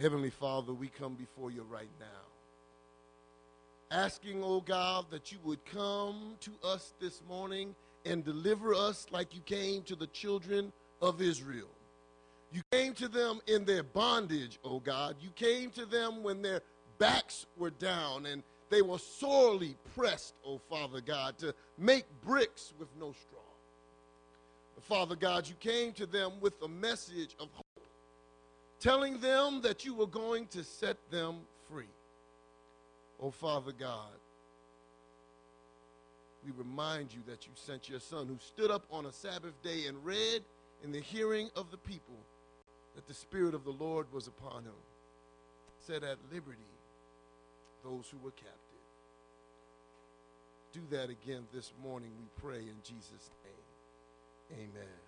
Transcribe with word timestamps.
Heavenly 0.00 0.30
Father, 0.30 0.72
we 0.72 0.86
come 0.86 1.14
before 1.14 1.50
you 1.50 1.64
right 1.64 1.90
now. 1.98 2.06
Asking, 3.90 4.44
oh 4.44 4.60
God, 4.60 5.06
that 5.10 5.32
you 5.32 5.38
would 5.42 5.64
come 5.64 6.36
to 6.40 6.52
us 6.62 6.94
this 7.00 7.20
morning 7.28 7.74
and 8.04 8.24
deliver 8.24 8.74
us 8.74 9.06
like 9.10 9.34
you 9.34 9.40
came 9.40 9.82
to 9.82 9.96
the 9.96 10.06
children 10.08 10.72
of 11.02 11.20
Israel. 11.20 11.70
You 12.52 12.62
came 12.70 12.94
to 12.94 13.08
them 13.08 13.40
in 13.48 13.64
their 13.64 13.82
bondage, 13.82 14.60
oh 14.62 14.78
God. 14.78 15.16
You 15.20 15.30
came 15.30 15.70
to 15.72 15.84
them 15.84 16.22
when 16.22 16.42
their 16.42 16.60
backs 16.98 17.46
were 17.56 17.70
down 17.70 18.26
and 18.26 18.44
they 18.70 18.82
were 18.82 18.98
sorely 18.98 19.76
pressed, 19.96 20.34
oh 20.46 20.60
Father 20.70 21.00
God, 21.00 21.38
to 21.38 21.52
make 21.76 22.04
bricks 22.24 22.72
with 22.78 22.88
no 23.00 23.12
straw. 23.12 23.40
But 24.76 24.84
Father 24.84 25.16
God, 25.16 25.48
you 25.48 25.56
came 25.56 25.92
to 25.94 26.06
them 26.06 26.34
with 26.40 26.54
a 26.62 26.68
message 26.68 27.34
of 27.40 27.48
hope, 27.52 27.66
telling 28.80 29.18
them 29.20 29.60
that 29.62 29.84
you 29.84 29.94
were 29.94 30.06
going 30.06 30.46
to 30.48 30.62
set 30.64 30.96
them 31.10 31.36
free. 31.70 31.84
Oh 33.20 33.30
Father 33.30 33.72
God, 33.72 34.12
we 36.44 36.52
remind 36.56 37.12
you 37.12 37.20
that 37.26 37.46
you 37.46 37.52
sent 37.54 37.88
your 37.88 38.00
son 38.00 38.26
who 38.26 38.38
stood 38.38 38.70
up 38.70 38.84
on 38.90 39.06
a 39.06 39.12
Sabbath 39.12 39.60
day 39.62 39.86
and 39.86 40.04
read 40.04 40.42
in 40.84 40.92
the 40.92 41.00
hearing 41.00 41.50
of 41.56 41.70
the 41.70 41.76
people 41.76 42.14
that 42.94 43.06
the 43.06 43.14
Spirit 43.14 43.54
of 43.54 43.64
the 43.64 43.70
Lord 43.70 44.06
was 44.12 44.28
upon 44.28 44.62
him, 44.62 44.72
set 45.80 46.02
at 46.02 46.18
liberty 46.32 46.58
those 47.84 48.08
who 48.10 48.18
were 48.24 48.32
captive. 48.32 48.52
Do 50.72 50.80
that 50.90 51.10
again 51.10 51.46
this 51.52 51.72
morning, 51.82 52.10
we 52.18 52.26
pray 52.42 52.60
in 52.60 52.76
Jesus' 52.84 53.30
name. 53.44 54.60
Amen. 54.60 54.98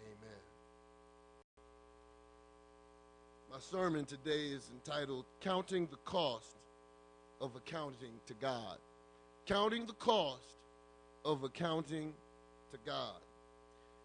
Amen. 0.00 0.43
My 3.54 3.60
sermon 3.60 4.04
today 4.04 4.46
is 4.46 4.68
entitled 4.74 5.26
Counting 5.40 5.86
the 5.86 5.96
Cost 5.98 6.56
of 7.40 7.54
Accounting 7.54 8.10
to 8.26 8.34
God. 8.40 8.78
Counting 9.46 9.86
the 9.86 9.92
cost 9.92 10.58
of 11.24 11.44
accounting 11.44 12.14
to 12.72 12.78
God. 12.84 13.20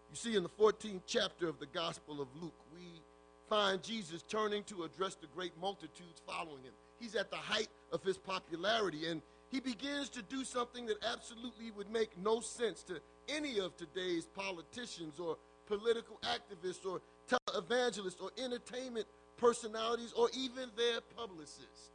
You 0.08 0.14
see, 0.16 0.36
in 0.36 0.44
the 0.44 0.48
14th 0.50 1.00
chapter 1.04 1.48
of 1.48 1.58
the 1.58 1.66
Gospel 1.66 2.22
of 2.22 2.28
Luke, 2.40 2.54
we 2.72 3.02
find 3.48 3.82
Jesus 3.82 4.22
turning 4.28 4.62
to 4.64 4.84
address 4.84 5.16
the 5.16 5.26
great 5.34 5.52
multitudes 5.60 6.22
following 6.24 6.62
him. 6.62 6.72
He's 7.00 7.16
at 7.16 7.32
the 7.32 7.36
height 7.36 7.70
of 7.90 8.04
his 8.04 8.18
popularity, 8.18 9.08
and 9.08 9.20
he 9.50 9.58
begins 9.58 10.10
to 10.10 10.22
do 10.22 10.44
something 10.44 10.86
that 10.86 10.98
absolutely 11.12 11.72
would 11.72 11.90
make 11.90 12.16
no 12.22 12.38
sense 12.38 12.84
to 12.84 13.00
any 13.28 13.58
of 13.58 13.76
today's 13.76 14.26
politicians 14.26 15.18
or 15.18 15.36
political 15.66 16.20
activists 16.22 16.86
or 16.88 17.00
televangelists 17.28 18.22
or 18.22 18.30
entertainment 18.38 19.06
personalities 19.40 20.12
or 20.12 20.28
even 20.36 20.68
their 20.76 21.00
publicists. 21.16 21.90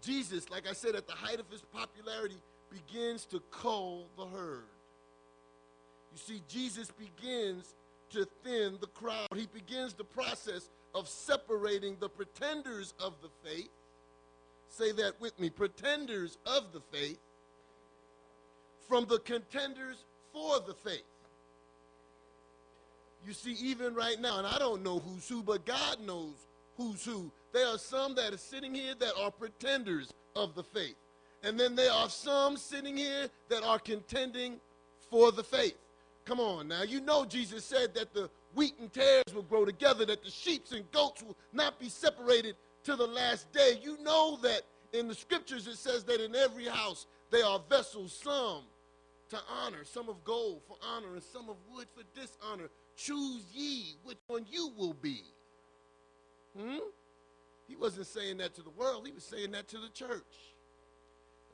Jesus, 0.00 0.48
like 0.48 0.68
I 0.68 0.72
said, 0.72 0.94
at 0.94 1.06
the 1.06 1.12
height 1.12 1.40
of 1.40 1.50
his 1.50 1.62
popularity, 1.62 2.36
begins 2.70 3.26
to 3.26 3.42
cull 3.50 4.06
the 4.16 4.26
herd. 4.26 4.64
You 6.12 6.18
see, 6.18 6.42
Jesus 6.48 6.88
begins 6.90 7.74
to 8.10 8.26
thin 8.44 8.78
the 8.80 8.86
crowd. 8.88 9.28
He 9.34 9.46
begins 9.52 9.94
the 9.94 10.04
process 10.04 10.68
of 10.94 11.08
separating 11.08 11.96
the 12.00 12.08
pretenders 12.08 12.94
of 13.00 13.14
the 13.22 13.28
faith. 13.48 13.68
Say 14.68 14.92
that 14.92 15.20
with 15.20 15.38
me 15.38 15.50
pretenders 15.50 16.38
of 16.46 16.72
the 16.72 16.80
faith 16.92 17.18
from 18.88 19.06
the 19.06 19.18
contenders 19.18 20.04
for 20.32 20.60
the 20.66 20.74
faith. 20.74 21.02
You 23.26 23.32
see, 23.32 23.52
even 23.52 23.94
right 23.94 24.20
now, 24.20 24.38
and 24.38 24.46
I 24.46 24.58
don't 24.58 24.82
know 24.82 24.98
who's 24.98 25.28
who, 25.28 25.42
but 25.42 25.64
God 25.66 26.00
knows 26.00 26.34
who's 26.76 27.04
who. 27.04 27.30
There 27.52 27.66
are 27.66 27.78
some 27.78 28.14
that 28.14 28.32
are 28.32 28.38
sitting 28.38 28.74
here 28.74 28.94
that 28.98 29.12
are 29.18 29.30
pretenders 29.30 30.12
of 30.34 30.54
the 30.54 30.62
faith. 30.62 30.94
And 31.42 31.58
then 31.58 31.74
there 31.74 31.92
are 31.92 32.08
some 32.08 32.56
sitting 32.56 32.96
here 32.96 33.28
that 33.48 33.62
are 33.62 33.78
contending 33.78 34.60
for 35.10 35.32
the 35.32 35.42
faith. 35.42 35.76
Come 36.24 36.40
on 36.40 36.68
now. 36.68 36.82
You 36.82 37.00
know 37.00 37.24
Jesus 37.24 37.64
said 37.64 37.94
that 37.94 38.14
the 38.14 38.30
wheat 38.54 38.74
and 38.80 38.92
tares 38.92 39.34
will 39.34 39.42
grow 39.42 39.64
together, 39.64 40.04
that 40.06 40.22
the 40.22 40.30
sheep 40.30 40.64
and 40.72 40.90
goats 40.92 41.22
will 41.22 41.36
not 41.52 41.78
be 41.78 41.88
separated 41.88 42.56
till 42.84 42.96
the 42.96 43.06
last 43.06 43.50
day. 43.52 43.78
You 43.82 43.98
know 44.02 44.38
that 44.42 44.62
in 44.92 45.08
the 45.08 45.14
scriptures 45.14 45.66
it 45.66 45.76
says 45.76 46.04
that 46.04 46.22
in 46.22 46.34
every 46.34 46.66
house 46.66 47.06
there 47.30 47.44
are 47.44 47.60
vessels, 47.68 48.18
some 48.22 48.62
to 49.30 49.38
honor, 49.64 49.84
some 49.84 50.08
of 50.08 50.22
gold 50.24 50.60
for 50.66 50.76
honor, 50.94 51.14
and 51.14 51.22
some 51.22 51.48
of 51.48 51.56
wood 51.72 51.86
for 51.94 52.02
dishonor. 52.18 52.68
Choose 53.00 53.44
ye 53.54 53.96
which 54.04 54.18
one 54.26 54.44
you 54.50 54.72
will 54.76 54.92
be. 54.92 55.22
Hmm? 56.58 56.78
He 57.66 57.74
wasn't 57.74 58.06
saying 58.06 58.36
that 58.38 58.54
to 58.56 58.62
the 58.62 58.70
world, 58.70 59.06
he 59.06 59.12
was 59.12 59.24
saying 59.24 59.52
that 59.52 59.68
to 59.68 59.78
the 59.78 59.88
church. 59.88 60.54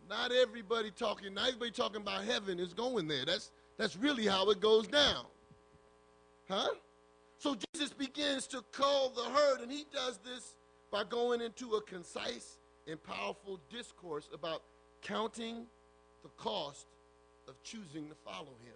Not 0.09 0.33
everybody 0.33 0.91
talking, 0.91 1.35
not 1.35 1.49
everybody 1.49 1.71
talking 1.71 2.01
about 2.01 2.25
heaven 2.25 2.59
is 2.59 2.75
going 2.75 3.07
there. 3.07 3.25
That's 3.25 3.53
that's 3.77 3.97
really 3.97 4.27
how 4.27 4.51
it 4.51 4.61
goes 4.61 4.89
down. 4.89 5.25
Huh? 6.49 6.69
So 7.39 7.57
Jesus 7.75 7.93
begins 7.93 8.49
to 8.49 8.63
call 8.73 9.11
the 9.11 9.25
herd, 9.25 9.61
and 9.61 9.71
he 9.71 9.85
does 9.93 10.19
this 10.25 10.57
by 10.91 11.05
going 11.05 11.41
into 11.41 11.75
a 11.75 11.83
concise 11.83 12.59
and 12.89 13.01
powerful 13.03 13.61
discourse 13.71 14.29
about 14.33 14.63
counting 15.03 15.67
the 16.23 16.31
cost 16.39 16.87
of 17.47 17.63
choosing 17.63 18.09
to 18.09 18.15
follow 18.25 18.55
him. 18.65 18.75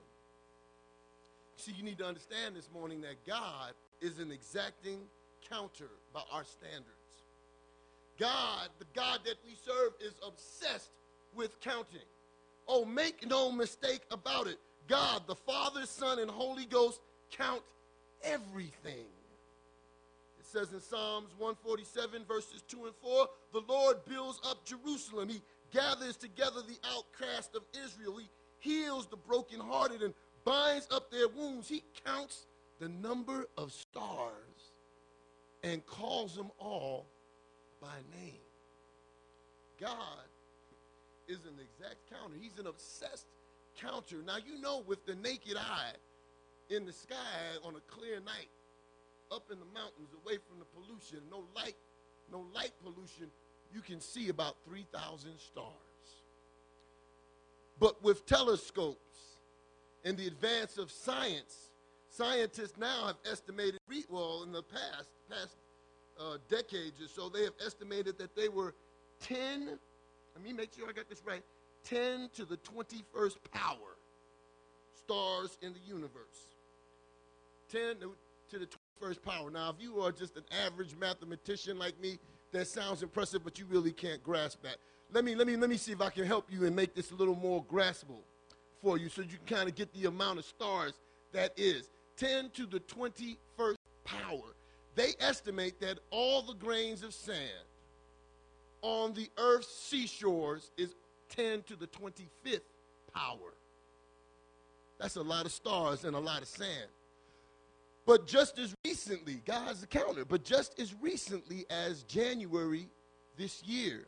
See, 1.60 1.72
you 1.72 1.82
need 1.82 1.98
to 1.98 2.06
understand 2.06 2.56
this 2.56 2.70
morning 2.72 3.02
that 3.02 3.26
God 3.26 3.72
is 4.00 4.18
an 4.18 4.32
exacting 4.32 5.00
counter 5.50 5.90
by 6.14 6.22
our 6.32 6.44
standards. 6.44 6.86
God, 8.18 8.70
the 8.78 8.86
God 8.94 9.20
that 9.26 9.34
we 9.44 9.54
serve, 9.62 9.92
is 10.00 10.14
obsessed 10.26 10.88
with 11.34 11.60
counting. 11.60 12.00
Oh, 12.66 12.86
make 12.86 13.28
no 13.28 13.52
mistake 13.52 14.00
about 14.10 14.46
it. 14.46 14.58
God, 14.88 15.24
the 15.26 15.34
Father, 15.34 15.84
Son, 15.84 16.18
and 16.18 16.30
Holy 16.30 16.64
Ghost 16.64 17.02
count 17.30 17.60
everything. 18.22 19.04
It 20.38 20.46
says 20.46 20.72
in 20.72 20.80
Psalms 20.80 21.28
147, 21.36 22.24
verses 22.24 22.62
2 22.68 22.86
and 22.86 22.94
4, 23.02 23.26
the 23.52 23.62
Lord 23.68 23.98
builds 24.08 24.40
up 24.48 24.64
Jerusalem. 24.64 25.28
He 25.28 25.42
gathers 25.74 26.16
together 26.16 26.62
the 26.66 26.78
outcast 26.96 27.54
of 27.54 27.64
Israel. 27.84 28.16
He 28.16 28.30
heals 28.60 29.06
the 29.06 29.16
brokenhearted 29.16 30.02
and 30.02 30.14
binds 30.50 30.88
up 30.90 31.12
their 31.12 31.28
wounds. 31.28 31.68
He 31.68 31.84
counts 32.04 32.46
the 32.80 32.88
number 32.88 33.46
of 33.56 33.72
stars 33.72 34.72
and 35.62 35.86
calls 35.86 36.34
them 36.34 36.50
all 36.58 37.06
by 37.80 37.94
name. 38.20 38.40
God 39.80 40.26
is 41.28 41.38
an 41.44 41.54
exact 41.60 41.98
counter. 42.10 42.34
He's 42.40 42.58
an 42.58 42.66
obsessed 42.66 43.26
counter. 43.80 44.16
Now, 44.26 44.38
you 44.44 44.60
know, 44.60 44.82
with 44.88 45.06
the 45.06 45.14
naked 45.14 45.56
eye 45.56 45.92
in 46.68 46.84
the 46.84 46.92
sky 46.92 47.14
on 47.64 47.76
a 47.76 47.80
clear 47.94 48.16
night, 48.16 48.48
up 49.30 49.44
in 49.52 49.58
the 49.60 49.66
mountains, 49.72 50.08
away 50.24 50.38
from 50.48 50.58
the 50.58 50.64
pollution, 50.74 51.20
no 51.30 51.44
light, 51.54 51.76
no 52.32 52.44
light 52.52 52.72
pollution, 52.82 53.30
you 53.72 53.80
can 53.82 54.00
see 54.00 54.30
about 54.30 54.56
3,000 54.66 55.30
stars. 55.38 55.66
But 57.78 58.02
with 58.02 58.26
telescopes 58.26 59.29
and 60.04 60.16
the 60.16 60.26
advance 60.26 60.78
of 60.78 60.90
science, 60.90 61.70
scientists 62.08 62.76
now 62.78 63.06
have 63.06 63.16
estimated, 63.30 63.80
well, 64.08 64.42
in 64.44 64.52
the 64.52 64.62
past, 64.62 65.10
past 65.30 65.56
uh, 66.18 66.38
decades 66.48 67.00
or 67.00 67.08
so, 67.08 67.28
they 67.28 67.44
have 67.44 67.54
estimated 67.64 68.18
that 68.18 68.34
they 68.34 68.48
were 68.48 68.74
10, 69.20 69.78
let 70.34 70.44
me 70.44 70.52
make 70.52 70.72
sure 70.74 70.88
I 70.88 70.92
got 70.92 71.08
this 71.08 71.22
right, 71.24 71.42
10 71.84 72.30
to 72.34 72.44
the 72.44 72.56
21st 72.58 73.36
power 73.52 73.96
stars 74.94 75.58
in 75.62 75.72
the 75.72 75.80
universe. 75.80 76.56
10 77.70 77.96
to 78.50 78.58
the 78.58 78.68
21st 79.00 79.22
power. 79.22 79.50
Now, 79.50 79.70
if 79.70 79.76
you 79.82 80.00
are 80.00 80.12
just 80.12 80.36
an 80.36 80.44
average 80.64 80.96
mathematician 80.98 81.78
like 81.78 82.00
me, 82.00 82.18
that 82.52 82.66
sounds 82.66 83.02
impressive, 83.02 83.44
but 83.44 83.58
you 83.58 83.66
really 83.66 83.92
can't 83.92 84.22
grasp 84.22 84.62
that. 84.62 84.76
Let 85.12 85.24
me, 85.24 85.34
let 85.34 85.46
me, 85.46 85.56
let 85.56 85.70
me 85.70 85.76
see 85.76 85.92
if 85.92 86.00
I 86.00 86.10
can 86.10 86.24
help 86.24 86.50
you 86.50 86.66
and 86.66 86.74
make 86.74 86.94
this 86.94 87.10
a 87.10 87.14
little 87.14 87.36
more 87.36 87.64
graspable 87.64 88.22
for 88.82 88.98
you 88.98 89.08
so 89.08 89.22
you 89.22 89.28
can 89.44 89.56
kind 89.56 89.68
of 89.68 89.74
get 89.74 89.92
the 89.94 90.06
amount 90.06 90.38
of 90.38 90.44
stars 90.44 90.94
that 91.32 91.52
is. 91.56 91.90
10 92.16 92.50
to 92.50 92.66
the 92.66 92.80
21st 92.80 93.76
power. 94.04 94.54
They 94.94 95.14
estimate 95.20 95.80
that 95.80 95.98
all 96.10 96.42
the 96.42 96.54
grains 96.54 97.02
of 97.02 97.14
sand 97.14 97.38
on 98.82 99.14
the 99.14 99.30
earth's 99.38 99.74
seashores 99.74 100.70
is 100.76 100.94
10 101.30 101.62
to 101.62 101.76
the 101.76 101.86
25th 101.86 102.60
power. 103.14 103.54
That's 104.98 105.16
a 105.16 105.22
lot 105.22 105.46
of 105.46 105.52
stars 105.52 106.04
and 106.04 106.14
a 106.14 106.18
lot 106.18 106.42
of 106.42 106.48
sand. 106.48 106.90
But 108.04 108.26
just 108.26 108.58
as 108.58 108.74
recently, 108.84 109.42
God's 109.46 109.80
the 109.80 109.86
counter, 109.86 110.24
but 110.24 110.44
just 110.44 110.78
as 110.80 110.94
recently 111.00 111.64
as 111.70 112.02
January 112.02 112.88
this 113.36 113.62
year, 113.62 114.06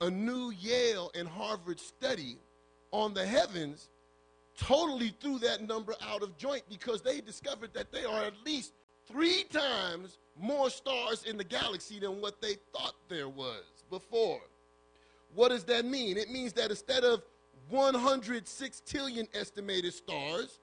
a 0.00 0.10
new 0.10 0.50
Yale 0.50 1.10
and 1.14 1.28
Harvard 1.28 1.78
study 1.78 2.38
on 2.92 3.14
the 3.14 3.24
heavens 3.24 3.88
totally 4.58 5.14
threw 5.20 5.38
that 5.38 5.66
number 5.66 5.94
out 6.02 6.22
of 6.22 6.36
joint 6.36 6.62
because 6.68 7.02
they 7.02 7.20
discovered 7.20 7.72
that 7.74 7.90
there 7.92 8.08
are 8.08 8.24
at 8.24 8.34
least 8.44 8.72
three 9.06 9.44
times 9.44 10.18
more 10.38 10.70
stars 10.70 11.24
in 11.24 11.36
the 11.36 11.44
galaxy 11.44 11.98
than 11.98 12.20
what 12.20 12.40
they 12.40 12.56
thought 12.72 12.94
there 13.08 13.28
was 13.28 13.64
before. 13.88 14.40
What 15.34 15.48
does 15.48 15.64
that 15.64 15.84
mean? 15.84 16.16
It 16.16 16.30
means 16.30 16.52
that 16.54 16.70
instead 16.70 17.04
of 17.04 17.22
100 17.68 18.46
sextillion 18.46 19.28
estimated 19.34 19.94
stars, 19.94 20.58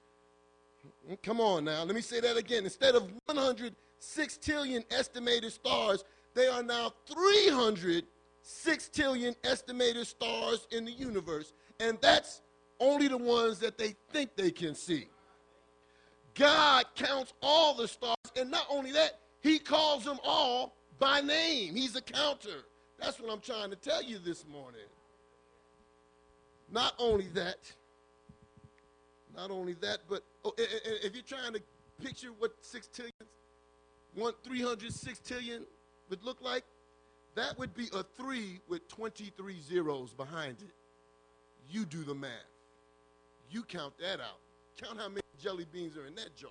come 1.22 1.40
on 1.40 1.64
now, 1.64 1.82
let 1.84 1.94
me 1.94 2.00
say 2.00 2.20
that 2.20 2.36
again. 2.36 2.64
Instead 2.64 2.94
of 2.94 3.10
100 3.26 3.74
sextillion 4.00 4.84
estimated 4.90 5.52
stars, 5.52 6.04
they 6.34 6.46
are 6.46 6.62
now 6.62 6.92
300 7.06 8.04
sextillion 8.44 9.34
estimated 9.44 10.06
stars 10.06 10.66
in 10.70 10.84
the 10.84 10.92
universe. 10.92 11.52
And 11.80 11.98
that's 12.00 12.42
only 12.80 13.08
the 13.08 13.18
ones 13.18 13.58
that 13.60 13.78
they 13.78 13.94
think 14.12 14.36
they 14.36 14.50
can 14.50 14.74
see. 14.74 15.08
God 16.34 16.84
counts 16.94 17.32
all 17.42 17.74
the 17.74 17.88
stars, 17.88 18.16
and 18.36 18.50
not 18.50 18.66
only 18.70 18.92
that, 18.92 19.18
He 19.40 19.58
calls 19.58 20.04
them 20.04 20.18
all 20.24 20.76
by 20.98 21.20
name. 21.20 21.74
He's 21.74 21.96
a 21.96 22.00
counter. 22.00 22.64
That's 22.98 23.20
what 23.20 23.32
I'm 23.32 23.40
trying 23.40 23.70
to 23.70 23.76
tell 23.76 24.02
you 24.02 24.18
this 24.18 24.44
morning. 24.46 24.80
Not 26.70 26.94
only 26.98 27.28
that, 27.34 27.58
not 29.34 29.50
only 29.50 29.74
that, 29.74 29.98
but 30.08 30.22
oh, 30.44 30.52
if 30.56 31.14
you're 31.14 31.22
trying 31.22 31.54
to 31.54 31.62
picture 32.02 32.28
what 32.38 32.60
sextillion, 32.62 33.10
one 34.14 34.34
300 34.44 34.90
sextillion 34.90 35.62
would 36.10 36.22
look 36.24 36.40
like, 36.42 36.64
that 37.34 37.58
would 37.58 37.74
be 37.74 37.88
a 37.94 38.02
three 38.02 38.60
with 38.68 38.86
23 38.88 39.60
zeros 39.60 40.12
behind 40.12 40.56
it. 40.60 40.74
You 41.68 41.84
do 41.84 42.02
the 42.04 42.14
math. 42.14 42.30
You 43.50 43.62
count 43.62 43.94
that 43.98 44.20
out. 44.20 44.40
Count 44.80 44.98
how 44.98 45.08
many 45.08 45.22
jelly 45.42 45.66
beans 45.70 45.96
are 45.96 46.06
in 46.06 46.14
that 46.16 46.36
jar. 46.36 46.50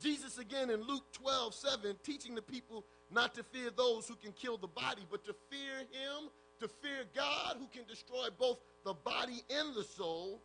Jesus 0.00 0.38
again 0.38 0.70
in 0.70 0.82
Luke 0.82 1.04
12, 1.12 1.54
7, 1.54 1.96
teaching 2.02 2.34
the 2.34 2.42
people 2.42 2.84
not 3.10 3.34
to 3.34 3.42
fear 3.42 3.70
those 3.74 4.06
who 4.06 4.14
can 4.14 4.32
kill 4.32 4.58
the 4.58 4.66
body, 4.66 5.02
but 5.10 5.24
to 5.24 5.34
fear 5.50 5.78
him, 5.78 6.28
to 6.60 6.68
fear 6.68 7.04
God 7.14 7.56
who 7.58 7.66
can 7.68 7.86
destroy 7.88 8.28
both 8.38 8.58
the 8.84 8.92
body 8.92 9.42
and 9.50 9.74
the 9.74 9.84
soul, 9.84 10.40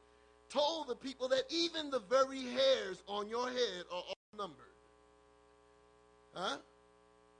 told 0.50 0.88
the 0.88 0.95
people 0.95 1.27
that 1.29 1.44
even 1.50 1.89
the 1.89 2.00
very 2.00 2.41
hairs 2.41 3.03
on 3.07 3.27
your 3.27 3.47
head 3.47 3.83
are 3.91 4.03
all 4.07 4.18
numbered. 4.38 4.65
Huh? 6.33 6.57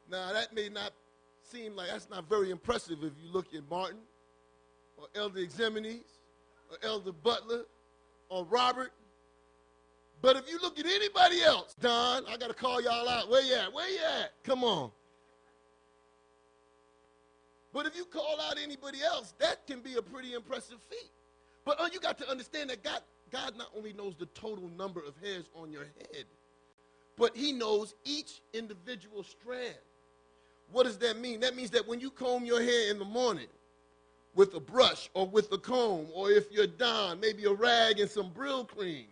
Now, 0.10 0.34
that 0.34 0.54
may 0.54 0.70
not 0.70 0.92
seem 1.44 1.76
like 1.76 1.90
that's 1.90 2.10
not 2.10 2.28
very 2.28 2.52
impressive 2.52 3.04
if 3.04 3.14
you 3.24 3.32
look 3.32 3.54
at 3.54 3.62
Martin 3.70 4.00
or 5.02 5.08
Elder 5.16 5.42
Ximenes 5.42 6.20
or 6.70 6.78
Elder 6.84 7.12
Butler 7.12 7.66
or 8.30 8.46
Robert. 8.46 8.92
But 10.22 10.38
if 10.38 10.50
you 10.50 10.60
look 10.62 10.78
at 10.78 10.86
anybody 10.86 11.42
else, 11.42 11.76
Don, 11.82 12.24
I 12.28 12.38
got 12.38 12.50
to 12.50 12.54
call 12.54 12.80
y'all 12.82 13.10
out. 13.10 13.30
Where 13.30 13.42
you 13.42 13.56
at? 13.56 13.74
Where 13.74 13.90
you 13.90 14.00
at? 14.22 14.32
Come 14.44 14.64
on. 14.64 14.92
But 17.74 17.88
if 17.88 17.96
you 17.96 18.06
call 18.06 18.38
out 18.40 18.58
anybody 18.62 19.00
else, 19.02 19.34
that 19.40 19.66
can 19.66 19.80
be 19.80 19.96
a 19.96 20.02
pretty 20.02 20.34
impressive 20.34 20.78
feat. 20.90 21.10
But 21.66 21.80
uh, 21.80 21.90
you 21.92 22.00
got 22.00 22.18
to 22.20 22.30
understand 22.30 22.70
that 22.70 22.84
God, 22.84 23.02
God 23.32 23.58
not 23.58 23.70
only 23.76 23.94
knows 23.94 24.14
the 24.20 24.28
total 24.28 24.70
number 24.78 25.00
of 25.00 25.14
hairs 25.24 25.46
on 25.56 25.72
your 25.72 25.84
head, 25.84 26.26
but 27.18 27.36
he 27.36 27.52
knows 27.52 27.96
each 28.04 28.42
individual 28.54 29.24
strand. 29.24 29.76
What 30.72 30.84
does 30.84 30.98
that 31.00 31.18
mean? 31.18 31.40
That 31.40 31.56
means 31.56 31.72
that 31.72 31.88
when 31.88 32.00
you 32.00 32.12
comb 32.12 32.46
your 32.46 32.62
hair 32.62 32.92
in 32.92 33.00
the 33.00 33.06
morning 33.06 33.48
with 34.36 34.54
a 34.54 34.60
brush 34.60 35.10
or 35.14 35.28
with 35.28 35.52
a 35.52 35.58
comb, 35.58 36.08
or 36.14 36.32
if 36.32 36.52
you're 36.52 36.68
Don, 36.68 37.20
maybe 37.20 37.46
a 37.46 37.54
rag 37.54 38.00
and 38.00 38.10
some 38.10 38.32
Brylcreem. 38.32 39.06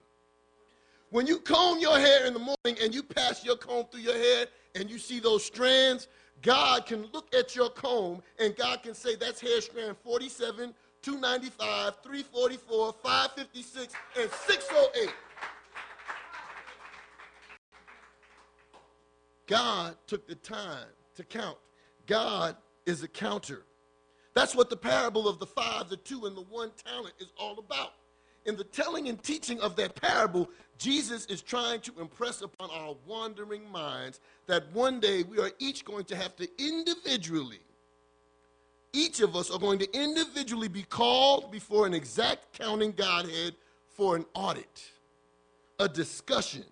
When 1.12 1.26
you 1.26 1.40
comb 1.40 1.80
your 1.80 1.98
hair 1.98 2.26
in 2.26 2.34
the 2.34 2.40
morning 2.40 2.82
and 2.82 2.94
you 2.94 3.02
pass 3.02 3.44
your 3.44 3.58
comb 3.58 3.86
through 3.92 4.02
your 4.02 4.18
hair 4.18 4.46
and 4.76 4.90
you 4.90 5.00
see 5.00 5.20
those 5.20 5.44
strands, 5.44 6.08
God 6.42 6.86
can 6.86 7.08
look 7.12 7.34
at 7.34 7.56
your 7.56 7.70
comb 7.70 8.22
and 8.40 8.56
God 8.56 8.84
can 8.84 8.94
say 8.94 9.16
that's 9.16 9.42
hair 9.42 9.60
strand 9.62 9.98
47, 10.04 10.74
295, 11.02 11.98
344, 12.04 12.94
556, 13.04 13.94
and 14.20 14.30
608. 14.32 15.10
God 19.48 19.96
took 20.06 20.28
the 20.28 20.36
time 20.36 20.86
to 21.16 21.24
count. 21.24 21.58
God 22.06 22.56
is 22.86 23.02
a 23.02 23.08
counter. 23.08 23.64
That's 24.40 24.56
what 24.56 24.70
the 24.70 24.78
parable 24.78 25.28
of 25.28 25.38
the 25.38 25.46
five, 25.46 25.90
the 25.90 25.98
two, 25.98 26.26
and 26.26 26.34
the 26.34 26.44
one 26.44 26.72
talent 26.86 27.14
is 27.20 27.34
all 27.38 27.60
about. 27.60 27.96
In 28.46 28.56
the 28.56 28.64
telling 28.64 29.10
and 29.10 29.22
teaching 29.22 29.60
of 29.60 29.76
that 29.76 29.96
parable, 30.02 30.50
Jesus 30.78 31.26
is 31.26 31.42
trying 31.42 31.82
to 31.82 31.92
impress 32.00 32.42
upon 32.42 32.70
our 32.72 32.96
wandering 33.06 33.70
minds 33.70 34.22
that 34.48 34.72
one 34.72 35.02
day 35.02 35.24
we 35.24 35.40
are 35.40 35.52
each 35.60 35.84
going 35.84 36.06
to 36.06 36.16
have 36.16 36.38
to 36.38 36.48
individually, 36.58 37.60
each 38.94 39.20
of 39.20 39.36
us 39.36 39.52
are 39.52 39.60
going 39.60 39.78
to 39.80 39.92
individually 39.92 40.70
be 40.70 40.84
called 40.84 41.52
before 41.52 41.86
an 41.86 41.94
exact 41.94 42.58
counting 42.58 42.94
Godhead 42.94 43.56
for 43.90 44.16
an 44.16 44.26
audit, 44.36 44.90
a 45.80 45.90
discussion, 45.90 46.64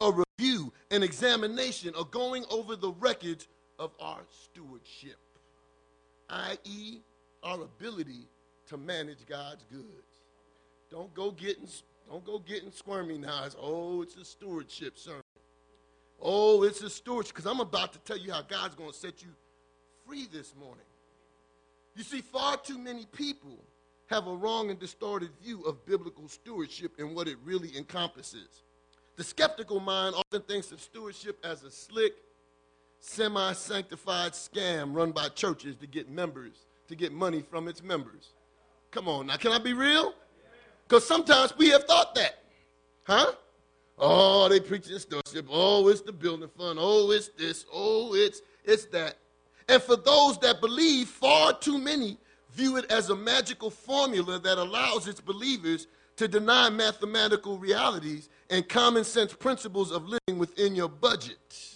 a 0.00 0.10
review, 0.10 0.72
an 0.90 1.04
examination, 1.04 1.94
a 1.96 2.04
going 2.06 2.44
over 2.50 2.74
the 2.74 2.90
records 2.90 3.46
of 3.78 3.92
our 4.00 4.22
stewardship, 4.28 5.14
i.e., 6.28 6.98
our 7.42 7.62
ability 7.62 8.26
to 8.68 8.76
manage 8.76 9.26
God's 9.28 9.64
goods. 9.70 10.20
Don't 10.90 11.12
go 11.14 11.30
getting 11.30 11.68
don't 12.08 12.24
go 12.24 12.38
getting 12.38 12.70
squirmy 12.70 13.18
now. 13.18 13.44
It's, 13.44 13.56
oh, 13.58 14.02
it's 14.02 14.16
a 14.16 14.24
stewardship 14.24 14.98
sermon. 14.98 15.22
Oh, 16.20 16.62
it's 16.62 16.82
a 16.82 16.90
stewardship 16.90 17.34
because 17.34 17.50
I'm 17.50 17.60
about 17.60 17.92
to 17.94 17.98
tell 18.00 18.18
you 18.18 18.32
how 18.32 18.42
God's 18.42 18.74
going 18.74 18.90
to 18.90 18.96
set 18.96 19.22
you 19.22 19.28
free 20.06 20.26
this 20.32 20.54
morning. 20.58 20.84
You 21.96 22.02
see, 22.02 22.20
far 22.20 22.56
too 22.56 22.78
many 22.78 23.06
people 23.06 23.58
have 24.06 24.26
a 24.26 24.34
wrong 24.34 24.70
and 24.70 24.78
distorted 24.78 25.30
view 25.42 25.62
of 25.62 25.84
biblical 25.86 26.28
stewardship 26.28 26.92
and 26.98 27.14
what 27.14 27.28
it 27.28 27.38
really 27.44 27.76
encompasses. 27.76 28.62
The 29.16 29.24
skeptical 29.24 29.80
mind 29.80 30.14
often 30.14 30.42
thinks 30.42 30.72
of 30.72 30.80
stewardship 30.80 31.38
as 31.44 31.62
a 31.62 31.70
slick, 31.70 32.14
semi 33.04 33.52
sanctified 33.52 34.32
scam 34.32 34.94
run 34.94 35.12
by 35.12 35.28
churches 35.28 35.76
to 35.76 35.86
get 35.86 36.08
members, 36.08 36.66
to 36.88 36.96
get 36.96 37.12
money 37.12 37.42
from 37.42 37.68
its 37.68 37.82
members. 37.82 38.32
Come 38.90 39.08
on, 39.08 39.26
now, 39.26 39.36
can 39.36 39.52
I 39.52 39.58
be 39.58 39.74
real? 39.74 40.14
Because 40.88 41.06
sometimes 41.06 41.56
we 41.56 41.68
have 41.68 41.84
thought 41.84 42.14
that. 42.14 42.42
Huh? 43.04 43.32
Oh, 43.98 44.48
they 44.48 44.58
preach 44.58 44.86
this 44.86 45.02
stewardship. 45.02 45.46
Oh, 45.50 45.88
it's 45.88 46.00
the 46.00 46.12
building 46.12 46.48
fund. 46.56 46.78
Oh, 46.80 47.10
it's 47.10 47.28
this. 47.28 47.66
Oh, 47.72 48.14
it's 48.14 48.42
it's 48.64 48.86
that. 48.86 49.16
And 49.68 49.82
for 49.82 49.96
those 49.96 50.38
that 50.38 50.60
believe, 50.60 51.08
far 51.08 51.52
too 51.58 51.78
many 51.78 52.18
view 52.52 52.76
it 52.76 52.90
as 52.90 53.10
a 53.10 53.16
magical 53.16 53.70
formula 53.70 54.38
that 54.38 54.58
allows 54.58 55.06
its 55.08 55.20
believers 55.20 55.86
to 56.16 56.26
deny 56.26 56.70
mathematical 56.70 57.58
realities 57.58 58.28
and 58.50 58.68
common 58.68 59.04
sense 59.04 59.32
principles 59.32 59.90
of 59.90 60.04
living 60.04 60.38
within 60.38 60.74
your 60.74 60.88
budget. 60.88 61.73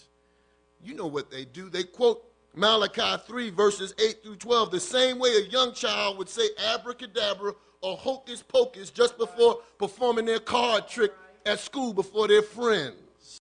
You 0.83 0.95
know 0.95 1.07
what 1.07 1.31
they 1.31 1.45
do. 1.45 1.69
They 1.69 1.85
quote 1.85 2.25
Malachi 2.55 3.23
3, 3.27 3.51
verses 3.51 3.95
8 3.99 4.23
through 4.23 4.37
12, 4.37 4.71
the 4.71 4.81
same 4.81 5.19
way 5.19 5.31
a 5.31 5.49
young 5.49 5.73
child 5.73 6.19
would 6.19 6.29
say 6.29 6.49
abracadabra 6.73 7.53
or 7.81 7.97
hocus 7.97 8.43
pocus 8.43 8.91
just 8.91 9.17
before 9.19 9.59
performing 9.79 10.25
their 10.25 10.41
card 10.41 10.89
trick 10.89 11.13
at 11.47 11.61
school 11.61 11.93
before 11.93 12.27
their 12.27 12.43
friends. 12.43 13.41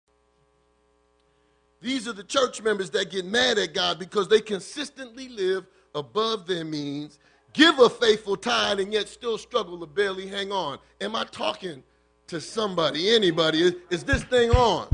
These 1.82 2.08
are 2.08 2.14
the 2.14 2.24
church 2.24 2.62
members 2.62 2.90
that 2.92 3.12
get 3.12 3.26
mad 3.26 3.58
at 3.58 3.74
God 3.74 4.00
because 4.00 4.28
they 4.30 4.40
consistently 4.40 5.28
live 5.28 5.66
above 5.94 6.48
their 6.48 6.64
means, 6.64 7.20
give 7.52 7.78
a 7.80 7.90
faithful 7.90 8.38
tithe, 8.38 8.80
and 8.80 8.92
yet 8.94 9.10
still 9.10 9.38
struggle 9.38 9.78
to 9.80 9.86
barely 9.86 10.26
hang 10.26 10.52
on. 10.52 10.80
Am 11.02 11.16
I 11.16 11.26
talking 11.26 11.84
to 12.28 12.40
somebody, 12.40 13.14
anybody? 13.14 13.62
Is, 13.62 13.76
is 13.90 14.04
this 14.04 14.24
thing 14.24 14.50
on? 14.52 14.88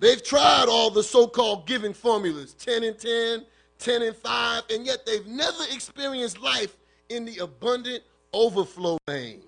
They've 0.00 0.22
tried 0.22 0.66
all 0.68 0.90
the 0.90 1.02
so 1.02 1.26
called 1.26 1.66
giving 1.66 1.92
formulas 1.92 2.54
10 2.54 2.84
and 2.84 2.98
10, 2.98 3.44
10 3.78 4.02
and 4.02 4.16
5, 4.16 4.62
and 4.70 4.86
yet 4.86 5.04
they've 5.04 5.26
never 5.26 5.62
experienced 5.72 6.40
life 6.40 6.76
in 7.10 7.26
the 7.26 7.38
abundant 7.38 8.02
overflow 8.32 8.96
vein. 9.06 9.42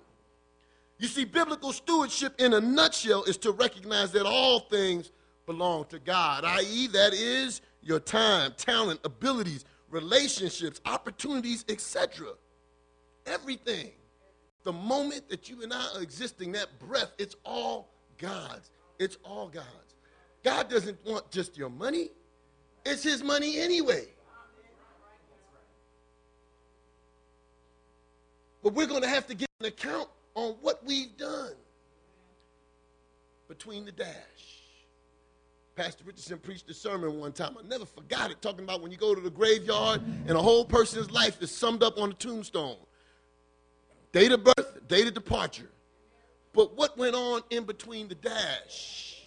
You 0.99 1.07
see, 1.07 1.25
biblical 1.25 1.73
stewardship 1.73 2.39
in 2.39 2.53
a 2.53 2.61
nutshell 2.61 3.23
is 3.23 3.37
to 3.39 3.51
recognize 3.51 4.11
that 4.11 4.27
all 4.27 4.59
things 4.59 5.11
belong 5.47 5.85
to 5.85 5.97
God, 5.97 6.45
i.e., 6.45 6.87
that 6.87 7.13
is 7.13 7.61
your 7.81 7.99
time, 7.99 8.53
talent, 8.55 8.99
abilities, 9.03 9.65
relationships, 9.89 10.79
opportunities, 10.85 11.65
etc. 11.67 12.27
Everything. 13.25 13.91
The 14.63 14.71
moment 14.71 15.29
that 15.29 15.49
you 15.49 15.63
and 15.63 15.73
I 15.73 15.85
are 15.95 16.01
existing, 16.01 16.53
that 16.53 16.79
breath, 16.79 17.11
it's 17.17 17.35
all 17.43 17.89
God's. 18.17 18.69
It's 18.99 19.17
all 19.23 19.49
God's. 19.49 19.82
God 20.43 20.69
doesn't 20.69 20.97
want 21.05 21.29
just 21.31 21.57
your 21.57 21.69
money, 21.69 22.09
it's 22.85 23.03
His 23.03 23.23
money 23.23 23.59
anyway. 23.59 24.07
But 28.61 28.73
we're 28.73 28.87
going 28.87 29.01
to 29.01 29.09
have 29.09 29.27
to 29.27 29.35
give 29.35 29.47
an 29.59 29.65
account 29.65 30.07
on 30.35 30.55
what 30.61 30.85
we've 30.85 31.15
done 31.17 31.53
between 33.49 33.85
the 33.85 33.91
dash. 33.91 34.13
Pastor 35.75 36.03
Richardson 36.05 36.37
preached 36.37 36.69
a 36.69 36.73
sermon 36.73 37.19
one 37.19 37.33
time. 37.33 37.57
I 37.57 37.67
never 37.67 37.85
forgot 37.85 38.31
it, 38.31 38.41
talking 38.41 38.63
about 38.63 38.81
when 38.81 38.91
you 38.91 38.97
go 38.97 39.15
to 39.15 39.21
the 39.21 39.29
graveyard 39.29 40.01
and 40.27 40.31
a 40.31 40.41
whole 40.41 40.65
person's 40.65 41.11
life 41.11 41.41
is 41.41 41.51
summed 41.51 41.83
up 41.83 41.99
on 41.99 42.11
a 42.11 42.13
tombstone 42.13 42.77
date 44.11 44.31
of 44.31 44.43
birth, 44.43 44.87
date 44.87 45.07
of 45.07 45.13
departure. 45.13 45.69
But 46.53 46.77
what 46.77 46.97
went 46.97 47.15
on 47.15 47.41
in 47.49 47.63
between 47.63 48.07
the 48.07 48.15
dash? 48.15 49.22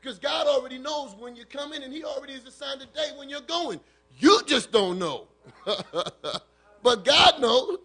Because 0.00 0.18
God 0.18 0.46
already 0.46 0.78
knows 0.78 1.14
when 1.18 1.36
you're 1.36 1.44
coming 1.46 1.82
and 1.82 1.92
He 1.92 2.04
already 2.04 2.32
has 2.34 2.44
assigned 2.46 2.80
a 2.80 2.86
day 2.86 3.10
when 3.16 3.28
you're 3.28 3.40
going. 3.42 3.80
You 4.18 4.40
just 4.46 4.72
don't 4.72 4.98
know. 4.98 5.28
but 6.82 7.04
God 7.04 7.40
knows. 7.40 7.78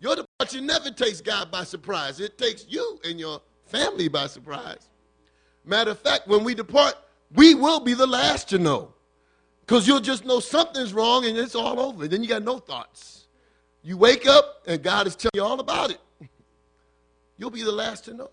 Your 0.00 0.16
departure 0.16 0.60
never 0.60 0.90
takes 0.90 1.20
God 1.20 1.50
by 1.50 1.64
surprise, 1.64 2.20
it 2.20 2.38
takes 2.38 2.66
you 2.68 3.00
and 3.04 3.18
your 3.18 3.40
family 3.66 4.08
by 4.08 4.26
surprise. 4.26 4.88
Matter 5.64 5.90
of 5.90 5.98
fact, 5.98 6.28
when 6.28 6.44
we 6.44 6.54
depart, 6.54 6.94
we 7.34 7.54
will 7.54 7.80
be 7.80 7.94
the 7.94 8.06
last 8.06 8.48
to 8.50 8.58
know. 8.58 8.94
Because 9.60 9.86
you'll 9.86 10.00
just 10.00 10.24
know 10.24 10.40
something's 10.40 10.94
wrong 10.94 11.26
and 11.26 11.36
it's 11.36 11.54
all 11.54 11.78
over. 11.78 12.08
Then 12.08 12.22
you 12.22 12.28
got 12.28 12.42
no 12.42 12.58
thoughts. 12.58 13.26
You 13.82 13.98
wake 13.98 14.26
up 14.26 14.62
and 14.66 14.82
God 14.82 15.06
is 15.06 15.14
telling 15.14 15.32
you 15.34 15.42
all 15.42 15.60
about 15.60 15.90
it. 15.90 16.00
You'll 17.36 17.50
be 17.50 17.62
the 17.62 17.72
last 17.72 18.06
to 18.06 18.14
know. 18.14 18.30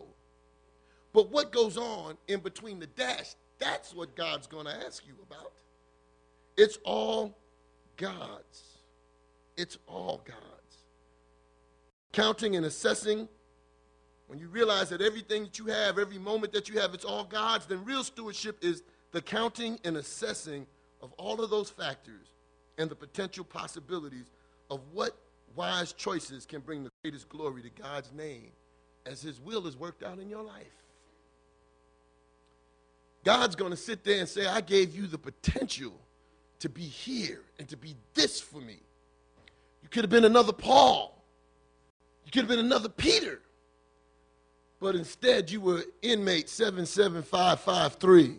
But 1.15 1.31
what 1.31 1.53
goes 1.53 1.77
on 1.77 2.17
in 2.27 2.41
between 2.41 2.77
the 2.77 2.87
dash, 2.87 3.35
that's 3.57 3.95
what 3.95 4.17
God's 4.17 4.47
going 4.47 4.65
to 4.65 4.85
ask 4.85 5.07
you 5.07 5.13
about. 5.25 5.53
It's 6.57 6.77
all 6.83 7.37
God's. 7.95 8.63
It's 9.55 9.77
all 9.87 10.21
God's. 10.25 10.41
Counting 12.11 12.57
and 12.57 12.65
assessing, 12.65 13.29
when 14.27 14.39
you 14.39 14.49
realize 14.49 14.89
that 14.89 15.01
everything 15.01 15.45
that 15.45 15.57
you 15.57 15.67
have, 15.67 15.97
every 15.97 16.17
moment 16.17 16.51
that 16.51 16.67
you 16.67 16.81
have, 16.81 16.93
it's 16.93 17.05
all 17.05 17.23
God's, 17.23 17.65
then 17.65 17.85
real 17.85 18.03
stewardship 18.03 18.57
is 18.61 18.83
the 19.13 19.21
counting 19.21 19.79
and 19.85 19.95
assessing 19.95 20.67
of 21.01 21.13
all 21.13 21.41
of 21.41 21.49
those 21.49 21.69
factors 21.69 22.27
and 22.77 22.89
the 22.89 22.95
potential 22.95 23.45
possibilities 23.45 24.25
of 24.69 24.81
what 24.91 25.15
wise 25.55 25.93
choices 25.93 26.45
can 26.45 26.59
bring 26.59 26.83
the 26.83 26.91
greatest 27.03 27.29
glory 27.29 27.61
to 27.61 27.69
God's 27.69 28.11
name 28.11 28.51
as 29.05 29.21
His 29.21 29.39
will 29.39 29.65
is 29.65 29.77
worked 29.77 30.03
out 30.03 30.19
in 30.19 30.29
your 30.29 30.43
life. 30.43 30.84
God's 33.25 33.55
going 33.55 33.71
to 33.71 33.77
sit 33.77 34.03
there 34.03 34.19
and 34.19 34.29
say, 34.29 34.45
I 34.45 34.61
gave 34.61 34.95
you 34.95 35.07
the 35.07 35.17
potential 35.17 35.93
to 36.59 36.69
be 36.69 36.83
here 36.83 37.41
and 37.57 37.67
to 37.69 37.75
be 37.75 37.95
this 38.13 38.39
for 38.39 38.61
me. 38.61 38.77
You 39.81 39.89
could 39.89 40.03
have 40.03 40.11
been 40.11 40.25
another 40.25 40.53
Paul. 40.53 41.23
You 42.23 42.31
could 42.31 42.43
have 42.43 42.49
been 42.49 42.59
another 42.59 42.87
Peter. 42.87 43.41
But 44.79 44.95
instead, 44.95 45.49
you 45.49 45.59
were 45.59 45.83
inmate 46.03 46.49
77553. 46.49 48.35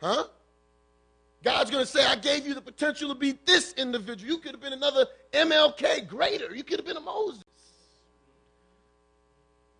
Huh? 0.00 0.24
God's 1.44 1.70
going 1.70 1.84
to 1.84 1.90
say, 1.90 2.04
I 2.04 2.16
gave 2.16 2.48
you 2.48 2.54
the 2.54 2.60
potential 2.60 3.08
to 3.10 3.14
be 3.14 3.38
this 3.46 3.74
individual. 3.74 4.32
You 4.32 4.38
could 4.38 4.52
have 4.52 4.60
been 4.60 4.72
another 4.72 5.06
MLK 5.32 6.08
greater. 6.08 6.52
You 6.52 6.64
could 6.64 6.80
have 6.80 6.86
been 6.86 6.96
a 6.96 7.00
Moses. 7.00 7.44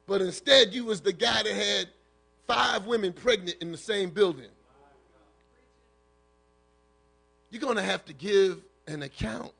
But 0.06 0.22
instead, 0.22 0.72
you 0.72 0.84
was 0.84 1.00
the 1.00 1.12
guy 1.12 1.42
that 1.42 1.52
had 1.52 1.88
five 2.48 2.86
women 2.86 3.12
pregnant 3.12 3.58
in 3.60 3.70
the 3.70 3.78
same 3.78 4.10
building. 4.10 4.48
You're 7.50 7.62
going 7.62 7.76
to 7.76 7.82
have 7.82 8.04
to 8.06 8.12
give 8.12 8.60
an 8.88 9.02
account. 9.02 9.52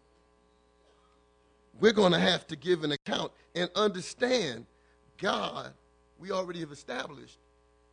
We're 1.80 1.92
going 1.92 2.12
to 2.12 2.18
have 2.18 2.46
to 2.48 2.56
give 2.56 2.82
an 2.82 2.92
account 2.92 3.30
and 3.54 3.70
understand 3.76 4.66
God, 5.18 5.72
we 6.18 6.30
already 6.32 6.60
have 6.60 6.72
established, 6.72 7.38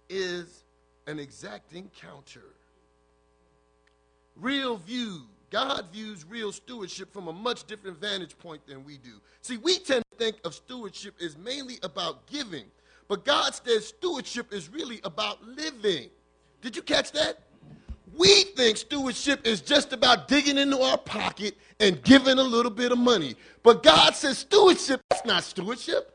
is 0.10 0.64
an 1.08 1.20
exacting 1.20 1.92
counter. 2.00 2.44
Real 4.36 4.78
view, 4.78 5.22
God 5.50 5.86
views 5.92 6.26
real 6.28 6.52
stewardship 6.52 7.14
from 7.14 7.28
a 7.28 7.34
much 7.34 7.66
different 7.66 8.00
vantage 8.00 8.38
point 8.38 8.66
than 8.68 8.84
we 8.84 8.98
do. 8.98 9.22
See, 9.42 9.58
we 9.58 9.78
tend 9.80 10.04
to 10.12 10.18
think 10.18 10.38
of 10.44 10.54
stewardship 10.54 11.16
as 11.22 11.38
mainly 11.38 11.80
about 11.84 12.26
giving, 12.28 12.66
but 13.08 13.26
God 13.26 13.54
says 13.54 13.88
stewardship 13.88 14.54
is 14.54 14.70
really 14.70 15.00
about 15.04 15.44
living. 15.46 16.10
Did 16.62 16.76
you 16.76 16.82
catch 16.82 17.12
that? 17.12 17.40
We 18.18 18.44
think 18.56 18.78
stewardship 18.78 19.46
is 19.46 19.62
just 19.62 19.92
about 19.92 20.28
digging 20.28 20.58
into 20.58 20.80
our 20.80 20.98
pocket 20.98 21.58
and 21.80 22.02
giving 22.04 22.40
a 22.40 22.44
little 22.44 22.72
bit 22.72 22.92
of 22.92 22.98
money. 22.98 23.36
But 23.62 23.84
God 23.84 24.16
says 24.16 24.40
stewardship, 24.40 25.02
that's 25.10 25.26
not 25.26 25.44
stewardship. 25.44 26.12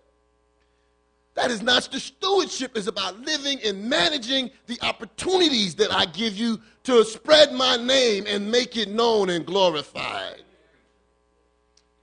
That 1.34 1.50
is 1.50 1.62
not 1.62 1.88
the 1.92 2.00
stewardship 2.00 2.76
is 2.76 2.88
about 2.88 3.20
living 3.20 3.60
and 3.64 3.88
managing 3.88 4.50
the 4.66 4.78
opportunities 4.82 5.74
that 5.76 5.92
I 5.92 6.06
give 6.06 6.36
you 6.36 6.60
to 6.84 7.04
spread 7.04 7.52
my 7.52 7.76
name 7.76 8.24
and 8.26 8.50
make 8.50 8.76
it 8.76 8.88
known 8.88 9.30
and 9.30 9.46
glorified. 9.46 10.42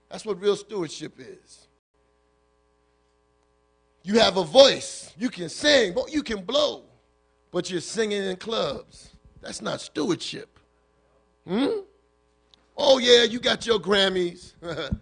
That's 0.10 0.26
what 0.26 0.40
real 0.40 0.56
stewardship 0.56 1.20
is. 1.20 1.67
You 4.08 4.20
have 4.20 4.38
a 4.38 4.44
voice. 4.46 5.12
You 5.18 5.30
can 5.30 5.50
sing, 5.50 5.94
but 5.94 6.14
you 6.14 6.24
can 6.24 6.42
blow, 6.42 6.84
but 7.52 7.70
you're 7.70 7.82
singing 7.82 8.24
in 8.24 8.38
clubs. 8.38 9.10
That's 9.42 9.62
not 9.62 9.82
stewardship. 9.82 10.60
Hmm? 11.46 11.82
Oh, 12.78 13.00
yeah, 13.00 13.24
you 13.24 13.42
got 13.42 13.68
your 13.68 13.80
Grammys. 13.80 14.54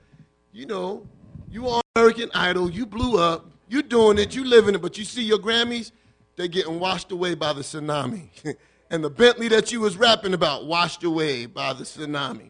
you 0.52 0.66
know, 0.66 1.06
you 1.52 1.68
on 1.68 1.84
American 1.96 2.32
Idol, 2.34 2.68
you 2.72 2.88
blew 2.88 3.20
up, 3.20 3.46
You're 3.70 3.84
doing 3.84 4.18
it, 4.18 4.34
You're 4.34 4.44
living 4.44 4.74
it, 4.74 4.82
but 4.82 4.98
you 4.98 5.06
see 5.06 5.22
your 5.22 5.38
Grammys, 5.38 5.92
they're 6.36 6.48
getting 6.48 6.80
washed 6.80 7.12
away 7.12 7.36
by 7.36 7.54
the 7.54 7.62
tsunami. 7.62 8.30
and 8.90 9.04
the 9.04 9.12
Bentley 9.12 9.50
that 9.50 9.72
you 9.72 9.82
was 9.82 9.98
rapping 9.98 10.34
about 10.34 10.66
washed 10.66 11.04
away 11.04 11.46
by 11.46 11.74
the 11.74 11.84
tsunami. 11.84 12.50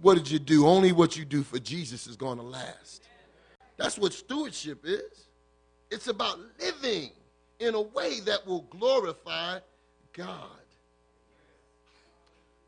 What 0.00 0.14
did 0.14 0.30
you 0.30 0.38
do? 0.38 0.64
Only 0.64 0.92
what 0.92 1.16
you 1.16 1.24
do 1.24 1.42
for 1.42 1.58
Jesus 1.58 2.06
is 2.06 2.14
going 2.14 2.38
to 2.38 2.44
last. 2.44 3.02
That's 3.76 3.98
what 3.98 4.12
stewardship 4.12 4.82
is. 4.84 5.26
It's 5.92 6.08
about 6.08 6.38
living 6.58 7.10
in 7.60 7.74
a 7.74 7.80
way 7.82 8.20
that 8.20 8.46
will 8.46 8.62
glorify 8.62 9.58
God. 10.14 10.48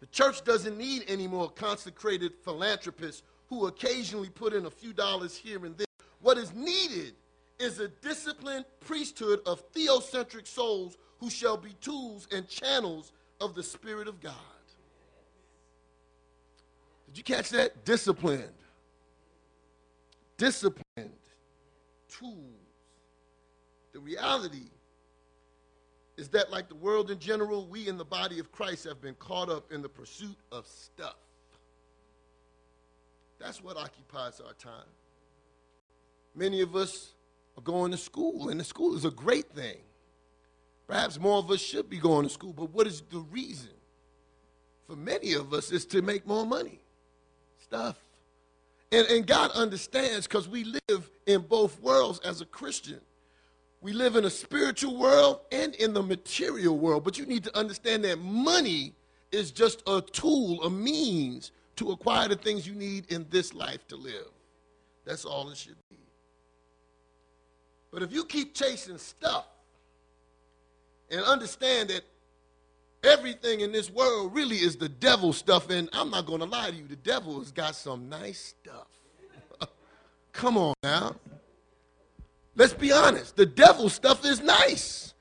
The 0.00 0.06
church 0.08 0.44
doesn't 0.44 0.76
need 0.76 1.04
any 1.08 1.26
more 1.26 1.48
consecrated 1.48 2.34
philanthropists 2.44 3.22
who 3.48 3.66
occasionally 3.66 4.28
put 4.28 4.52
in 4.52 4.66
a 4.66 4.70
few 4.70 4.92
dollars 4.92 5.34
here 5.34 5.64
and 5.64 5.74
there. 5.78 5.86
What 6.20 6.36
is 6.36 6.52
needed 6.52 7.14
is 7.58 7.80
a 7.80 7.88
disciplined 7.88 8.66
priesthood 8.80 9.40
of 9.46 9.72
theocentric 9.72 10.46
souls 10.46 10.98
who 11.18 11.30
shall 11.30 11.56
be 11.56 11.72
tools 11.80 12.28
and 12.30 12.46
channels 12.46 13.12
of 13.40 13.54
the 13.54 13.62
Spirit 13.62 14.06
of 14.06 14.20
God. 14.20 14.34
Did 17.06 17.16
you 17.16 17.24
catch 17.24 17.48
that? 17.50 17.86
Disciplined. 17.86 18.52
Disciplined 20.36 21.14
tools. 22.08 22.63
The 23.94 24.00
reality 24.00 24.66
is 26.16 26.28
that, 26.30 26.50
like 26.50 26.68
the 26.68 26.74
world 26.74 27.12
in 27.12 27.20
general, 27.20 27.66
we 27.66 27.88
in 27.88 27.96
the 27.96 28.04
body 28.04 28.40
of 28.40 28.50
Christ 28.50 28.84
have 28.84 29.00
been 29.00 29.14
caught 29.14 29.48
up 29.48 29.72
in 29.72 29.82
the 29.82 29.88
pursuit 29.88 30.36
of 30.50 30.66
stuff. 30.66 31.16
That's 33.38 33.62
what 33.62 33.76
occupies 33.76 34.40
our 34.44 34.52
time. 34.54 34.88
Many 36.34 36.60
of 36.60 36.74
us 36.74 37.12
are 37.56 37.62
going 37.62 37.92
to 37.92 37.96
school, 37.96 38.48
and 38.48 38.58
the 38.58 38.64
school 38.64 38.96
is 38.96 39.04
a 39.04 39.12
great 39.12 39.50
thing. 39.50 39.78
Perhaps 40.88 41.20
more 41.20 41.38
of 41.38 41.48
us 41.50 41.60
should 41.60 41.88
be 41.88 41.98
going 41.98 42.26
to 42.26 42.32
school, 42.32 42.52
but 42.52 42.70
what 42.70 42.88
is 42.88 43.00
the 43.12 43.20
reason? 43.20 43.70
For 44.88 44.96
many 44.96 45.34
of 45.34 45.54
us, 45.54 45.70
is 45.70 45.86
to 45.86 46.02
make 46.02 46.26
more 46.26 46.44
money. 46.44 46.80
Stuff. 47.62 47.96
And, 48.90 49.06
and 49.06 49.26
God 49.26 49.52
understands 49.52 50.26
because 50.26 50.48
we 50.48 50.64
live 50.64 51.10
in 51.26 51.42
both 51.42 51.80
worlds 51.80 52.18
as 52.24 52.40
a 52.40 52.44
Christian. 52.44 53.00
We 53.84 53.92
live 53.92 54.16
in 54.16 54.24
a 54.24 54.30
spiritual 54.30 54.96
world 54.96 55.40
and 55.52 55.74
in 55.74 55.92
the 55.92 56.02
material 56.02 56.78
world, 56.78 57.04
but 57.04 57.18
you 57.18 57.26
need 57.26 57.44
to 57.44 57.54
understand 57.54 58.02
that 58.04 58.18
money 58.18 58.94
is 59.30 59.50
just 59.50 59.82
a 59.86 60.00
tool, 60.00 60.62
a 60.62 60.70
means 60.70 61.52
to 61.76 61.90
acquire 61.90 62.28
the 62.28 62.36
things 62.36 62.66
you 62.66 62.74
need 62.74 63.12
in 63.12 63.26
this 63.28 63.52
life 63.52 63.86
to 63.88 63.96
live. 63.96 64.30
That's 65.04 65.26
all 65.26 65.50
it 65.50 65.58
should 65.58 65.76
be. 65.90 65.98
But 67.90 68.02
if 68.02 68.10
you 68.10 68.24
keep 68.24 68.54
chasing 68.54 68.96
stuff 68.96 69.44
and 71.10 71.20
understand 71.20 71.90
that 71.90 72.04
everything 73.02 73.60
in 73.60 73.70
this 73.70 73.90
world 73.90 74.34
really 74.34 74.56
is 74.56 74.76
the 74.76 74.88
devil 74.88 75.34
stuff, 75.34 75.68
and 75.68 75.90
I'm 75.92 76.08
not 76.08 76.24
going 76.24 76.40
to 76.40 76.46
lie 76.46 76.70
to 76.70 76.74
you, 76.74 76.86
the 76.88 76.96
devil 76.96 77.38
has 77.38 77.52
got 77.52 77.74
some 77.74 78.08
nice 78.08 78.54
stuff. 78.62 78.88
Come 80.32 80.56
on 80.56 80.72
now. 80.82 81.16
Let's 82.56 82.72
be 82.72 82.92
honest. 82.92 83.36
The 83.36 83.46
devil 83.46 83.88
stuff 83.88 84.24
is 84.24 84.40
nice. 84.40 85.14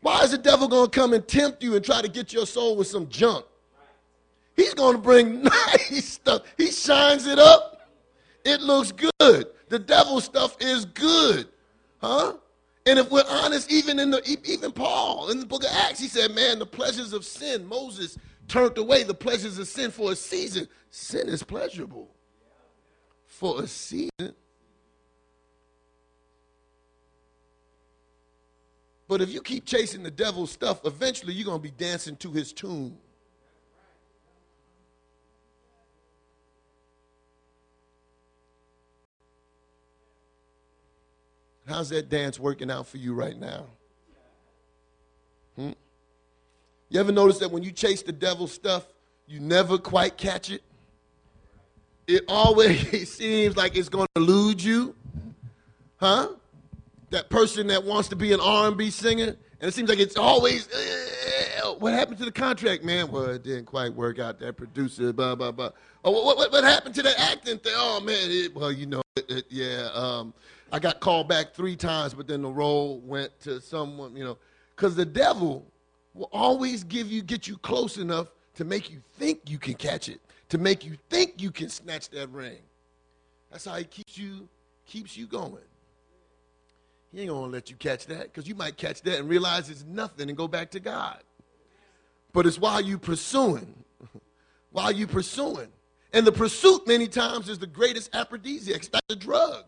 Why 0.00 0.22
is 0.22 0.32
the 0.32 0.38
devil 0.38 0.68
going 0.68 0.90
to 0.90 1.00
come 1.00 1.12
and 1.12 1.26
tempt 1.26 1.62
you 1.62 1.76
and 1.76 1.84
try 1.84 2.02
to 2.02 2.08
get 2.08 2.32
your 2.32 2.46
soul 2.46 2.76
with 2.76 2.86
some 2.88 3.08
junk? 3.08 3.44
He's 4.56 4.74
going 4.74 4.96
to 4.96 5.02
bring 5.02 5.42
nice 5.68 6.04
stuff. 6.04 6.42
He 6.56 6.70
shines 6.70 7.26
it 7.26 7.38
up 7.38 7.88
It 8.44 8.60
looks 8.60 8.92
good. 8.92 9.46
The 9.68 9.78
devil 9.78 10.20
stuff 10.20 10.56
is 10.60 10.84
good. 10.84 11.48
Huh? 12.00 12.34
And 12.84 12.98
if 12.98 13.10
we're 13.10 13.24
honest, 13.28 13.70
even 13.70 13.98
in 13.98 14.10
the 14.10 14.20
even 14.44 14.72
Paul 14.72 15.30
in 15.30 15.38
the 15.38 15.46
book 15.46 15.62
of 15.62 15.70
Acts, 15.72 16.00
he 16.00 16.08
said, 16.08 16.32
Man, 16.34 16.58
the 16.58 16.66
pleasures 16.66 17.12
of 17.12 17.24
sin, 17.24 17.64
Moses 17.64 18.18
turned 18.48 18.76
away 18.76 19.04
the 19.04 19.14
pleasures 19.14 19.58
of 19.58 19.68
sin 19.68 19.90
for 19.90 20.12
a 20.12 20.16
season. 20.16 20.66
Sin 20.90 21.28
is 21.28 21.44
pleasurable 21.44 22.10
for 23.26 23.62
a 23.62 23.66
season. 23.68 24.34
But 29.12 29.20
if 29.20 29.30
you 29.30 29.42
keep 29.42 29.66
chasing 29.66 30.02
the 30.02 30.10
devil's 30.10 30.50
stuff, 30.50 30.86
eventually 30.86 31.34
you're 31.34 31.44
going 31.44 31.58
to 31.58 31.62
be 31.62 31.70
dancing 31.70 32.16
to 32.16 32.32
his 32.32 32.50
tune. 32.50 32.96
How's 41.68 41.90
that 41.90 42.08
dance 42.08 42.40
working 42.40 42.70
out 42.70 42.86
for 42.86 42.96
you 42.96 43.12
right 43.12 43.38
now? 43.38 43.66
Hmm? 45.56 45.72
You 46.88 46.98
ever 46.98 47.12
notice 47.12 47.36
that 47.40 47.50
when 47.50 47.62
you 47.62 47.70
chase 47.70 48.00
the 48.00 48.12
devil's 48.12 48.52
stuff, 48.52 48.86
you 49.26 49.40
never 49.40 49.76
quite 49.76 50.16
catch 50.16 50.50
it? 50.50 50.62
It 52.06 52.24
always 52.28 53.12
seems 53.14 53.58
like 53.58 53.76
it's 53.76 53.90
going 53.90 54.06
to 54.14 54.22
elude 54.22 54.62
you. 54.62 54.94
Huh? 55.96 56.28
That 57.12 57.28
person 57.28 57.66
that 57.66 57.84
wants 57.84 58.08
to 58.08 58.16
be 58.16 58.32
an 58.32 58.40
R&B 58.40 58.88
singer, 58.90 59.36
and 59.60 59.68
it 59.68 59.74
seems 59.74 59.90
like 59.90 59.98
it's 59.98 60.16
always, 60.16 60.66
uh, 61.62 61.74
what 61.74 61.92
happened 61.92 62.16
to 62.18 62.24
the 62.24 62.32
contract, 62.32 62.84
man? 62.84 63.12
Well, 63.12 63.26
it 63.26 63.42
didn't 63.42 63.66
quite 63.66 63.92
work 63.92 64.18
out. 64.18 64.40
That 64.40 64.56
producer, 64.56 65.12
blah, 65.12 65.34
blah, 65.34 65.52
blah. 65.52 65.72
Oh, 66.04 66.10
what, 66.10 66.38
what, 66.38 66.50
what 66.50 66.64
happened 66.64 66.94
to 66.94 67.02
the 67.02 67.20
acting 67.20 67.58
thing? 67.58 67.74
Oh, 67.76 68.00
man, 68.00 68.16
it, 68.30 68.54
well, 68.54 68.72
you 68.72 68.86
know, 68.86 69.02
it, 69.16 69.44
yeah, 69.50 69.90
um, 69.92 70.32
I 70.72 70.78
got 70.78 71.00
called 71.00 71.28
back 71.28 71.52
three 71.52 71.76
times, 71.76 72.14
but 72.14 72.26
then 72.26 72.40
the 72.40 72.48
role 72.48 72.98
went 73.00 73.38
to 73.40 73.60
someone, 73.60 74.16
you 74.16 74.24
know, 74.24 74.38
because 74.74 74.96
the 74.96 75.04
devil 75.04 75.66
will 76.14 76.30
always 76.32 76.82
give 76.82 77.12
you, 77.12 77.20
get 77.20 77.46
you 77.46 77.58
close 77.58 77.98
enough 77.98 78.28
to 78.54 78.64
make 78.64 78.90
you 78.90 79.02
think 79.18 79.50
you 79.50 79.58
can 79.58 79.74
catch 79.74 80.08
it, 80.08 80.22
to 80.48 80.56
make 80.56 80.82
you 80.82 80.96
think 81.10 81.42
you 81.42 81.50
can 81.50 81.68
snatch 81.68 82.08
that 82.08 82.30
ring. 82.30 82.56
That's 83.50 83.66
how 83.66 83.74
he 83.74 83.84
keeps 83.84 84.16
you, 84.16 84.48
keeps 84.86 85.14
you 85.14 85.26
going. 85.26 85.58
He 87.12 87.20
ain't 87.20 87.30
gonna 87.30 87.52
let 87.52 87.68
you 87.68 87.76
catch 87.76 88.06
that 88.06 88.24
because 88.24 88.48
you 88.48 88.54
might 88.54 88.76
catch 88.76 89.02
that 89.02 89.18
and 89.18 89.28
realize 89.28 89.68
it's 89.68 89.84
nothing 89.84 90.28
and 90.28 90.36
go 90.36 90.48
back 90.48 90.70
to 90.70 90.80
God. 90.80 91.22
But 92.32 92.46
it's 92.46 92.58
while 92.58 92.80
you 92.80 92.98
pursuing, 92.98 93.84
while 94.70 94.90
you 94.90 95.06
pursuing. 95.06 95.68
And 96.14 96.26
the 96.26 96.32
pursuit 96.32 96.86
many 96.86 97.08
times 97.08 97.48
is 97.48 97.58
the 97.58 97.66
greatest 97.66 98.14
aphrodisiac. 98.14 98.82
Like 98.92 99.02
the 99.08 99.16
drug. 99.16 99.64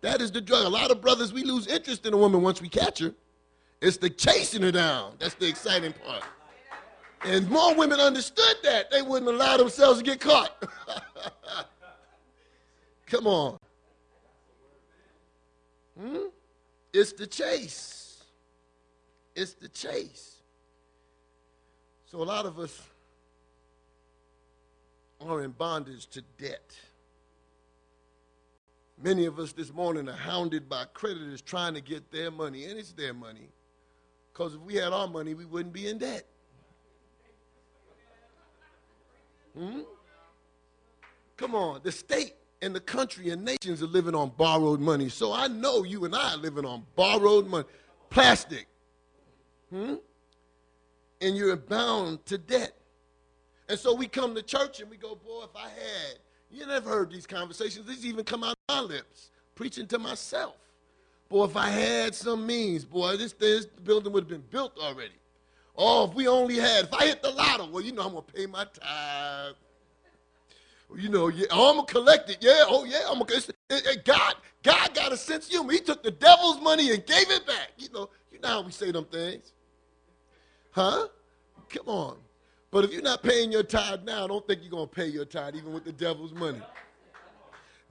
That 0.00 0.20
is 0.20 0.30
the 0.32 0.40
drug. 0.40 0.66
A 0.66 0.68
lot 0.68 0.90
of 0.90 1.00
brothers, 1.00 1.32
we 1.32 1.44
lose 1.44 1.66
interest 1.66 2.04
in 2.06 2.12
a 2.12 2.16
woman 2.16 2.42
once 2.42 2.60
we 2.60 2.68
catch 2.68 2.98
her. 2.98 3.14
It's 3.80 3.96
the 3.96 4.10
chasing 4.10 4.62
her 4.62 4.72
down. 4.72 5.14
That's 5.18 5.34
the 5.34 5.48
exciting 5.48 5.92
part. 5.92 6.22
And 7.24 7.48
more 7.48 7.74
women 7.74 8.00
understood 8.00 8.56
that. 8.64 8.90
They 8.90 9.02
wouldn't 9.02 9.30
allow 9.30 9.56
themselves 9.56 10.00
to 10.00 10.04
get 10.04 10.20
caught. 10.20 10.62
Come 13.06 13.26
on. 13.26 13.58
Hmm? 15.98 16.26
It's 16.94 17.12
the 17.12 17.26
chase. 17.26 18.22
It's 19.34 19.54
the 19.54 19.68
chase. 19.68 20.36
So 22.06 22.22
a 22.22 22.24
lot 22.24 22.46
of 22.46 22.60
us 22.60 22.80
are 25.20 25.42
in 25.42 25.50
bondage 25.50 26.06
to 26.10 26.22
debt. 26.38 26.78
Many 29.02 29.26
of 29.26 29.40
us 29.40 29.50
this 29.50 29.72
morning 29.72 30.08
are 30.08 30.12
hounded 30.12 30.68
by 30.68 30.84
creditors 30.94 31.42
trying 31.42 31.74
to 31.74 31.80
get 31.80 32.12
their 32.12 32.30
money, 32.30 32.66
and 32.66 32.78
it's 32.78 32.92
their 32.92 33.12
money. 33.12 33.48
Because 34.32 34.54
if 34.54 34.60
we 34.60 34.76
had 34.76 34.92
our 34.92 35.08
money, 35.08 35.34
we 35.34 35.46
wouldn't 35.46 35.74
be 35.74 35.88
in 35.88 35.98
debt. 35.98 36.24
Hmm? 39.58 39.80
Come 41.36 41.56
on, 41.56 41.80
the 41.82 41.90
state 41.90 42.34
and 42.64 42.74
the 42.74 42.80
country 42.80 43.30
and 43.30 43.44
nations 43.44 43.82
are 43.82 43.86
living 43.86 44.14
on 44.14 44.32
borrowed 44.36 44.80
money. 44.80 45.08
So 45.08 45.32
I 45.32 45.48
know 45.48 45.84
you 45.84 46.04
and 46.04 46.14
I 46.14 46.34
are 46.34 46.38
living 46.38 46.64
on 46.64 46.84
borrowed 46.96 47.46
money. 47.46 47.66
Plastic. 48.10 48.66
Hmm? 49.70 49.94
And 51.20 51.36
you're 51.36 51.56
bound 51.56 52.24
to 52.26 52.38
debt. 52.38 52.72
And 53.68 53.78
so 53.78 53.94
we 53.94 54.08
come 54.08 54.34
to 54.34 54.42
church 54.42 54.80
and 54.80 54.90
we 54.90 54.96
go, 54.96 55.14
boy, 55.14 55.44
if 55.44 55.56
I 55.56 55.68
had 55.68 56.18
you 56.54 56.66
never 56.66 56.88
heard 56.88 57.10
these 57.10 57.26
conversations. 57.26 57.86
These 57.86 58.06
even 58.06 58.24
come 58.24 58.44
out 58.44 58.56
of 58.68 58.74
my 58.74 58.80
lips, 58.80 59.30
preaching 59.54 59.86
to 59.88 59.98
myself. 59.98 60.56
Boy, 61.28 61.44
if 61.44 61.56
I 61.56 61.68
had 61.68 62.14
some 62.14 62.46
means, 62.46 62.84
boy, 62.84 63.16
this, 63.16 63.32
this 63.32 63.66
building 63.66 64.12
would 64.12 64.24
have 64.24 64.28
been 64.28 64.44
built 64.50 64.78
already. 64.78 65.14
Oh, 65.76 66.04
if 66.08 66.14
we 66.14 66.28
only 66.28 66.56
had, 66.56 66.84
if 66.84 66.94
I 66.94 67.06
hit 67.06 67.22
the 67.22 67.30
lotto, 67.30 67.68
well, 67.68 67.82
you 67.82 67.92
know 67.92 68.02
I'm 68.02 68.12
going 68.12 68.24
to 68.24 68.32
pay 68.32 68.46
my 68.46 68.64
tithe. 68.64 69.54
You 70.96 71.08
know, 71.08 71.28
yeah, 71.28 71.46
oh, 71.50 71.78
I'm 71.78 71.86
collect 71.86 72.30
it. 72.30 72.38
Yeah, 72.40 72.64
oh, 72.66 72.84
yeah, 72.84 73.00
I'm 73.08 73.18
going 73.18 73.40
to. 73.40 74.00
God, 74.04 74.34
God 74.62 74.94
got 74.94 75.12
a 75.12 75.16
sense 75.16 75.46
of 75.46 75.50
humor. 75.50 75.72
He 75.72 75.80
took 75.80 76.02
the 76.02 76.10
devil's 76.10 76.60
money 76.60 76.92
and 76.92 77.04
gave 77.04 77.30
it 77.30 77.46
back. 77.46 77.72
You 77.78 77.88
know, 77.92 78.10
you 78.30 78.38
know 78.40 78.48
how 78.48 78.62
we 78.62 78.70
say 78.70 78.92
them 78.92 79.04
things. 79.04 79.52
Huh? 80.70 81.08
Come 81.68 81.88
on. 81.88 82.16
But 82.70 82.84
if 82.84 82.92
you're 82.92 83.02
not 83.02 83.22
paying 83.22 83.52
your 83.52 83.62
tithe 83.62 84.02
now, 84.04 84.26
don't 84.26 84.46
think 84.46 84.60
you're 84.62 84.86
to 84.86 84.86
pay 84.86 85.06
your 85.06 85.24
tithe 85.24 85.54
even 85.54 85.72
with 85.72 85.84
the 85.84 85.92
devil's 85.92 86.32
money. 86.32 86.60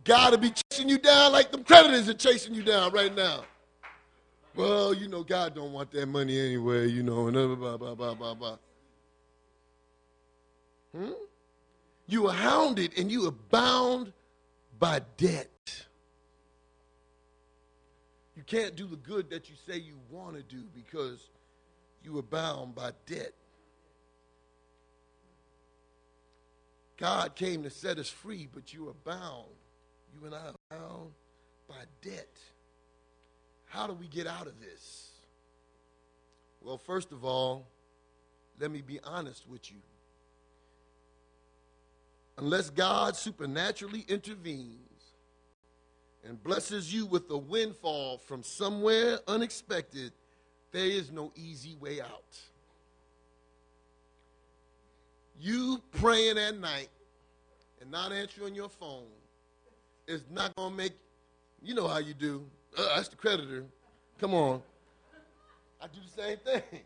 God 0.03 0.31
will 0.31 0.39
be 0.39 0.51
chasing 0.69 0.89
you 0.89 0.97
down 0.97 1.31
like 1.31 1.51
the 1.51 1.59
creditors 1.59 2.09
are 2.09 2.13
chasing 2.13 2.53
you 2.53 2.63
down 2.63 2.91
right 2.91 3.15
now. 3.15 3.45
Well, 4.55 4.93
you 4.93 5.07
know, 5.07 5.23
God 5.23 5.55
don't 5.55 5.71
want 5.71 5.91
that 5.91 6.05
money 6.07 6.39
anyway, 6.39 6.87
you 6.87 7.01
know, 7.01 7.27
and 7.27 7.33
blah, 7.59 7.77
blah, 7.77 7.95
blah, 7.95 8.13
blah, 8.13 8.33
blah. 8.33 8.57
Hmm? 10.95 11.11
You 12.07 12.27
are 12.27 12.33
hounded 12.33 12.97
and 12.97 13.11
you 13.11 13.27
are 13.27 13.31
bound 13.31 14.11
by 14.77 15.01
debt. 15.17 15.49
You 18.35 18.43
can't 18.43 18.75
do 18.75 18.87
the 18.87 18.95
good 18.95 19.29
that 19.29 19.49
you 19.49 19.55
say 19.67 19.77
you 19.77 19.97
want 20.09 20.35
to 20.35 20.43
do 20.43 20.63
because 20.75 21.29
you 22.03 22.17
are 22.17 22.23
bound 22.23 22.75
by 22.75 22.91
debt. 23.05 23.33
God 26.97 27.35
came 27.35 27.63
to 27.63 27.69
set 27.69 27.97
us 27.97 28.09
free, 28.09 28.47
but 28.53 28.73
you 28.73 28.89
are 28.89 28.93
bound. 29.03 29.49
You 30.13 30.25
and 30.25 30.35
I 30.35 30.49
are 30.49 30.55
bound 30.69 31.11
by 31.67 31.83
debt. 32.01 32.37
How 33.65 33.87
do 33.87 33.93
we 33.93 34.07
get 34.07 34.27
out 34.27 34.47
of 34.47 34.59
this? 34.59 35.09
Well, 36.61 36.77
first 36.77 37.11
of 37.11 37.25
all, 37.25 37.67
let 38.59 38.71
me 38.71 38.81
be 38.81 38.99
honest 39.03 39.47
with 39.47 39.71
you. 39.71 39.79
Unless 42.37 42.71
God 42.71 43.15
supernaturally 43.15 44.05
intervenes 44.07 44.79
and 46.25 46.41
blesses 46.43 46.93
you 46.93 47.05
with 47.05 47.29
a 47.29 47.37
windfall 47.37 48.17
from 48.17 48.43
somewhere 48.43 49.19
unexpected, 49.27 50.11
there 50.71 50.85
is 50.85 51.11
no 51.11 51.31
easy 51.35 51.75
way 51.75 52.01
out. 52.01 52.37
You 55.39 55.81
praying 55.91 56.37
at 56.37 56.57
night 56.57 56.89
and 57.81 57.91
not 57.91 58.11
answering 58.11 58.55
your 58.55 58.69
phone 58.69 59.03
is 60.07 60.23
not 60.31 60.55
going 60.55 60.71
to 60.71 60.75
make, 60.75 60.93
you 61.61 61.75
know 61.75 61.87
how 61.87 61.99
you 61.99 62.13
do. 62.13 62.43
Uh, 62.77 62.95
that's 62.95 63.09
the 63.09 63.15
creditor. 63.15 63.65
Come 64.19 64.33
on. 64.33 64.61
I 65.81 65.87
do 65.87 65.99
the 65.99 66.21
same 66.21 66.37
thing. 66.37 66.81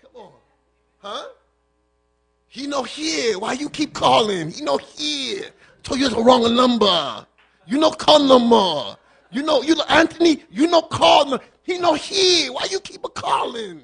Come 0.00 0.22
on. 0.22 0.32
Huh? 0.98 1.26
He 2.48 2.66
no 2.66 2.82
here. 2.82 3.38
Why 3.38 3.52
you 3.52 3.68
keep 3.68 3.92
calling? 3.92 4.50
He 4.50 4.62
no 4.62 4.78
here. 4.78 5.50
told 5.82 6.00
you 6.00 6.06
it's 6.06 6.14
the 6.14 6.22
wrong 6.22 6.54
number. 6.54 7.26
You 7.66 7.78
no 7.78 7.90
call 7.90 8.20
no 8.20 8.38
more. 8.38 8.96
You 9.30 9.42
know, 9.42 9.62
you 9.62 9.74
know, 9.74 9.84
Anthony, 9.88 10.42
you 10.50 10.66
no 10.66 10.80
call. 10.80 11.38
He 11.62 11.78
no 11.78 11.94
here. 11.94 12.52
Why 12.52 12.66
you 12.70 12.80
keep 12.80 13.04
a 13.04 13.10
calling? 13.10 13.82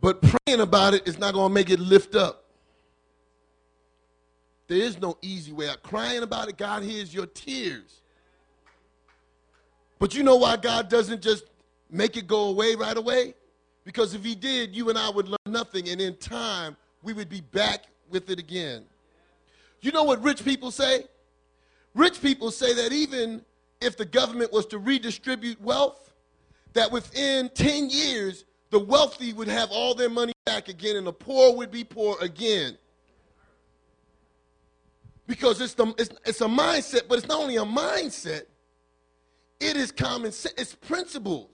But 0.00 0.20
praying 0.20 0.60
about 0.60 0.94
it 0.94 1.06
is 1.06 1.18
not 1.18 1.34
going 1.34 1.48
to 1.48 1.54
make 1.54 1.70
it 1.70 1.78
lift 1.78 2.16
up. 2.16 2.44
There 4.66 4.78
is 4.78 5.00
no 5.00 5.16
easy 5.22 5.52
way 5.52 5.68
out. 5.68 5.82
Crying 5.82 6.22
about 6.22 6.48
it, 6.48 6.56
God 6.56 6.82
hears 6.82 7.12
your 7.12 7.26
tears. 7.26 8.01
But 10.02 10.16
you 10.16 10.24
know 10.24 10.34
why 10.34 10.56
God 10.56 10.88
doesn't 10.88 11.22
just 11.22 11.44
make 11.88 12.16
it 12.16 12.26
go 12.26 12.48
away 12.48 12.74
right 12.74 12.96
away? 12.96 13.34
Because 13.84 14.14
if 14.14 14.24
He 14.24 14.34
did, 14.34 14.74
you 14.74 14.88
and 14.88 14.98
I 14.98 15.08
would 15.08 15.28
learn 15.28 15.38
nothing, 15.46 15.88
and 15.88 16.00
in 16.00 16.16
time, 16.16 16.76
we 17.04 17.12
would 17.12 17.28
be 17.28 17.40
back 17.40 17.84
with 18.10 18.28
it 18.28 18.40
again. 18.40 18.82
You 19.80 19.92
know 19.92 20.02
what 20.02 20.20
rich 20.20 20.44
people 20.44 20.72
say? 20.72 21.04
Rich 21.94 22.20
people 22.20 22.50
say 22.50 22.74
that 22.74 22.92
even 22.92 23.42
if 23.80 23.96
the 23.96 24.04
government 24.04 24.52
was 24.52 24.66
to 24.66 24.78
redistribute 24.78 25.60
wealth, 25.60 26.12
that 26.72 26.90
within 26.90 27.48
10 27.50 27.88
years, 27.88 28.44
the 28.70 28.80
wealthy 28.80 29.32
would 29.32 29.46
have 29.46 29.70
all 29.70 29.94
their 29.94 30.10
money 30.10 30.32
back 30.46 30.66
again 30.66 30.96
and 30.96 31.06
the 31.06 31.12
poor 31.12 31.54
would 31.54 31.70
be 31.70 31.84
poor 31.84 32.16
again. 32.20 32.76
Because 35.28 35.60
it's, 35.60 35.74
the, 35.74 35.94
it's, 35.96 36.10
it's 36.26 36.40
a 36.40 36.46
mindset, 36.46 37.02
but 37.08 37.18
it's 37.18 37.28
not 37.28 37.38
only 37.38 37.54
a 37.54 37.64
mindset, 37.64 38.46
it 39.62 39.76
is 39.76 39.92
common 39.92 40.32
sense, 40.32 40.54
it's 40.58 40.74
principles. 40.74 41.48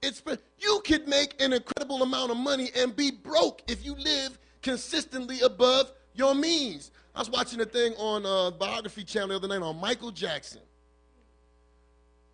It's, 0.00 0.22
you 0.58 0.80
could 0.84 1.08
make 1.08 1.40
an 1.42 1.52
incredible 1.52 2.02
amount 2.02 2.30
of 2.30 2.36
money 2.36 2.70
and 2.76 2.94
be 2.94 3.10
broke 3.10 3.62
if 3.66 3.84
you 3.84 3.96
live 3.96 4.38
consistently 4.62 5.40
above 5.40 5.92
your 6.14 6.34
means. 6.34 6.92
I 7.16 7.18
was 7.18 7.30
watching 7.30 7.60
a 7.60 7.64
thing 7.64 7.94
on 7.94 8.24
uh, 8.24 8.52
biography 8.52 9.02
channel 9.02 9.28
the 9.28 9.36
other 9.36 9.48
night 9.48 9.62
on 9.62 9.80
Michael 9.80 10.12
Jackson. 10.12 10.60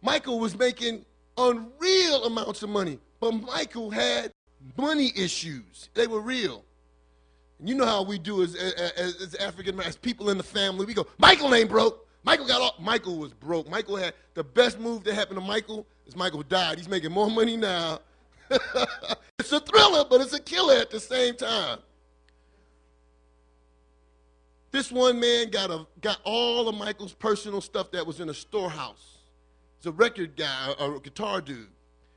Michael 0.03 0.39
was 0.39 0.57
making 0.59 1.07
unreal 1.39 2.25
amounts 2.25 2.63
of 2.63 2.69
money, 2.69 2.99
but 3.19 3.33
Michael 3.33 3.91
had 3.91 4.31
money 4.77 5.11
issues. 5.17 5.89
They 5.95 6.07
were 6.07 6.21
real. 6.21 6.63
And 7.59 7.69
you 7.69 7.75
know 7.75 7.87
how 7.87 8.03
we 8.03 8.19
do 8.19 8.43
as, 8.43 8.55
as, 8.55 9.23
as 9.23 9.35
African 9.37 9.81
as 9.81 9.97
people 9.97 10.29
in 10.29 10.37
the 10.37 10.45
family. 10.45 10.85
We 10.85 10.93
go, 10.93 11.07
Michael 11.17 11.55
ain't 11.55 11.71
broke. 11.71 12.04
Michael 12.25 12.47
got 12.47 12.61
all. 12.61 12.75
Michael 12.81 13.19
was 13.19 13.33
broke. 13.35 13.69
Michael 13.69 13.97
had 13.97 14.15
the 14.33 14.43
best 14.43 14.81
move 14.81 15.05
that 15.05 15.15
happened 15.15 15.39
to 15.39 15.45
Michael 15.47 15.87
is 16.07 16.17
Michael 16.17 16.43
died. 16.43 16.79
He's 16.79 16.89
making 16.89 17.13
more 17.13 17.31
money 17.31 17.57
now. 17.57 18.01
it's 19.39 19.53
a 19.53 19.61
thriller, 19.61 20.05
but 20.09 20.21
it's 20.21 20.33
a 20.33 20.41
killer 20.41 20.75
at 20.75 20.91
the 20.91 21.01
same 21.01 21.37
time. 21.37 21.79
This 24.71 24.91
one 24.91 25.21
man 25.21 25.51
got 25.51 25.71
a 25.71 25.87
got 26.01 26.21
all 26.25 26.69
of 26.69 26.75
Michael's 26.77 27.15
personal 27.15 27.61
stuff 27.61 27.93
that 27.93 28.07
was 28.07 28.21
in 28.21 28.29
a 28.29 28.35
storehouse. 28.35 29.19
He's 29.79 29.87
a 29.87 29.93
record 29.93 30.35
guy, 30.35 30.75
a, 30.79 30.93
a 30.93 31.01
guitar 31.01 31.41
dude. 31.41 31.69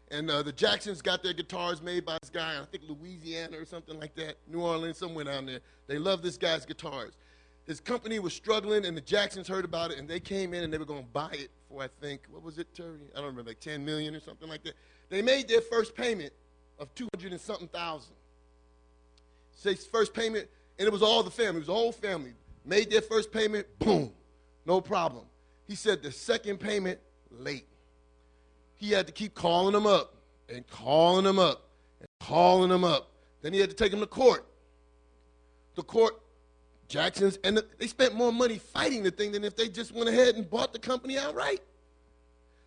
And 0.10 0.32
uh, 0.32 0.42
the 0.42 0.54
Jacksons 0.54 1.02
got 1.02 1.22
their 1.22 1.34
guitars 1.34 1.82
made 1.82 2.06
by 2.06 2.18
this 2.22 2.30
guy, 2.30 2.58
I 2.60 2.66
think 2.66 2.86
Louisiana 2.88 3.58
or 3.60 3.66
something 3.66 4.00
like 4.00 4.16
that, 4.16 4.38
New 4.48 4.62
Orleans, 4.62 4.98
somewhere 4.98 5.26
down 5.26 5.46
there. 5.46 5.60
They 5.88 5.98
love 5.98 6.22
this 6.22 6.38
guy's 6.38 6.66
guitars. 6.66 7.12
His 7.68 7.80
company 7.82 8.18
was 8.20 8.34
struggling, 8.34 8.86
and 8.86 8.96
the 8.96 9.02
Jacksons 9.02 9.48
heard 9.48 9.66
about 9.66 9.92
it, 9.92 10.00
and 10.00 10.08
they 10.08 10.22
came 10.22 10.54
in 10.54 10.64
and 10.64 10.72
they 10.74 10.78
were 10.78 10.86
going 10.86 11.04
to 11.04 11.10
buy 11.10 11.32
it 11.34 11.50
for, 11.70 11.84
I 11.84 11.90
think, 12.00 12.22
what 12.32 12.42
was 12.42 12.58
it, 12.58 12.74
Terry? 12.74 12.98
I 13.14 13.18
don't 13.18 13.26
remember, 13.26 13.50
like 13.50 13.60
10 13.60 13.84
million 13.84 14.16
or 14.16 14.22
something 14.22 14.48
like 14.48 14.64
that. 14.64 14.74
They 15.10 15.22
made 15.22 15.50
their 15.50 15.62
first 15.62 15.94
payment 15.94 16.32
of 16.80 16.94
200 16.96 17.34
and 17.34 17.42
something 17.42 17.68
thousand. 17.68 18.16
First 19.92 20.14
payment, 20.14 20.48
and 20.80 20.88
it 20.88 20.92
was 20.92 21.02
all 21.02 21.24
the 21.24 21.32
family, 21.32 21.58
it 21.58 21.60
was 21.60 21.68
the 21.68 21.74
whole 21.74 21.92
family. 21.92 22.34
Made 22.64 22.90
their 22.90 23.02
first 23.02 23.32
payment, 23.34 23.68
boom, 23.80 24.14
no 24.66 24.80
problem. 24.80 25.26
He 25.68 25.76
said 25.76 26.02
the 26.02 26.12
second 26.12 26.60
payment, 26.60 27.00
late. 27.32 27.68
He 28.78 28.92
had 28.92 29.08
to 29.08 29.14
keep 29.14 29.36
calling 29.36 29.74
them 29.74 29.86
up 29.86 30.16
and 30.48 30.66
calling 30.68 31.26
them 31.26 31.40
up 31.40 31.68
and 32.00 32.08
calling 32.22 32.70
them 32.70 32.86
up. 32.86 33.12
Then 33.42 33.52
he 33.52 33.60
had 33.60 33.70
to 33.70 33.76
take 33.76 33.92
them 33.92 34.00
to 34.00 34.08
court. 34.08 34.46
The 35.76 35.84
court, 35.84 36.22
Jackson's, 36.88 37.38
and 37.44 37.58
the, 37.58 37.66
they 37.78 37.88
spent 37.88 38.16
more 38.16 38.32
money 38.32 38.60
fighting 38.60 39.04
the 39.04 39.12
thing 39.12 39.32
than 39.32 39.44
if 39.44 39.56
they 39.56 39.68
just 39.68 39.94
went 39.94 40.10
ahead 40.10 40.36
and 40.36 40.50
bought 40.50 40.74
the 40.74 40.80
company 40.80 41.18
outright. 41.18 41.62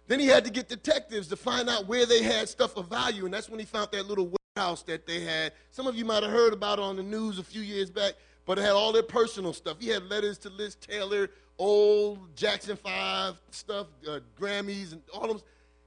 Then 0.06 0.20
he 0.20 0.26
had 0.26 0.44
to 0.44 0.50
get 0.50 0.68
detectives 0.68 1.28
to 1.28 1.36
find 1.36 1.68
out 1.68 1.86
where 1.86 2.04
they 2.04 2.22
had 2.22 2.48
stuff 2.48 2.76
of 2.76 2.88
value, 2.88 3.24
and 3.24 3.32
that's 3.32 3.48
when 3.48 3.60
he 3.60 3.64
found 3.64 3.88
that 3.92 4.06
little 4.06 4.36
warehouse 4.56 4.82
that 4.82 5.06
they 5.06 5.20
had. 5.20 5.52
Some 5.70 5.86
of 5.86 5.94
you 5.94 6.04
might 6.04 6.22
have 6.22 6.32
heard 6.32 6.52
about 6.52 6.78
it 6.78 6.82
on 6.82 6.96
the 6.96 7.02
news 7.02 7.38
a 7.38 7.44
few 7.44 7.62
years 7.62 7.90
back, 7.90 8.14
but 8.44 8.58
it 8.58 8.62
had 8.62 8.72
all 8.72 8.92
their 8.92 9.04
personal 9.04 9.52
stuff. 9.52 9.76
He 9.78 9.88
had 9.88 10.02
letters 10.10 10.36
to 10.38 10.50
Liz 10.50 10.74
Taylor, 10.74 11.30
old 11.58 12.34
Jackson 12.36 12.76
5 12.76 13.40
stuff, 13.52 13.86
uh, 14.08 14.20
Grammys, 14.38 14.92
and 14.92 15.02
all 15.14 15.30
of 15.30 15.38
them. 15.38 15.46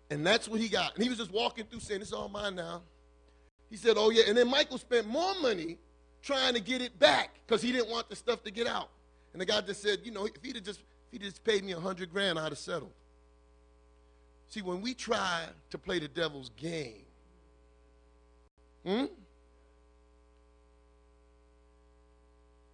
And 0.10 0.26
that's 0.26 0.48
what 0.48 0.60
he 0.60 0.70
got. 0.70 0.96
And 0.96 1.04
he 1.04 1.10
was 1.10 1.18
just 1.18 1.32
walking 1.32 1.66
through 1.66 1.82
saying, 1.82 2.02
It's 2.02 2.14
all 2.14 2.30
mine 2.30 2.56
now. 2.56 2.84
He 3.70 3.76
said, 3.76 3.96
Oh, 3.98 4.10
yeah. 4.10 4.24
And 4.28 4.38
then 4.38 4.50
Michael 4.50 4.78
spent 4.78 5.08
more 5.08 5.34
money 5.42 5.80
trying 6.24 6.54
to 6.54 6.62
get 6.62 6.82
it 6.82 6.98
back 6.98 7.36
because 7.46 7.62
he 7.62 7.72
didn't 7.72 7.90
want 7.90 8.10
the 8.10 8.16
stuff 8.16 8.44
to 8.44 8.52
get 8.52 8.66
out. 8.66 8.90
And 9.34 9.42
the 9.42 9.46
guy 9.46 9.62
just 9.62 9.82
said, 9.82 10.00
You 10.04 10.12
know, 10.12 10.26
if 10.26 10.42
he'd 10.42 10.56
have 10.56 10.64
just, 10.64 10.80
if 10.80 10.86
he'd 11.12 11.22
just 11.22 11.44
paid 11.44 11.64
me 11.64 11.74
a 11.74 11.80
hundred 11.80 12.12
grand, 12.12 12.40
I'd 12.40 12.50
have 12.50 12.58
settled. 12.58 12.94
See, 14.48 14.62
when 14.62 14.82
we 14.82 14.94
try 14.94 15.46
to 15.72 15.78
play 15.78 16.00
the 16.00 16.08
devil's 16.08 16.50
game, 16.50 17.06
hmm? 18.86 19.06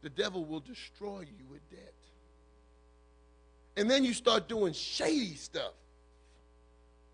the 0.01 0.09
devil 0.09 0.45
will 0.45 0.59
destroy 0.59 1.21
you 1.21 1.45
with 1.49 1.67
debt. 1.69 1.93
And 3.77 3.89
then 3.89 4.03
you 4.03 4.13
start 4.13 4.49
doing 4.49 4.73
shady 4.73 5.35
stuff, 5.35 5.71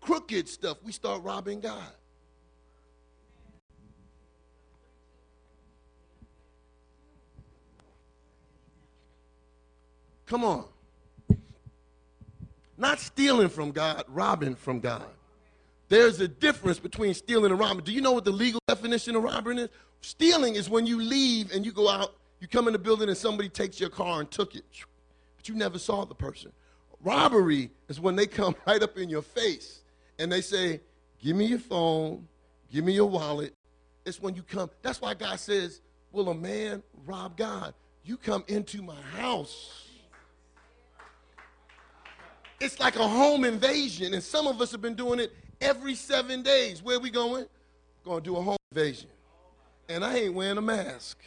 crooked 0.00 0.48
stuff. 0.48 0.78
We 0.82 0.90
start 0.92 1.22
robbing 1.22 1.60
God. 1.60 1.92
Come 10.26 10.44
on. 10.44 10.64
Not 12.76 13.00
stealing 13.00 13.48
from 13.48 13.70
God, 13.70 14.04
robbing 14.08 14.54
from 14.54 14.80
God. 14.80 15.06
There's 15.88 16.20
a 16.20 16.28
difference 16.28 16.78
between 16.78 17.14
stealing 17.14 17.50
and 17.50 17.58
robbing. 17.58 17.84
Do 17.84 17.92
you 17.92 18.00
know 18.00 18.12
what 18.12 18.24
the 18.24 18.32
legal 18.32 18.60
definition 18.66 19.16
of 19.16 19.22
robbing 19.22 19.58
is? 19.58 19.68
Stealing 20.02 20.56
is 20.56 20.68
when 20.68 20.86
you 20.86 21.00
leave 21.00 21.52
and 21.52 21.64
you 21.64 21.72
go 21.72 21.88
out 21.88 22.14
you 22.40 22.48
come 22.48 22.66
in 22.66 22.72
the 22.72 22.78
building 22.78 23.08
and 23.08 23.16
somebody 23.16 23.48
takes 23.48 23.80
your 23.80 23.88
car 23.88 24.20
and 24.20 24.30
took 24.30 24.54
it, 24.54 24.64
but 25.36 25.48
you 25.48 25.54
never 25.54 25.78
saw 25.78 26.04
the 26.04 26.14
person. 26.14 26.52
Robbery 27.02 27.70
is 27.88 28.00
when 28.00 28.16
they 28.16 28.26
come 28.26 28.54
right 28.66 28.82
up 28.82 28.98
in 28.98 29.08
your 29.08 29.22
face 29.22 29.80
and 30.18 30.30
they 30.30 30.40
say, 30.40 30.80
Give 31.22 31.34
me 31.34 31.46
your 31.46 31.58
phone, 31.58 32.28
give 32.70 32.84
me 32.84 32.92
your 32.92 33.08
wallet. 33.08 33.54
It's 34.04 34.20
when 34.20 34.34
you 34.34 34.42
come. 34.42 34.70
That's 34.82 35.00
why 35.00 35.14
God 35.14 35.40
says, 35.40 35.80
Will 36.12 36.28
a 36.28 36.34
man 36.34 36.82
rob 37.06 37.36
God? 37.36 37.74
You 38.04 38.16
come 38.16 38.44
into 38.48 38.82
my 38.82 39.00
house. 39.16 39.85
It's 42.60 42.80
like 42.80 42.96
a 42.96 43.06
home 43.06 43.44
invasion, 43.44 44.14
and 44.14 44.22
some 44.22 44.46
of 44.46 44.60
us 44.60 44.72
have 44.72 44.80
been 44.80 44.94
doing 44.94 45.20
it 45.20 45.32
every 45.60 45.94
seven 45.94 46.42
days. 46.42 46.82
Where 46.82 46.98
we 46.98 47.10
going? 47.10 47.46
We're 48.04 48.10
going 48.10 48.22
to 48.22 48.30
do 48.30 48.36
a 48.36 48.42
home 48.42 48.56
invasion. 48.72 49.10
And 49.88 50.04
I 50.04 50.16
ain't 50.16 50.34
wearing 50.34 50.58
a 50.58 50.62
mask. 50.62 51.18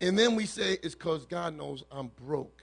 And 0.00 0.18
then 0.18 0.36
we 0.36 0.44
say 0.44 0.78
it's 0.82 0.94
because 0.94 1.24
God 1.24 1.56
knows 1.56 1.82
I'm 1.90 2.10
broke. 2.26 2.62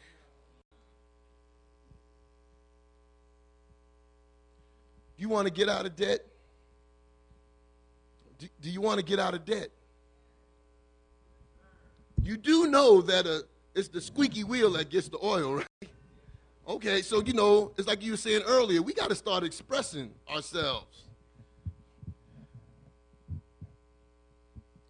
You 5.17 5.29
want 5.29 5.47
to 5.47 5.53
get 5.53 5.67
out 5.67 5.85
of 5.85 5.95
debt? 5.95 6.25
Do, 8.43 8.49
do 8.59 8.69
you 8.69 8.81
want 8.81 8.99
to 8.99 9.05
get 9.05 9.19
out 9.19 9.33
of 9.33 9.45
debt? 9.45 9.69
You 12.21 12.35
do 12.35 12.67
know 12.67 13.01
that 13.01 13.25
uh, 13.25 13.39
it's 13.73 13.87
the 13.87 14.01
squeaky 14.01 14.43
wheel 14.43 14.71
that 14.73 14.89
gets 14.89 15.07
the 15.07 15.17
oil, 15.23 15.55
right? 15.81 15.89
Okay, 16.67 17.01
so 17.01 17.21
you 17.21 17.31
know, 17.31 17.71
it's 17.77 17.87
like 17.87 18.03
you 18.03 18.11
were 18.11 18.17
saying 18.17 18.41
earlier, 18.45 18.81
we 18.81 18.93
got 18.93 19.09
to 19.09 19.15
start 19.15 19.45
expressing 19.45 20.11
ourselves. 20.29 21.03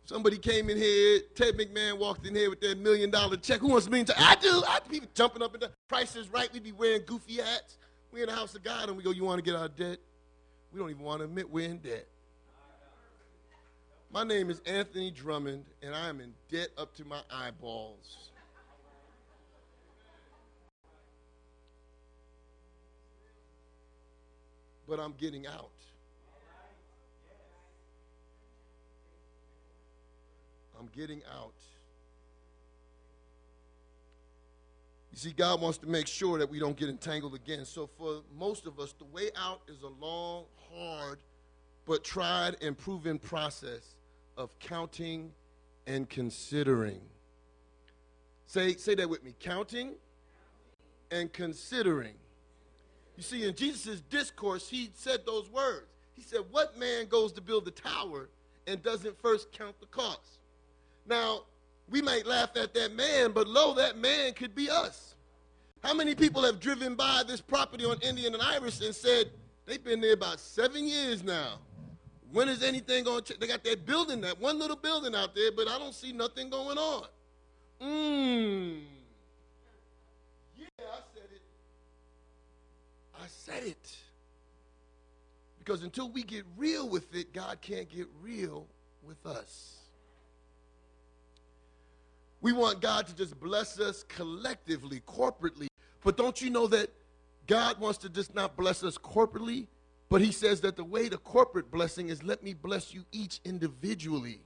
Somebody 0.06 0.38
came 0.38 0.70
in 0.70 0.78
here, 0.78 1.22
Ed 1.40 1.58
McMahon 1.58 2.00
walked 2.00 2.26
in 2.26 2.34
here 2.34 2.50
with 2.50 2.60
that 2.62 2.80
million 2.80 3.12
dollar 3.12 3.38
check. 3.38 3.60
Who 3.60 3.68
wants 3.70 3.86
to 3.86 3.92
be 3.92 4.00
I 4.00 4.02
do. 4.36 4.64
I 4.68 4.80
do. 4.84 4.90
people 4.90 5.10
jumping 5.14 5.44
up 5.44 5.54
and 5.54 5.62
down. 5.62 5.70
Price 5.88 6.16
is 6.16 6.28
right. 6.30 6.52
We'd 6.52 6.64
be 6.64 6.72
wearing 6.72 7.02
goofy 7.06 7.36
hats. 7.36 7.78
We 8.12 8.22
in 8.22 8.30
the 8.30 8.36
house 8.36 8.56
of 8.56 8.64
God 8.64 8.90
and 8.90 8.98
we 8.98 9.04
go, 9.04 9.12
you 9.12 9.24
want 9.24 9.38
to 9.38 9.44
get 9.44 9.56
out 9.56 9.66
of 9.66 9.76
debt? 9.76 10.00
We 10.72 10.80
don't 10.80 10.90
even 10.90 11.04
want 11.04 11.20
to 11.20 11.26
admit 11.26 11.50
we're 11.50 11.70
in 11.70 11.78
debt. 11.78 12.08
My 14.14 14.24
name 14.24 14.52
is 14.52 14.62
Anthony 14.68 15.10
Drummond, 15.10 15.66
and 15.82 15.96
I 15.96 16.08
am 16.08 16.22
in 16.22 16.36
debt 16.48 16.68
up 16.78 16.94
to 16.98 17.04
my 17.04 17.22
eyeballs. 17.32 18.30
But 24.88 25.00
I'm 25.00 25.14
getting 25.14 25.48
out. 25.48 25.72
I'm 30.80 30.90
getting 30.96 31.24
out. 31.36 31.56
You 35.12 35.18
see, 35.18 35.32
God 35.32 35.60
wants 35.60 35.80
to 35.80 35.88
make 35.88 36.06
sure 36.06 36.38
that 36.38 36.52
we 36.52 36.60
don't 36.60 36.78
get 36.78 36.88
entangled 36.88 37.34
again. 37.34 37.66
So, 37.66 37.90
for 37.98 38.22
most 38.38 38.68
of 38.68 38.80
us, 38.80 38.94
the 38.94 39.06
way 39.06 39.32
out 39.36 39.62
is 39.68 39.82
a 39.82 40.06
long, 40.06 40.46
hard, 40.72 41.18
but 41.88 42.04
tried 42.04 42.58
and 42.62 42.78
proven 42.78 43.18
process 43.18 43.96
of 44.38 44.58
counting 44.60 45.32
and 45.88 46.10
considering. 46.10 47.02
Say, 48.46 48.76
say 48.76 48.96
that 48.96 49.10
with 49.10 49.24
me 49.24 49.34
counting 49.40 49.94
and 51.12 51.32
considering. 51.32 52.16
You 53.18 53.24
see, 53.24 53.46
in 53.46 53.56
Jesus' 53.56 54.02
discourse, 54.02 54.70
he 54.70 54.92
said 54.94 55.26
those 55.26 55.50
words. 55.50 55.88
He 56.14 56.22
said, 56.22 56.42
What 56.52 56.78
man 56.78 57.08
goes 57.08 57.32
to 57.34 57.42
build 57.42 57.68
a 57.68 57.72
tower 57.72 58.30
and 58.68 58.82
doesn't 58.82 59.20
first 59.22 59.52
count 59.52 59.80
the 59.80 59.86
cost? 59.88 60.40
Now, 61.06 61.44
we 61.90 62.02
might 62.02 62.26
laugh 62.26 62.52
at 62.56 62.74
that 62.74 62.96
man, 62.96 63.32
but 63.32 63.48
lo, 63.48 63.74
that 63.76 63.98
man 63.98 64.34
could 64.34 64.56
be 64.56 64.70
us. 64.70 65.16
How 65.84 65.94
many 65.94 66.16
people 66.16 66.44
have 66.44 66.60
driven 66.60 66.96
by 66.96 67.24
this 67.28 67.42
property 67.42 67.84
on 67.84 68.00
Indian 68.02 68.34
and 68.34 68.42
Iris 68.42 68.82
and 68.82 68.96
said, 68.96 69.32
they've 69.66 69.84
been 69.84 70.00
there 70.00 70.14
about 70.14 70.40
seven 70.40 70.88
years 70.88 71.24
now. 71.24 71.60
When 72.34 72.50
is 72.50 72.64
anything 72.64 73.04
going 73.04 73.24
to 73.26 73.40
They 73.40 73.46
got 73.46 73.64
that 73.64 73.86
building, 73.86 74.22
that 74.22 74.42
one 74.42 74.58
little 74.58 74.76
building 74.76 75.14
out 75.14 75.36
there, 75.36 75.52
but 75.52 75.68
I 75.70 75.78
don't 75.78 75.94
see 75.94 76.12
nothing 76.12 76.50
going 76.50 76.80
on. 76.80 77.06
Mmm. 77.80 78.82
Yeah, 80.58 80.66
I 80.80 81.00
said 81.14 81.30
it. 81.32 81.42
I 83.14 83.26
said 83.28 83.64
it. 83.64 83.98
Because 85.60 85.84
until 85.84 86.10
we 86.10 86.24
get 86.24 86.44
real 86.58 86.90
with 86.90 87.14
it, 87.16 87.34
God 87.34 87.62
can't 87.62 87.88
get 87.88 88.08
real 88.22 88.66
with 89.04 89.24
us. 89.28 89.76
We 92.42 92.52
want 92.52 92.82
God 92.82 93.06
to 93.08 93.16
just 93.16 93.40
bless 93.40 93.80
us 93.80 94.04
collectively, 94.04 95.02
corporately. 95.08 95.68
But 96.04 96.18
don't 96.18 96.42
you 96.42 96.50
know 96.50 96.66
that 96.68 96.90
God 97.46 97.80
wants 97.80 98.00
to 98.00 98.10
just 98.10 98.34
not 98.34 98.58
bless 98.58 98.84
us 98.84 98.98
corporately, 98.98 99.68
but 100.14 100.22
He 100.22 100.32
says 100.32 100.62
that 100.62 100.76
the 100.76 100.84
way 100.84 101.10
to 101.10 101.18
corporate 101.18 101.72
blessing 101.72 102.10
is 102.10 102.22
let 102.22 102.44
me 102.44 102.54
bless 102.54 102.94
you 102.94 103.04
each 103.12 103.40
individually. 103.46 104.42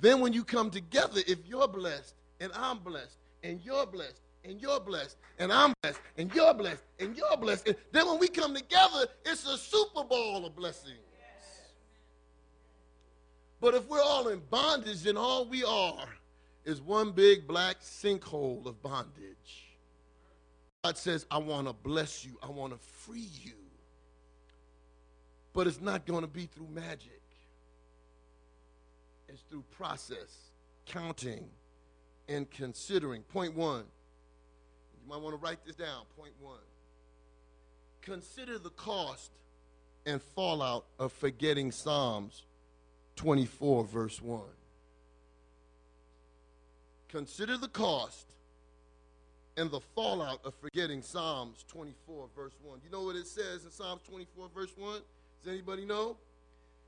Then 0.00 0.20
when 0.20 0.32
you 0.32 0.42
come 0.42 0.70
together, 0.70 1.20
if 1.26 1.40
you're 1.46 1.68
blessed 1.68 2.14
and 2.40 2.50
I'm 2.54 2.78
blessed 2.78 3.18
and 3.42 3.60
you're 3.62 3.84
blessed 3.84 4.22
and 4.46 4.58
you're 4.62 4.80
blessed 4.80 5.18
and 5.38 5.52
I'm 5.52 5.74
blessed 5.82 6.00
and 6.16 6.34
you're 6.34 6.54
blessed 6.54 6.82
and 6.98 7.14
you're 7.14 7.36
blessed, 7.36 7.68
and 7.68 7.76
then 7.92 8.06
when 8.06 8.18
we 8.18 8.28
come 8.28 8.54
together, 8.54 9.08
it's 9.26 9.46
a 9.46 9.58
Super 9.58 10.04
Bowl 10.04 10.46
of 10.46 10.56
blessings. 10.56 10.96
But 13.60 13.74
if 13.74 13.86
we're 13.90 14.00
all 14.00 14.28
in 14.28 14.40
bondage, 14.48 15.02
then 15.02 15.18
all 15.18 15.44
we 15.44 15.62
are 15.64 16.08
is 16.64 16.80
one 16.80 17.12
big 17.12 17.46
black 17.46 17.82
sinkhole 17.82 18.64
of 18.64 18.82
bondage. 18.82 19.76
God 20.82 20.96
says, 20.96 21.26
I 21.30 21.36
want 21.36 21.66
to 21.66 21.74
bless 21.74 22.24
you, 22.24 22.38
I 22.42 22.48
want 22.48 22.72
to 22.72 22.78
free 22.78 23.28
you. 23.42 23.59
But 25.52 25.66
it's 25.66 25.80
not 25.80 26.06
going 26.06 26.22
to 26.22 26.28
be 26.28 26.46
through 26.46 26.68
magic, 26.72 27.22
it's 29.28 29.42
through 29.42 29.64
process, 29.70 30.52
counting, 30.86 31.48
and 32.28 32.50
considering. 32.50 33.22
Point 33.22 33.56
one. 33.56 33.84
You 35.02 35.08
might 35.08 35.20
want 35.20 35.34
to 35.34 35.44
write 35.44 35.64
this 35.64 35.74
down. 35.74 36.04
Point 36.16 36.34
one. 36.40 36.58
Consider 38.02 38.58
the 38.58 38.70
cost 38.70 39.32
and 40.06 40.22
fallout 40.22 40.86
of 40.98 41.12
forgetting 41.12 41.72
Psalms 41.72 42.44
24, 43.16 43.84
verse 43.84 44.22
1. 44.22 44.42
Consider 47.08 47.58
the 47.58 47.68
cost 47.68 48.26
and 49.56 49.70
the 49.70 49.80
fallout 49.94 50.40
of 50.44 50.54
forgetting 50.54 51.02
Psalms 51.02 51.64
24, 51.68 52.28
verse 52.34 52.54
1. 52.62 52.80
You 52.84 52.90
know 52.90 53.02
what 53.02 53.16
it 53.16 53.26
says 53.26 53.64
in 53.64 53.70
Psalms 53.70 54.00
24, 54.08 54.48
verse 54.54 54.72
1? 54.76 55.00
Does 55.42 55.52
anybody 55.52 55.84
know? 55.84 56.16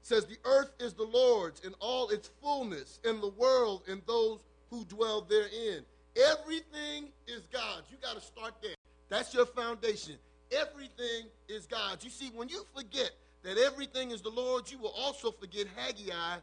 It 0.03 0.07
says, 0.07 0.27
The 0.27 0.39
earth 0.45 0.73
is 0.81 0.93
the 0.95 1.05
Lord's 1.05 1.61
in 1.61 1.75
all 1.81 2.09
its 2.11 2.31
fullness, 2.43 2.99
and 3.05 3.23
the 3.23 3.29
world 3.29 3.83
and 3.89 4.03
those 4.07 4.41
who 4.71 4.85
dwell 4.85 5.23
therein. 5.23 5.85
Everything 6.17 7.09
is 7.27 7.47
God's. 7.53 7.91
You 7.91 7.97
got 8.03 8.15
to 8.15 8.21
start 8.21 8.55
there. 8.63 8.75
That's 9.09 9.33
your 9.33 9.47
foundation. 9.47 10.17
Everything 10.51 11.29
is 11.49 11.67
God's. 11.67 12.05
You 12.05 12.11
see, 12.11 12.31
when 12.35 12.49
you 12.49 12.65
forget 12.77 13.13
that 13.43 13.59
everything 13.59 14.11
is 14.11 14.21
the 14.21 14.31
Lord's, 14.31 14.71
you 14.71 14.79
will 14.79 14.95
also 14.97 15.31
forget 15.31 15.67
Haggai 15.77 16.39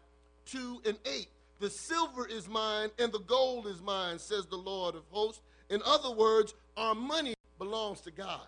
2 0.46 0.82
and 0.86 0.98
8. 1.06 1.28
The 1.60 1.70
silver 1.70 2.28
is 2.28 2.48
mine 2.48 2.90
and 2.98 3.12
the 3.12 3.20
gold 3.20 3.68
is 3.68 3.82
mine, 3.82 4.18
says 4.18 4.46
the 4.46 4.56
Lord 4.56 4.96
of 4.96 5.04
hosts. 5.10 5.42
In 5.70 5.82
other 5.86 6.12
words, 6.12 6.54
our 6.78 6.96
money 6.96 7.34
belongs 7.58 8.02
to 8.02 8.12
God. 8.12 8.48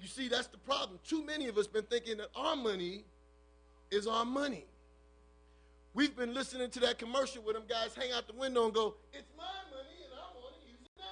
You 0.00 0.08
see, 0.08 0.28
that's 0.28 0.48
the 0.48 0.58
problem. 0.58 0.98
Too 1.06 1.24
many 1.24 1.48
of 1.48 1.56
us 1.56 1.66
been 1.66 1.84
thinking 1.84 2.18
that 2.18 2.28
our 2.36 2.56
money 2.56 3.04
is 3.90 4.06
our 4.06 4.24
money. 4.24 4.66
We've 5.94 6.14
been 6.14 6.34
listening 6.34 6.68
to 6.70 6.80
that 6.80 6.98
commercial 6.98 7.42
where 7.42 7.54
them 7.54 7.62
guys 7.66 7.94
hang 7.94 8.12
out 8.12 8.26
the 8.26 8.34
window 8.34 8.66
and 8.66 8.74
go, 8.74 8.96
It's 9.14 9.30
my 9.36 9.44
money 9.70 10.04
and 10.04 10.12
I 10.12 10.38
want 10.38 10.54
to 10.60 10.68
use 10.68 10.78
it 10.84 10.90
now. 10.98 11.04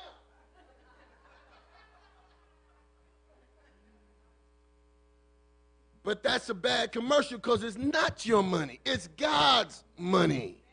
But 6.03 6.23
that's 6.23 6.51
a 6.51 6.55
bad 6.55 6.93
commercial 6.93 7.39
because 7.39 7.65
it's 7.65 7.79
not 7.79 8.27
your 8.27 8.43
money, 8.43 8.81
it's 8.85 9.09
God's 9.17 9.85
money. 9.97 10.64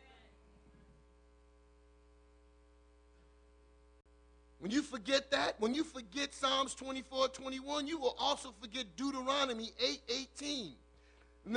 When 4.61 4.69
you 4.69 4.83
forget 4.83 5.31
that, 5.31 5.55
when 5.59 5.73
you 5.73 5.83
forget 5.83 6.35
Psalms 6.35 6.75
24, 6.75 7.29
21, 7.29 7.87
you 7.87 7.97
will 7.97 8.15
also 8.19 8.53
forget 8.61 8.85
Deuteronomy 8.95 9.71
8, 9.79 10.01
18, 10.07 10.73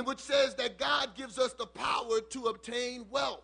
which 0.03 0.19
says 0.19 0.55
that 0.55 0.79
God 0.79 1.09
gives 1.15 1.37
us 1.37 1.53
the 1.53 1.67
power 1.67 2.19
to 2.31 2.45
obtain 2.45 3.05
wealth. 3.11 3.43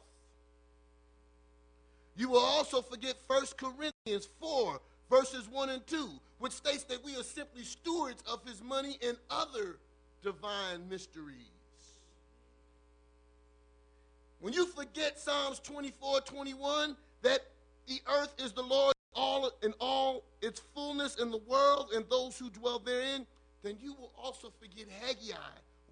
You 2.17 2.30
will 2.30 2.39
also 2.39 2.82
forget 2.82 3.17
1 3.28 3.43
Corinthians 3.56 4.28
4, 4.39 4.82
verses 5.12 5.47
1 5.47 5.69
and 5.69 5.86
2, 5.86 6.10
which 6.39 6.54
states 6.54 6.84
that 6.86 7.06
we 7.06 7.15
are 7.15 7.24
simply 7.24 7.63
stewards 7.63 8.24
of 8.28 8.43
his 8.43 8.63
money 8.63 8.97
and 9.08 9.15
other 9.30 9.78
divine 10.24 10.89
mysteries. 10.89 11.36
When 14.39 14.54
you 14.54 14.65
forget 14.65 15.19
Psalms 15.19 15.60
24, 15.60 16.21
21, 16.21 16.97
that 17.21 17.41
the 17.86 18.02
earth 18.12 18.34
is 18.39 18.54
the 18.54 18.63
Lord 18.63 18.95
all 19.13 19.52
in 19.62 19.74
all 19.80 20.24
its 20.41 20.62
fullness 20.74 21.19
in 21.19 21.32
the 21.32 21.41
world 21.47 21.89
and 21.93 22.06
those 22.10 22.38
who 22.38 22.50
dwell 22.50 22.80
therein, 22.80 23.26
then 23.63 23.78
you 23.82 23.93
will 23.93 24.12
also 24.21 24.52
forget 24.60 24.88
Haggai 25.02 25.36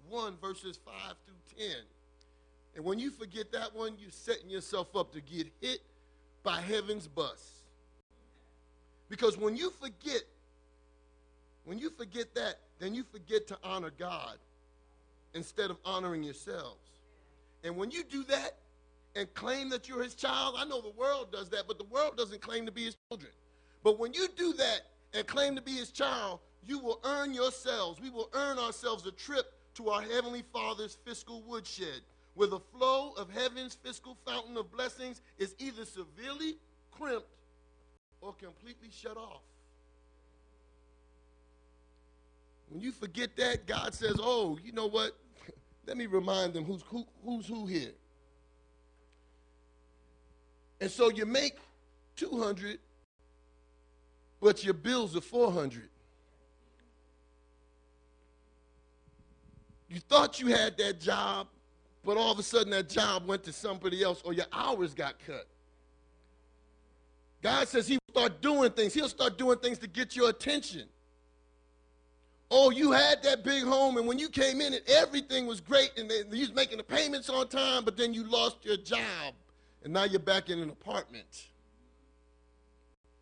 1 0.08 0.36
verses 0.40 0.78
5 0.84 0.94
through 1.26 1.66
10. 1.66 1.76
And 2.76 2.84
when 2.84 2.98
you 2.98 3.10
forget 3.10 3.52
that 3.52 3.74
one, 3.74 3.94
you're 3.98 4.10
setting 4.10 4.48
yourself 4.48 4.94
up 4.94 5.12
to 5.12 5.20
get 5.20 5.48
hit 5.60 5.80
by 6.42 6.60
heaven's 6.60 7.06
bus. 7.06 7.50
Because 9.08 9.36
when 9.36 9.56
you 9.56 9.70
forget, 9.70 10.22
when 11.64 11.78
you 11.78 11.90
forget 11.90 12.34
that, 12.34 12.60
then 12.78 12.94
you 12.94 13.04
forget 13.04 13.46
to 13.48 13.58
honor 13.62 13.90
God 13.98 14.38
instead 15.34 15.70
of 15.70 15.76
honoring 15.84 16.22
yourselves. 16.22 16.78
And 17.64 17.76
when 17.76 17.90
you 17.90 18.04
do 18.04 18.24
that, 18.24 18.54
and 19.16 19.32
claim 19.34 19.68
that 19.70 19.88
you're 19.88 20.02
his 20.02 20.14
child. 20.14 20.54
I 20.58 20.64
know 20.64 20.80
the 20.80 20.90
world 20.90 21.32
does 21.32 21.48
that, 21.50 21.64
but 21.66 21.78
the 21.78 21.84
world 21.84 22.16
doesn't 22.16 22.40
claim 22.40 22.66
to 22.66 22.72
be 22.72 22.84
his 22.84 22.96
children. 23.08 23.32
But 23.82 23.98
when 23.98 24.12
you 24.12 24.28
do 24.36 24.52
that 24.54 24.82
and 25.14 25.26
claim 25.26 25.56
to 25.56 25.62
be 25.62 25.72
his 25.72 25.90
child, 25.90 26.40
you 26.66 26.78
will 26.78 27.00
earn 27.04 27.32
yourselves, 27.34 28.00
we 28.00 28.10
will 28.10 28.30
earn 28.34 28.58
ourselves 28.58 29.06
a 29.06 29.12
trip 29.12 29.52
to 29.74 29.88
our 29.88 30.02
Heavenly 30.02 30.44
Father's 30.52 30.98
fiscal 31.04 31.42
woodshed, 31.42 32.02
where 32.34 32.48
the 32.48 32.60
flow 32.60 33.12
of 33.12 33.30
heaven's 33.30 33.74
fiscal 33.74 34.16
fountain 34.26 34.56
of 34.56 34.70
blessings 34.70 35.22
is 35.38 35.54
either 35.58 35.84
severely 35.84 36.56
crimped 36.90 37.26
or 38.20 38.34
completely 38.34 38.88
shut 38.90 39.16
off. 39.16 39.42
When 42.68 42.80
you 42.80 42.92
forget 42.92 43.36
that, 43.36 43.66
God 43.66 43.94
says, 43.94 44.16
Oh, 44.20 44.58
you 44.62 44.72
know 44.72 44.86
what? 44.86 45.16
Let 45.86 45.96
me 45.96 46.06
remind 46.06 46.52
them 46.52 46.64
who's 46.64 46.82
who, 46.82 47.04
who's 47.24 47.46
who 47.46 47.66
here. 47.66 47.92
And 50.80 50.90
so 50.90 51.10
you 51.10 51.26
make 51.26 51.58
200, 52.16 52.78
but 54.40 54.64
your 54.64 54.74
bills 54.74 55.14
are 55.14 55.20
400. 55.20 55.88
You 59.88 60.00
thought 60.00 60.40
you 60.40 60.46
had 60.46 60.78
that 60.78 61.00
job, 61.00 61.48
but 62.04 62.16
all 62.16 62.32
of 62.32 62.38
a 62.38 62.42
sudden 62.42 62.70
that 62.70 62.88
job 62.88 63.26
went 63.26 63.42
to 63.44 63.52
somebody 63.52 64.02
else 64.02 64.22
or 64.24 64.32
your 64.32 64.46
hours 64.52 64.94
got 64.94 65.16
cut. 65.26 65.46
God 67.42 67.68
says 67.68 67.88
he 67.88 67.94
will 67.94 68.22
start 68.22 68.40
doing 68.40 68.70
things. 68.70 68.94
He'll 68.94 69.08
start 69.08 69.36
doing 69.36 69.58
things 69.58 69.78
to 69.78 69.86
get 69.86 70.14
your 70.14 70.30
attention. 70.30 70.84
Oh, 72.50 72.70
you 72.70 72.92
had 72.92 73.22
that 73.22 73.44
big 73.44 73.64
home, 73.64 73.96
and 73.96 74.06
when 74.06 74.18
you 74.18 74.28
came 74.28 74.60
in, 74.60 74.74
it, 74.74 74.88
everything 74.88 75.46
was 75.46 75.60
great, 75.60 75.92
and 75.96 76.10
they, 76.10 76.22
you 76.32 76.40
was 76.40 76.52
making 76.52 76.78
the 76.78 76.84
payments 76.84 77.28
on 77.28 77.46
time, 77.48 77.84
but 77.84 77.96
then 77.96 78.12
you 78.12 78.24
lost 78.24 78.64
your 78.64 78.76
job 78.76 79.34
and 79.82 79.92
now 79.92 80.04
you're 80.04 80.20
back 80.20 80.50
in 80.50 80.60
an 80.60 80.70
apartment. 80.70 81.48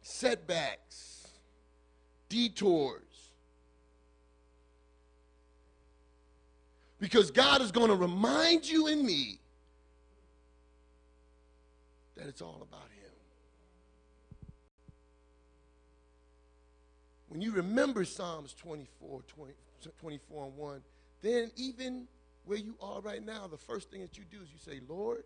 Setbacks, 0.02 1.28
detours. 2.28 3.02
Because 6.98 7.30
God 7.30 7.60
is 7.60 7.70
going 7.70 7.88
to 7.88 7.94
remind 7.94 8.68
you 8.68 8.88
and 8.88 9.04
me 9.04 9.38
that 12.16 12.26
it's 12.26 12.42
all 12.42 12.66
about 12.68 12.88
Him. 12.90 13.12
When 17.28 17.40
you 17.40 17.52
remember 17.52 18.04
Psalms 18.04 18.52
24, 18.54 19.22
20, 19.28 19.52
24 20.00 20.44
and 20.46 20.56
1, 20.56 20.82
then 21.22 21.50
even 21.56 22.08
where 22.44 22.58
you 22.58 22.74
are 22.80 23.00
right 23.00 23.24
now, 23.24 23.46
the 23.46 23.58
first 23.58 23.90
thing 23.90 24.00
that 24.00 24.18
you 24.18 24.24
do 24.28 24.38
is 24.42 24.48
you 24.50 24.58
say, 24.58 24.80
Lord, 24.88 25.22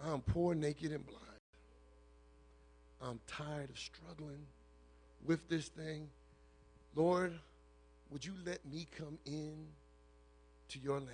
I'm 0.00 0.20
poor, 0.20 0.54
naked, 0.54 0.92
and 0.92 1.06
blind. 1.06 1.22
I'm 3.02 3.20
tired 3.26 3.70
of 3.70 3.78
struggling 3.78 4.46
with 5.24 5.48
this 5.48 5.68
thing. 5.68 6.08
Lord, 6.94 7.38
would 8.10 8.24
you 8.24 8.32
let 8.44 8.64
me 8.66 8.86
come 8.96 9.18
in 9.26 9.54
to 10.68 10.78
your 10.78 10.98
land? 10.98 11.10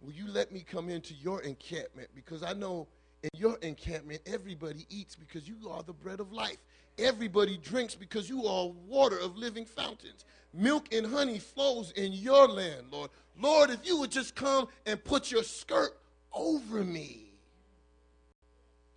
Will 0.00 0.12
you 0.12 0.28
let 0.28 0.50
me 0.50 0.64
come 0.68 0.88
into 0.88 1.14
your 1.14 1.42
encampment? 1.42 2.08
Because 2.14 2.42
I 2.42 2.54
know 2.54 2.88
in 3.22 3.30
your 3.36 3.56
encampment, 3.58 4.20
everybody 4.26 4.86
eats 4.90 5.14
because 5.14 5.48
you 5.48 5.56
are 5.70 5.82
the 5.82 5.92
bread 5.92 6.20
of 6.20 6.32
life. 6.32 6.56
Everybody 6.98 7.56
drinks 7.56 7.94
because 7.94 8.28
you 8.28 8.46
are 8.46 8.66
water 8.88 9.18
of 9.18 9.36
living 9.36 9.64
fountains. 9.64 10.24
Milk 10.52 10.92
and 10.92 11.06
honey 11.06 11.38
flows 11.38 11.92
in 11.92 12.12
your 12.12 12.48
land, 12.48 12.88
Lord. 12.90 13.10
Lord, 13.40 13.70
if 13.70 13.86
you 13.86 13.98
would 13.98 14.10
just 14.10 14.34
come 14.34 14.66
and 14.84 15.02
put 15.02 15.30
your 15.30 15.44
skirt 15.44 15.96
over 16.34 16.84
me 16.84 17.32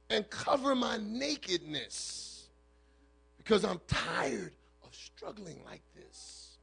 and 0.09 0.29
cover 0.29 0.75
my 0.75 0.97
nakedness 1.01 2.47
because 3.37 3.63
I'm 3.63 3.79
tired 3.87 4.53
of 4.83 4.93
struggling 4.93 5.59
like 5.65 5.81
this. 5.95 6.57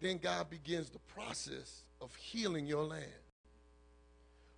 Then 0.00 0.18
God 0.18 0.48
begins 0.48 0.90
the 0.90 0.98
process 1.14 1.82
of 2.00 2.14
healing 2.16 2.66
your 2.66 2.84
land. 2.84 3.04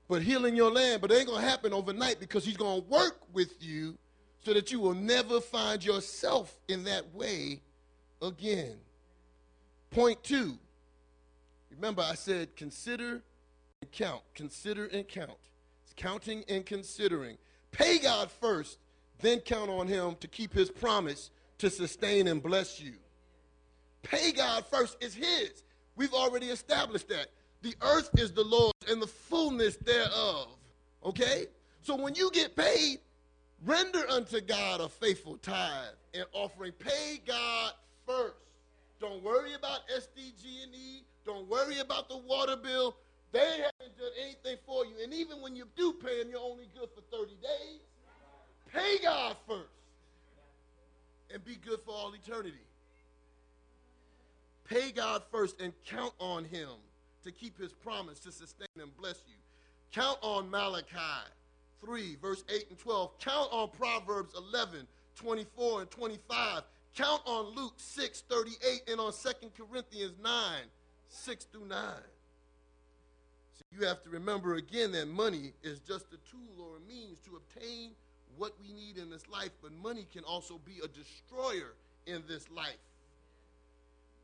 But 0.09 0.23
healing 0.23 0.55
your 0.55 0.71
land, 0.71 1.01
but 1.01 1.11
it 1.11 1.19
ain't 1.19 1.27
going 1.27 1.43
to 1.43 1.49
happen 1.49 1.73
overnight 1.73 2.21
because 2.21 2.45
He's 2.45 2.57
going 2.57 2.83
to 2.83 2.89
work 2.89 3.19
with 3.33 3.63
you 3.63 3.97
so 4.45 4.53
that 4.53 4.71
you 4.71 4.81
will 4.81 4.95
never 4.95 5.41
find 5.41 5.85
yourself 5.85 6.57
in 6.69 6.85
that 6.85 7.15
way 7.15 7.61
again. 8.21 8.77
Point 9.91 10.23
two. 10.23 10.59
Remember, 11.77 12.03
I 12.03 12.15
said 12.15 12.55
consider 12.57 13.23
and 13.81 13.93
count. 13.93 14.23
Consider 14.35 14.87
and 14.87 15.07
count. 15.07 15.31
It's 15.85 15.95
counting 15.97 16.45
and 16.49 16.65
considering. 16.65 17.39
Pay 17.71 17.99
God 17.99 18.31
first, 18.31 18.79
then 19.21 19.41
count 19.41 19.71
on 19.71 19.89
Him 19.89 20.17
to 20.21 20.29
keep 20.29 20.53
His 20.53 20.71
promise 20.71 21.31
to 21.59 21.71
sustain 21.71 22.29
and 22.29 22.43
bless 22.43 22.81
you. 22.81 22.93
Pay 24.03 24.33
God 24.33 24.67
first. 24.67 24.97
It's 25.01 25.15
His. 25.15 25.65
We've 25.97 26.15
already 26.15 26.47
established 26.47 27.09
that. 27.09 27.29
The 27.63 27.75
earth 27.83 28.11
is 28.19 28.33
the 28.33 28.45
Lord's 28.45 28.73
and 28.91 29.01
the 29.01 29.07
fullness 29.07 29.77
thereof. 29.77 30.49
Okay? 31.05 31.47
So 31.83 31.97
when 31.97 32.15
you 32.15 32.31
get 32.33 32.57
paid, 32.57 32.99
render 33.65 34.09
unto 34.09 34.41
God 34.41 34.81
a 34.81 34.89
faithful 34.89 35.37
tithe 35.39 35.95
and 36.15 36.25
offering. 36.33 36.73
Pay 36.73 37.21
God 37.27 37.73
first. 38.07 38.35
Don't 39.01 39.23
worry 39.23 39.55
about 39.55 39.81
SDG&E. 39.89 41.03
Don't 41.25 41.49
worry 41.49 41.79
about 41.79 42.09
the 42.09 42.17
water 42.17 42.57
bill. 42.57 42.97
They 43.33 43.39
haven't 43.39 43.97
done 43.99 44.13
anything 44.23 44.57
for 44.67 44.85
you. 44.85 44.93
And 45.03 45.13
even 45.15 45.41
when 45.41 45.57
you 45.57 45.67
do 45.77 45.93
pay 45.93 46.19
them, 46.23 46.31
you're 46.31 46.41
only 46.41 46.69
good 46.79 46.89
for 46.95 47.01
30 47.17 47.33
days. 47.43 47.81
Pay 48.73 48.99
God 49.03 49.37
first 49.47 49.69
and 51.33 51.45
be 51.45 51.57
good 51.57 51.81
for 51.85 51.93
all 51.93 52.13
eternity. 52.13 52.57
Pay 54.65 54.93
God 54.93 55.23
first 55.31 55.61
and 55.61 55.73
count 55.85 56.13
on 56.19 56.45
Him 56.45 56.69
to 57.25 57.31
keep 57.31 57.59
His 57.59 57.73
promise 57.73 58.19
to 58.21 58.33
sustain 58.33 58.69
and 58.81 58.95
bless 58.97 59.23
you. 59.27 59.35
Count 59.93 60.19
on 60.23 60.51
Malachi 60.51 60.97
3, 61.85 62.17
verse 62.17 62.45
8 62.49 62.67
and 62.71 62.79
12. 62.79 63.19
Count 63.19 63.49
on 63.53 63.69
Proverbs 63.71 64.35
11, 64.37 64.87
24 65.17 65.81
and 65.83 65.91
25. 65.91 66.63
Count 66.95 67.23
on 67.25 67.55
Luke 67.55 67.75
6, 67.77 68.23
38 68.29 68.83
and 68.89 69.01
on 69.01 69.13
2 69.13 69.29
Corinthians 69.57 70.15
9, 70.23 70.33
6 71.13 71.45
through 71.47 71.67
9. 71.67 71.79
So 73.55 73.65
you 73.71 73.87
have 73.87 74.03
to 74.03 74.11
remember 74.11 74.55
again 74.55 74.93
that 74.93 75.09
money 75.09 75.53
is 75.63 75.81
just 75.81 76.07
a 76.13 76.31
tool 76.31 76.65
or 76.65 76.77
a 76.77 76.81
means 76.89 77.19
to 77.27 77.37
obtain 77.37 77.91
what 78.37 78.53
we 78.61 78.73
need 78.73 78.97
in 78.97 79.11
this 79.11 79.29
life, 79.29 79.51
but 79.63 79.73
money 79.83 80.07
can 80.13 80.25
also 80.25 80.59
be 80.65 80.81
a 80.83 80.89
destroyer 80.89 81.75
in 82.07 82.23
this 82.27 82.51
life. 82.51 82.81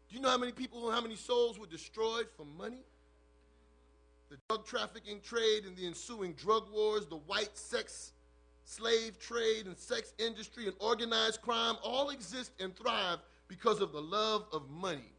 Do 0.08 0.16
you 0.16 0.22
know 0.22 0.30
how 0.30 0.38
many 0.38 0.52
people, 0.52 0.90
how 0.90 1.02
many 1.02 1.16
souls 1.16 1.58
were 1.58 1.66
destroyed 1.66 2.26
for 2.36 2.46
money? 2.46 2.82
The 4.30 4.38
drug 4.48 4.66
trafficking 4.66 5.20
trade 5.20 5.64
and 5.66 5.76
the 5.76 5.86
ensuing 5.86 6.32
drug 6.32 6.70
wars, 6.72 7.06
the 7.06 7.16
white 7.16 7.56
sex 7.56 8.12
slave 8.64 9.18
trade 9.18 9.66
and 9.66 9.76
sex 9.76 10.12
industry 10.18 10.66
and 10.66 10.74
organized 10.78 11.40
crime 11.42 11.76
all 11.82 12.10
exist 12.10 12.52
and 12.60 12.74
thrive 12.76 13.18
because 13.46 13.80
of 13.80 13.92
the 13.92 14.00
love 14.00 14.46
of 14.52 14.68
money. 14.70 15.12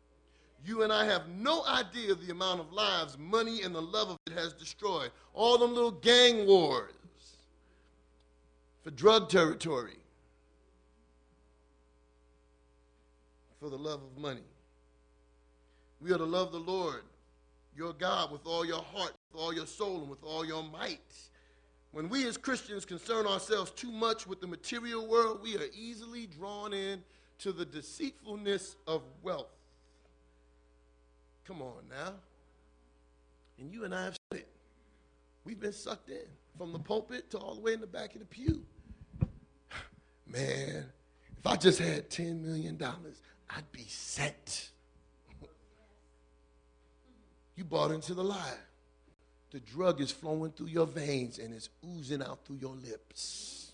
You 0.66 0.84
and 0.84 0.92
I 0.92 1.06
have 1.06 1.30
no 1.30 1.66
idea 1.66 2.14
the 2.16 2.32
amount 2.32 2.60
of 2.60 2.74
lives 2.74 3.18
money 3.18 3.62
and 3.64 3.74
the 3.74 3.82
love 3.82 4.10
of 4.10 4.18
it 4.28 4.34
has 4.34 4.54
destroyed. 4.54 5.12
All 5.34 5.58
them 5.58 5.74
little 5.74 5.92
gang 5.92 6.46
wars 6.46 6.92
for 8.84 8.92
drug 8.92 9.30
territory, 9.30 9.98
for 13.60 13.70
the 13.70 13.78
love 13.78 14.02
of 14.02 14.22
money. 14.22 14.44
We 16.02 16.12
are 16.14 16.18
to 16.18 16.26
love 16.26 16.52
the 16.52 16.60
Lord, 16.60 17.04
your 17.76 17.94
God, 17.94 18.32
with 18.32 18.46
all 18.46 18.66
your 18.66 18.82
heart, 18.82 19.14
with 19.32 19.42
all 19.42 19.54
your 19.54 19.68
soul, 19.68 20.00
and 20.02 20.10
with 20.10 20.24
all 20.24 20.46
your 20.46 20.64
might. 20.64 21.00
When 21.92 22.08
we 22.08 22.28
as 22.28 22.38
Christians 22.38 22.86
concern 22.86 23.26
ourselves 23.26 23.72
too 23.72 23.92
much 23.92 24.28
with 24.28 24.40
the 24.40 24.48
material 24.48 25.08
world, 25.08 25.42
we 25.42 25.58
are 25.58 25.68
easily 25.74 26.28
drawn 26.28 26.72
in 26.72 27.04
to 27.40 27.52
the 27.52 27.66
deceitfulness 27.66 28.76
of 28.88 29.02
wealth. 29.24 29.59
Come 31.50 31.64
on 31.64 31.82
now. 31.90 32.14
And 33.58 33.74
you 33.74 33.84
and 33.84 33.96
I 33.96 34.04
have 34.04 34.16
said 34.32 34.42
it. 34.42 34.48
We've 35.46 35.60
been 35.60 35.74
sucked 35.74 36.12
in 36.12 36.28
from 36.60 36.72
the 36.72 36.78
pulpit 36.78 37.32
to 37.32 37.40
all 37.40 37.56
the 37.56 37.62
way 37.62 37.74
in 37.74 37.82
the 37.82 37.88
back 37.88 38.14
of 38.14 38.20
the 38.20 38.28
pew. 38.28 38.62
Man, 40.28 40.86
if 41.40 41.48
I 41.48 41.56
just 41.56 41.80
had 41.80 42.08
$10 42.12 42.44
million, 42.44 42.80
I'd 43.50 43.72
be 43.72 43.86
set. 43.88 44.70
you 47.56 47.64
bought 47.64 47.90
into 47.90 48.14
the 48.14 48.24
lie. 48.24 48.58
The 49.50 49.60
drug 49.60 50.02
is 50.02 50.12
flowing 50.12 50.52
through 50.52 50.68
your 50.68 50.86
veins 50.86 51.40
and 51.40 51.52
it's 51.52 51.70
oozing 51.84 52.22
out 52.22 52.46
through 52.46 52.58
your 52.58 52.76
lips. 52.76 53.72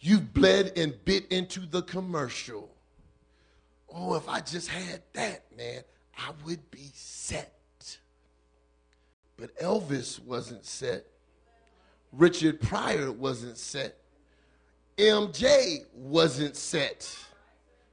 You've 0.00 0.32
bled 0.32 0.72
and 0.78 0.94
bit 1.04 1.26
into 1.30 1.60
the 1.66 1.82
commercial. 1.82 2.70
Oh, 3.94 4.14
if 4.14 4.26
I 4.30 4.40
just 4.40 4.68
had 4.68 5.02
that, 5.12 5.44
man, 5.54 5.82
I 6.18 6.30
would 6.44 6.70
be 6.70 6.90
set. 6.94 7.54
But 9.36 9.56
Elvis 9.60 10.22
wasn't 10.24 10.66
set. 10.66 11.06
Richard 12.12 12.60
Pryor 12.60 13.12
wasn't 13.12 13.56
set. 13.56 13.96
MJ 14.96 15.84
wasn't 15.94 16.56
set. 16.56 17.16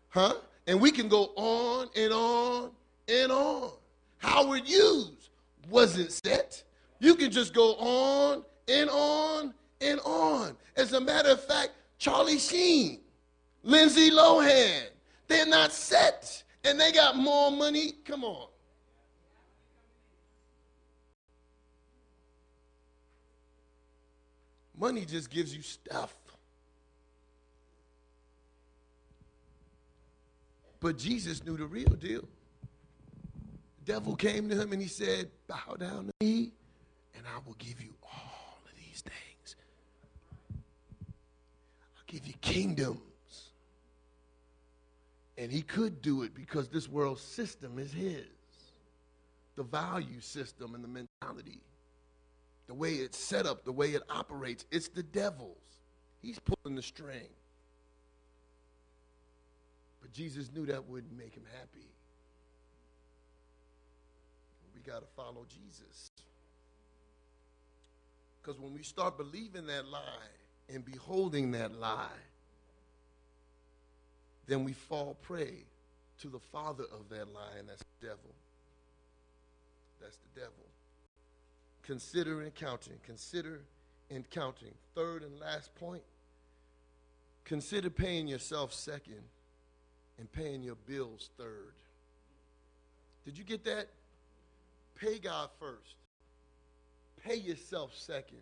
Huh? 0.10 0.36
And 0.66 0.82
we 0.82 0.92
can 0.92 1.08
go 1.08 1.32
on 1.36 1.88
and 1.96 2.12
on 2.12 2.72
and 3.08 3.32
on. 3.32 3.72
Howard 4.18 4.64
Hughes 4.66 5.30
wasn't 5.70 6.12
set. 6.12 6.64
You 7.00 7.14
can 7.14 7.30
just 7.30 7.54
go 7.54 7.76
on 7.76 8.44
and 8.68 8.90
on 8.90 9.54
and 9.82 10.00
on. 10.00 10.58
As 10.76 10.94
a 10.94 11.02
matter 11.02 11.30
of 11.30 11.44
fact, 11.44 11.72
Charlie 12.00 12.40
Sheen, 12.40 13.02
Lindsay 13.62 14.10
Lohan, 14.10 14.86
they're 15.28 15.46
not 15.46 15.72
set 15.72 16.44
and 16.66 16.80
they 16.80 16.92
got 16.92 17.16
more 17.16 17.52
money. 17.52 17.94
Come 18.04 18.24
on. 18.24 18.48
Money 24.78 25.06
just 25.06 25.30
gives 25.30 25.56
you 25.56 25.62
stuff. 25.62 26.14
But 30.80 30.98
Jesus 30.98 31.44
knew 31.46 31.56
the 31.56 31.66
real 31.66 31.90
deal. 31.90 32.28
The 33.86 33.94
devil 33.94 34.16
came 34.16 34.50
to 34.50 34.56
him 34.56 34.74
and 34.74 34.82
he 34.82 34.88
said, 34.88 35.30
Bow 35.48 35.76
down 35.80 36.08
to 36.08 36.14
me, 36.26 36.52
and 37.16 37.26
I 37.26 37.40
will 37.46 37.56
give 37.58 37.82
you 37.82 37.94
all 38.04 38.60
of 38.66 38.72
these 38.76 39.02
things. 39.02 39.56
I'll 40.54 42.04
give 42.08 42.28
you 42.28 42.34
kingdom. 42.42 43.02
And 45.38 45.52
he 45.52 45.62
could 45.62 46.02
do 46.02 46.24
it 46.24 46.34
because 46.34 46.70
this 46.70 46.88
world 46.88 47.20
system 47.20 47.78
is 47.78 47.92
his. 47.92 48.26
The 49.56 49.64
value 49.64 50.20
system 50.22 50.76
and 50.76 50.84
the 50.84 50.88
mentality, 50.88 51.62
the 52.68 52.74
way 52.74 52.94
it's 52.94 53.18
set 53.18 53.46
up, 53.46 53.64
the 53.64 53.72
way 53.72 53.92
it 53.92 54.04
operates, 54.10 54.66
it's 54.72 54.88
the 54.90 55.04
devil's. 55.04 55.58
He's 56.22 56.40
pulling 56.40 56.76
the 56.76 56.82
string. 56.82 57.30
But 60.02 60.12
Jesus 60.12 60.52
knew 60.54 60.66
that 60.66 60.86
wouldn't 60.88 61.18
make 61.18 61.34
him 61.34 61.46
happy. 61.58 61.88
We 64.74 64.82
got 64.92 65.00
to 65.00 65.08
follow 65.16 65.46
Jesus. 65.48 66.12
Because 68.42 68.60
when 68.60 68.74
we 68.74 68.84
start 68.84 69.18
believing 69.18 69.68
that 69.68 69.88
lie 69.88 70.02
and 70.70 70.86
beholding 70.86 71.52
that 71.52 71.80
lie, 71.80 72.08
then 74.48 74.64
we 74.64 74.74
fall 74.74 75.18
prey 75.22 75.66
to 76.20 76.28
the 76.28 76.40
father 76.40 76.86
of 76.92 77.10
that 77.10 77.34
lie, 77.34 77.58
and 77.60 77.68
that's 77.68 77.84
the 78.00 78.08
devil. 78.08 78.36
That's 80.02 80.18
the 80.18 80.40
devil. 80.40 80.54
Consider 81.84 82.42
and 82.42 82.54
counting. 82.54 83.00
Consider 83.06 83.62
and 84.10 84.30
counting. 84.30 84.74
Third 84.94 85.24
and 85.24 85.40
last 85.40 85.74
point 85.76 86.04
consider 87.46 87.92
paying 87.92 88.28
yourself 88.28 88.74
second 88.74 89.22
and 90.18 90.32
paying 90.32 90.64
your 90.64 90.76
bills 90.88 91.30
third. 91.38 91.74
Did 93.24 93.38
you 93.38 93.44
get 93.44 93.64
that? 93.66 93.88
Pay 94.96 95.20
God 95.20 95.50
first. 95.60 95.96
Pay 97.24 97.36
yourself 97.36 97.92
second. 97.96 98.42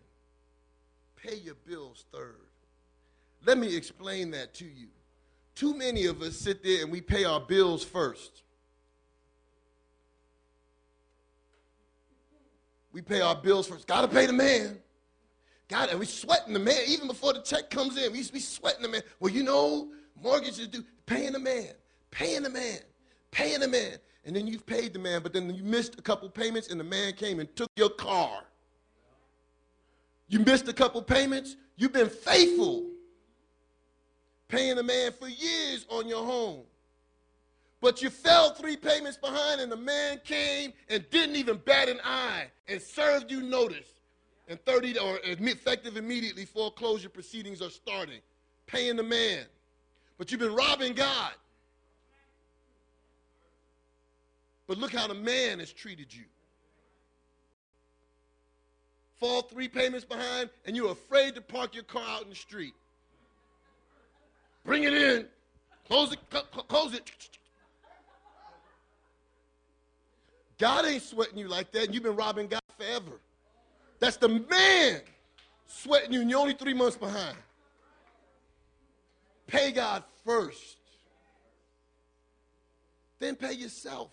Pay 1.16 1.36
your 1.36 1.54
bills 1.66 2.04
third. 2.12 2.36
Let 3.44 3.58
me 3.58 3.76
explain 3.76 4.30
that 4.32 4.54
to 4.54 4.64
you. 4.64 4.88
Too 5.54 5.74
many 5.74 6.06
of 6.06 6.20
us 6.22 6.36
sit 6.36 6.62
there 6.62 6.82
and 6.82 6.90
we 6.90 7.00
pay 7.00 7.24
our 7.24 7.40
bills 7.40 7.84
first. 7.84 8.42
We 12.92 13.02
pay 13.02 13.20
our 13.20 13.34
bills 13.34 13.66
first. 13.66 13.86
Got 13.86 14.02
to 14.02 14.08
pay 14.08 14.26
the 14.26 14.32
man. 14.32 14.78
God, 15.68 15.88
and 15.88 15.98
we 15.98 16.06
sweating 16.06 16.52
the 16.52 16.60
man 16.60 16.82
even 16.86 17.08
before 17.08 17.32
the 17.32 17.40
check 17.40 17.70
comes 17.70 17.96
in. 17.96 18.12
We 18.12 18.18
used 18.18 18.30
to 18.30 18.34
be 18.34 18.40
sweating 18.40 18.82
the 18.82 18.88
man. 18.88 19.02
Well, 19.18 19.32
you 19.32 19.42
know, 19.42 19.88
mortgages 20.22 20.68
do 20.68 20.84
paying 21.06 21.32
the 21.32 21.38
man, 21.38 21.70
paying 22.10 22.42
the 22.42 22.50
man, 22.50 22.78
paying 23.30 23.60
the 23.60 23.68
man, 23.68 23.98
and 24.24 24.36
then 24.36 24.46
you've 24.46 24.66
paid 24.66 24.92
the 24.92 24.98
man, 24.98 25.22
but 25.22 25.32
then 25.32 25.52
you 25.54 25.64
missed 25.64 25.98
a 25.98 26.02
couple 26.02 26.28
payments, 26.28 26.68
and 26.68 26.78
the 26.78 26.84
man 26.84 27.12
came 27.14 27.40
and 27.40 27.54
took 27.56 27.70
your 27.76 27.90
car. 27.90 28.44
You 30.28 30.40
missed 30.40 30.68
a 30.68 30.72
couple 30.72 31.02
payments. 31.02 31.56
You've 31.76 31.92
been 31.92 32.08
faithful, 32.08 32.84
paying 34.48 34.78
a 34.78 34.82
man 34.82 35.12
for 35.12 35.28
years 35.28 35.86
on 35.88 36.08
your 36.08 36.24
home. 36.24 36.62
But 37.80 38.00
you 38.00 38.08
fell 38.08 38.50
three 38.54 38.76
payments 38.76 39.18
behind, 39.18 39.60
and 39.60 39.70
the 39.70 39.76
man 39.76 40.20
came 40.24 40.72
and 40.88 41.04
didn't 41.10 41.36
even 41.36 41.58
bat 41.58 41.88
an 41.88 42.00
eye 42.02 42.46
and 42.66 42.80
served 42.80 43.30
you 43.30 43.42
notice. 43.42 43.88
And 44.48 44.58
30 44.64 44.98
or 44.98 45.18
effective 45.22 45.96
immediately, 45.96 46.44
foreclosure 46.44 47.08
proceedings 47.08 47.60
are 47.62 47.70
starting, 47.70 48.20
paying 48.66 48.96
the 48.96 49.02
man. 49.02 49.44
But 50.18 50.30
you've 50.30 50.40
been 50.40 50.54
robbing 50.54 50.94
God. 50.94 51.32
But 54.66 54.78
look 54.78 54.92
how 54.92 55.06
the 55.06 55.14
man 55.14 55.58
has 55.58 55.72
treated 55.72 56.12
you. 56.14 56.24
Fall 59.20 59.42
three 59.42 59.68
payments 59.68 60.04
behind, 60.04 60.50
and 60.66 60.74
you're 60.74 60.92
afraid 60.92 61.34
to 61.34 61.40
park 61.40 61.74
your 61.74 61.84
car 61.84 62.04
out 62.06 62.22
in 62.22 62.30
the 62.30 62.34
street. 62.34 62.74
Bring 64.64 64.84
it 64.84 64.94
in. 64.94 65.26
Close 65.86 66.12
it. 66.12 66.18
Close 66.68 66.94
it. 66.94 67.10
God 70.58 70.86
ain't 70.86 71.02
sweating 71.02 71.38
you 71.38 71.48
like 71.48 71.72
that, 71.72 71.92
you've 71.92 72.02
been 72.02 72.16
robbing 72.16 72.46
God 72.46 72.62
forever. 72.78 73.20
That's 73.98 74.16
the 74.16 74.28
man 74.28 75.00
sweating 75.66 76.12
you, 76.12 76.20
and 76.20 76.30
you're 76.30 76.38
only 76.38 76.54
three 76.54 76.74
months 76.74 76.96
behind. 76.96 77.36
Pay 79.46 79.72
God 79.72 80.04
first, 80.24 80.78
then 83.18 83.36
pay 83.36 83.52
yourself. 83.52 84.10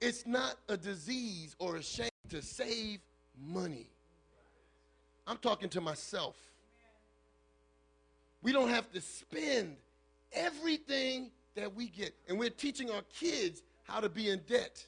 It's 0.00 0.26
not 0.26 0.56
a 0.68 0.76
disease 0.76 1.56
or 1.58 1.76
a 1.76 1.82
shame 1.82 2.10
to 2.28 2.40
save 2.40 3.00
money. 3.40 3.88
I'm 5.26 5.38
talking 5.38 5.68
to 5.70 5.80
myself. 5.80 6.36
We 8.42 8.52
don't 8.52 8.68
have 8.68 8.90
to 8.92 9.00
spend 9.00 9.76
everything 10.32 11.30
that 11.54 11.74
we 11.74 11.88
get. 11.88 12.14
And 12.28 12.38
we're 12.38 12.50
teaching 12.50 12.90
our 12.90 13.02
kids 13.12 13.62
how 13.84 14.00
to 14.00 14.08
be 14.08 14.30
in 14.30 14.40
debt. 14.48 14.86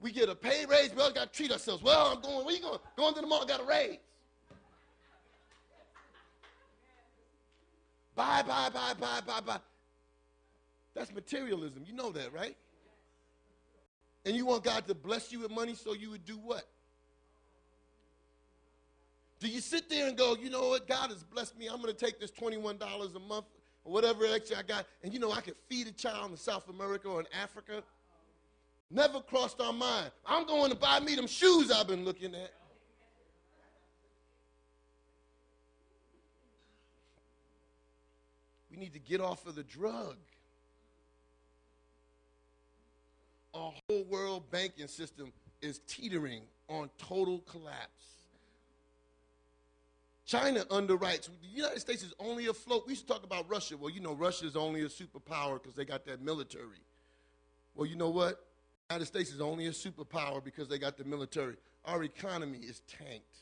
We 0.00 0.12
get 0.12 0.28
a 0.28 0.34
pay 0.34 0.64
raise, 0.66 0.94
we 0.94 1.00
always 1.00 1.14
got 1.14 1.32
to 1.32 1.36
treat 1.36 1.52
ourselves. 1.52 1.82
Well, 1.82 2.12
I'm 2.12 2.20
going, 2.20 2.44
where 2.44 2.54
you 2.54 2.62
going? 2.62 2.78
Going 2.96 3.14
to 3.14 3.20
the 3.20 3.26
mall, 3.26 3.44
got 3.44 3.60
a 3.60 3.64
raise. 3.64 3.98
Buy, 8.14 8.42
buy, 8.42 8.68
buy, 8.70 8.94
buy, 8.98 9.20
buy, 9.26 9.40
buy. 9.40 9.58
That's 10.94 11.12
materialism. 11.14 11.84
You 11.86 11.94
know 11.94 12.10
that, 12.12 12.32
right? 12.32 12.56
And 14.24 14.36
you 14.36 14.44
want 14.44 14.64
God 14.64 14.86
to 14.88 14.94
bless 14.94 15.32
you 15.32 15.40
with 15.40 15.50
money 15.50 15.74
so 15.74 15.94
you 15.94 16.10
would 16.10 16.24
do 16.24 16.34
what? 16.34 16.64
Do 19.40 19.48
you 19.48 19.60
sit 19.60 19.88
there 19.88 20.06
and 20.06 20.16
go, 20.16 20.36
you 20.36 20.50
know 20.50 20.68
what? 20.68 20.86
God 20.86 21.10
has 21.10 21.24
blessed 21.24 21.58
me. 21.58 21.66
I'm 21.66 21.80
going 21.80 21.94
to 21.94 22.04
take 22.04 22.20
this 22.20 22.30
$21 22.30 23.16
a 23.16 23.18
month 23.18 23.46
or 23.84 23.92
whatever 23.92 24.26
extra 24.26 24.58
I 24.58 24.62
got, 24.62 24.86
and 25.02 25.14
you 25.14 25.18
know 25.18 25.32
I 25.32 25.40
could 25.40 25.56
feed 25.66 25.86
a 25.86 25.92
child 25.92 26.30
in 26.30 26.36
South 26.36 26.68
America 26.68 27.08
or 27.08 27.20
in 27.20 27.26
Africa? 27.32 27.82
Never 28.90 29.20
crossed 29.20 29.60
our 29.60 29.72
mind. 29.72 30.10
I'm 30.26 30.46
going 30.46 30.70
to 30.70 30.76
buy 30.76 31.00
me 31.00 31.14
them 31.14 31.26
shoes 31.26 31.70
I've 31.70 31.86
been 31.86 32.04
looking 32.04 32.34
at. 32.34 32.52
We 38.70 38.76
need 38.76 38.92
to 38.92 38.98
get 38.98 39.22
off 39.22 39.46
of 39.46 39.54
the 39.54 39.62
drug. 39.62 40.16
Our 43.54 43.72
whole 43.88 44.04
world 44.04 44.50
banking 44.50 44.86
system 44.86 45.32
is 45.62 45.80
teetering 45.86 46.42
on 46.68 46.90
total 46.98 47.38
collapse. 47.40 48.19
China 50.30 50.64
underwrites. 50.66 51.28
The 51.42 51.48
United 51.52 51.80
States 51.80 52.04
is 52.04 52.14
only 52.20 52.46
afloat. 52.46 52.84
We 52.86 52.94
to 52.94 53.04
talk 53.04 53.24
about 53.24 53.50
Russia. 53.50 53.76
Well, 53.76 53.90
you 53.90 53.98
know, 53.98 54.14
Russia 54.14 54.46
is 54.46 54.54
only 54.54 54.82
a 54.82 54.88
superpower 54.88 55.60
because 55.60 55.74
they 55.74 55.84
got 55.84 56.04
that 56.04 56.22
military. 56.22 56.84
Well, 57.74 57.84
you 57.88 57.96
know 57.96 58.10
what? 58.10 58.46
The 58.86 58.94
United 58.94 59.06
States 59.06 59.32
is 59.32 59.40
only 59.40 59.66
a 59.66 59.72
superpower 59.72 60.42
because 60.42 60.68
they 60.68 60.78
got 60.78 60.96
the 60.96 61.02
military. 61.02 61.56
Our 61.84 62.04
economy 62.04 62.58
is 62.58 62.82
tanked. 62.86 63.38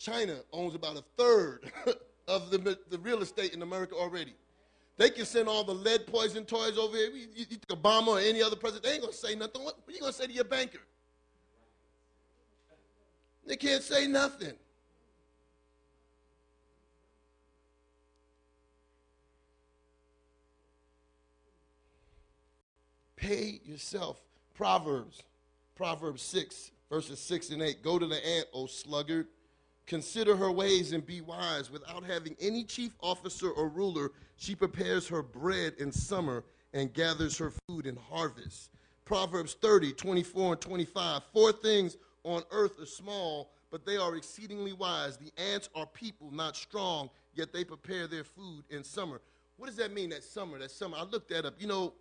China 0.00 0.38
owns 0.52 0.74
about 0.74 0.96
a 0.96 1.04
third 1.16 1.70
of 2.28 2.50
the, 2.50 2.76
the 2.90 2.98
real 2.98 3.22
estate 3.22 3.54
in 3.54 3.62
America 3.62 3.94
already. 3.94 4.34
They 4.96 5.10
can 5.10 5.26
send 5.26 5.48
all 5.48 5.62
the 5.62 5.74
lead 5.74 6.08
poison 6.08 6.44
toys 6.44 6.76
over 6.76 6.96
here. 6.96 7.10
You, 7.10 7.46
you 7.50 7.58
Obama 7.68 8.08
or 8.08 8.18
any 8.18 8.42
other 8.42 8.56
president, 8.56 8.84
they 8.84 8.92
ain't 8.94 9.02
going 9.02 9.12
to 9.12 9.18
say 9.18 9.36
nothing. 9.36 9.62
What, 9.62 9.76
what 9.84 9.90
are 9.90 9.92
you 9.92 10.00
going 10.00 10.12
to 10.12 10.18
say 10.18 10.26
to 10.26 10.32
your 10.32 10.42
banker? 10.42 10.80
They 13.48 13.56
can't 13.56 13.82
say 13.82 14.06
nothing. 14.06 14.52
Pay 23.16 23.60
yourself. 23.64 24.20
Proverbs, 24.54 25.22
Proverbs 25.76 26.20
6, 26.22 26.72
verses 26.90 27.18
6 27.20 27.50
and 27.50 27.62
8. 27.62 27.82
Go 27.82 27.98
to 27.98 28.06
the 28.06 28.24
ant, 28.26 28.46
O 28.52 28.66
sluggard. 28.66 29.28
Consider 29.86 30.36
her 30.36 30.52
ways 30.52 30.92
and 30.92 31.06
be 31.06 31.22
wise. 31.22 31.70
Without 31.70 32.04
having 32.04 32.36
any 32.40 32.64
chief 32.64 32.92
officer 33.00 33.48
or 33.48 33.68
ruler, 33.68 34.10
she 34.36 34.54
prepares 34.54 35.08
her 35.08 35.22
bread 35.22 35.72
in 35.78 35.90
summer 35.90 36.44
and 36.74 36.92
gathers 36.92 37.38
her 37.38 37.52
food 37.66 37.86
in 37.86 37.96
harvest. 37.96 38.70
Proverbs 39.06 39.56
30, 39.62 39.92
24 39.92 40.52
and 40.52 40.60
25. 40.60 41.22
Four 41.32 41.52
things 41.52 41.96
on 42.24 42.42
earth 42.50 42.80
are 42.80 42.86
small, 42.86 43.50
but 43.70 43.84
they 43.84 43.96
are 43.96 44.16
exceedingly 44.16 44.72
wise. 44.72 45.16
The 45.16 45.32
ants 45.52 45.68
are 45.74 45.86
people, 45.86 46.30
not 46.30 46.56
strong, 46.56 47.10
yet 47.34 47.52
they 47.52 47.64
prepare 47.64 48.06
their 48.06 48.24
food 48.24 48.64
in 48.70 48.84
summer. 48.84 49.20
What 49.56 49.66
does 49.66 49.76
that 49.76 49.92
mean, 49.92 50.10
that 50.10 50.24
summer? 50.24 50.58
That 50.58 50.70
summer. 50.70 50.96
I 50.98 51.02
looked 51.02 51.30
that 51.30 51.44
up. 51.44 51.54
You 51.58 51.66
know, 51.66 51.92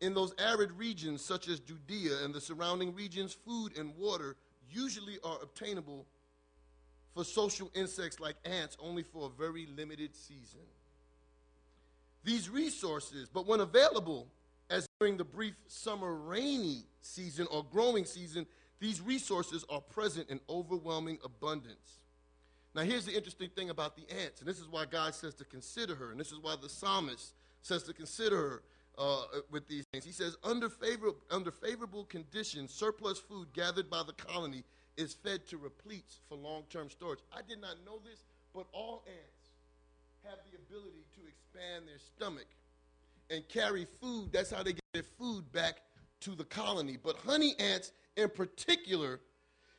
in 0.00 0.14
those 0.14 0.34
arid 0.38 0.72
regions 0.72 1.24
such 1.24 1.48
as 1.48 1.60
Judea 1.60 2.24
and 2.24 2.34
the 2.34 2.40
surrounding 2.40 2.94
regions, 2.94 3.32
food 3.32 3.76
and 3.78 3.96
water 3.96 4.36
usually 4.70 5.18
are 5.24 5.38
obtainable 5.42 6.06
for 7.14 7.24
social 7.24 7.70
insects 7.74 8.20
like 8.20 8.36
ants 8.44 8.76
only 8.78 9.02
for 9.02 9.26
a 9.26 9.30
very 9.30 9.66
limited 9.76 10.14
season. 10.14 10.60
These 12.24 12.50
resources, 12.50 13.28
but 13.32 13.46
when 13.46 13.60
available, 13.60 14.26
as 14.68 14.86
during 15.00 15.16
the 15.16 15.24
brief 15.24 15.54
summer 15.68 16.14
rainy 16.14 16.84
season 17.00 17.46
or 17.50 17.64
growing 17.64 18.04
season, 18.04 18.46
these 18.78 19.00
resources 19.00 19.64
are 19.70 19.80
present 19.80 20.28
in 20.30 20.40
overwhelming 20.48 21.18
abundance. 21.24 22.00
Now, 22.74 22.82
here's 22.82 23.06
the 23.06 23.16
interesting 23.16 23.48
thing 23.50 23.70
about 23.70 23.96
the 23.96 24.02
ants, 24.22 24.40
and 24.40 24.48
this 24.48 24.58
is 24.58 24.68
why 24.68 24.84
God 24.84 25.14
says 25.14 25.34
to 25.36 25.44
consider 25.44 25.94
her, 25.94 26.10
and 26.10 26.20
this 26.20 26.30
is 26.30 26.38
why 26.38 26.56
the 26.60 26.68
psalmist 26.68 27.32
says 27.62 27.82
to 27.84 27.94
consider 27.94 28.36
her 28.36 28.62
uh, 28.98 29.22
with 29.50 29.66
these 29.66 29.84
things. 29.92 30.04
He 30.04 30.12
says, 30.12 30.36
under 30.44 30.68
favorable, 30.68 31.18
under 31.30 31.50
favorable 31.50 32.04
conditions, 32.04 32.72
surplus 32.72 33.18
food 33.18 33.48
gathered 33.54 33.88
by 33.88 34.02
the 34.06 34.12
colony 34.12 34.62
is 34.96 35.14
fed 35.14 35.46
to 35.48 35.58
repletes 35.58 36.20
for 36.28 36.36
long 36.36 36.64
term 36.70 36.90
storage. 36.90 37.20
I 37.34 37.40
did 37.46 37.60
not 37.60 37.76
know 37.84 37.98
this, 38.04 38.24
but 38.54 38.66
all 38.72 39.04
ants 39.06 39.50
have 40.24 40.38
the 40.50 40.58
ability 40.58 41.04
to 41.14 41.20
expand 41.26 41.86
their 41.86 41.98
stomach 41.98 42.46
and 43.30 43.46
carry 43.48 43.86
food. 44.00 44.30
That's 44.32 44.50
how 44.50 44.62
they 44.62 44.72
get 44.72 44.84
their 44.92 45.02
food 45.02 45.50
back 45.52 45.82
to 46.20 46.34
the 46.34 46.44
colony. 46.44 46.96
But 47.02 47.16
honey 47.18 47.54
ants, 47.58 47.92
in 48.16 48.28
particular, 48.30 49.20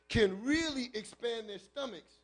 can 0.08 0.42
really 0.42 0.90
expand 0.94 1.48
their 1.48 1.58
stomachs. 1.58 2.18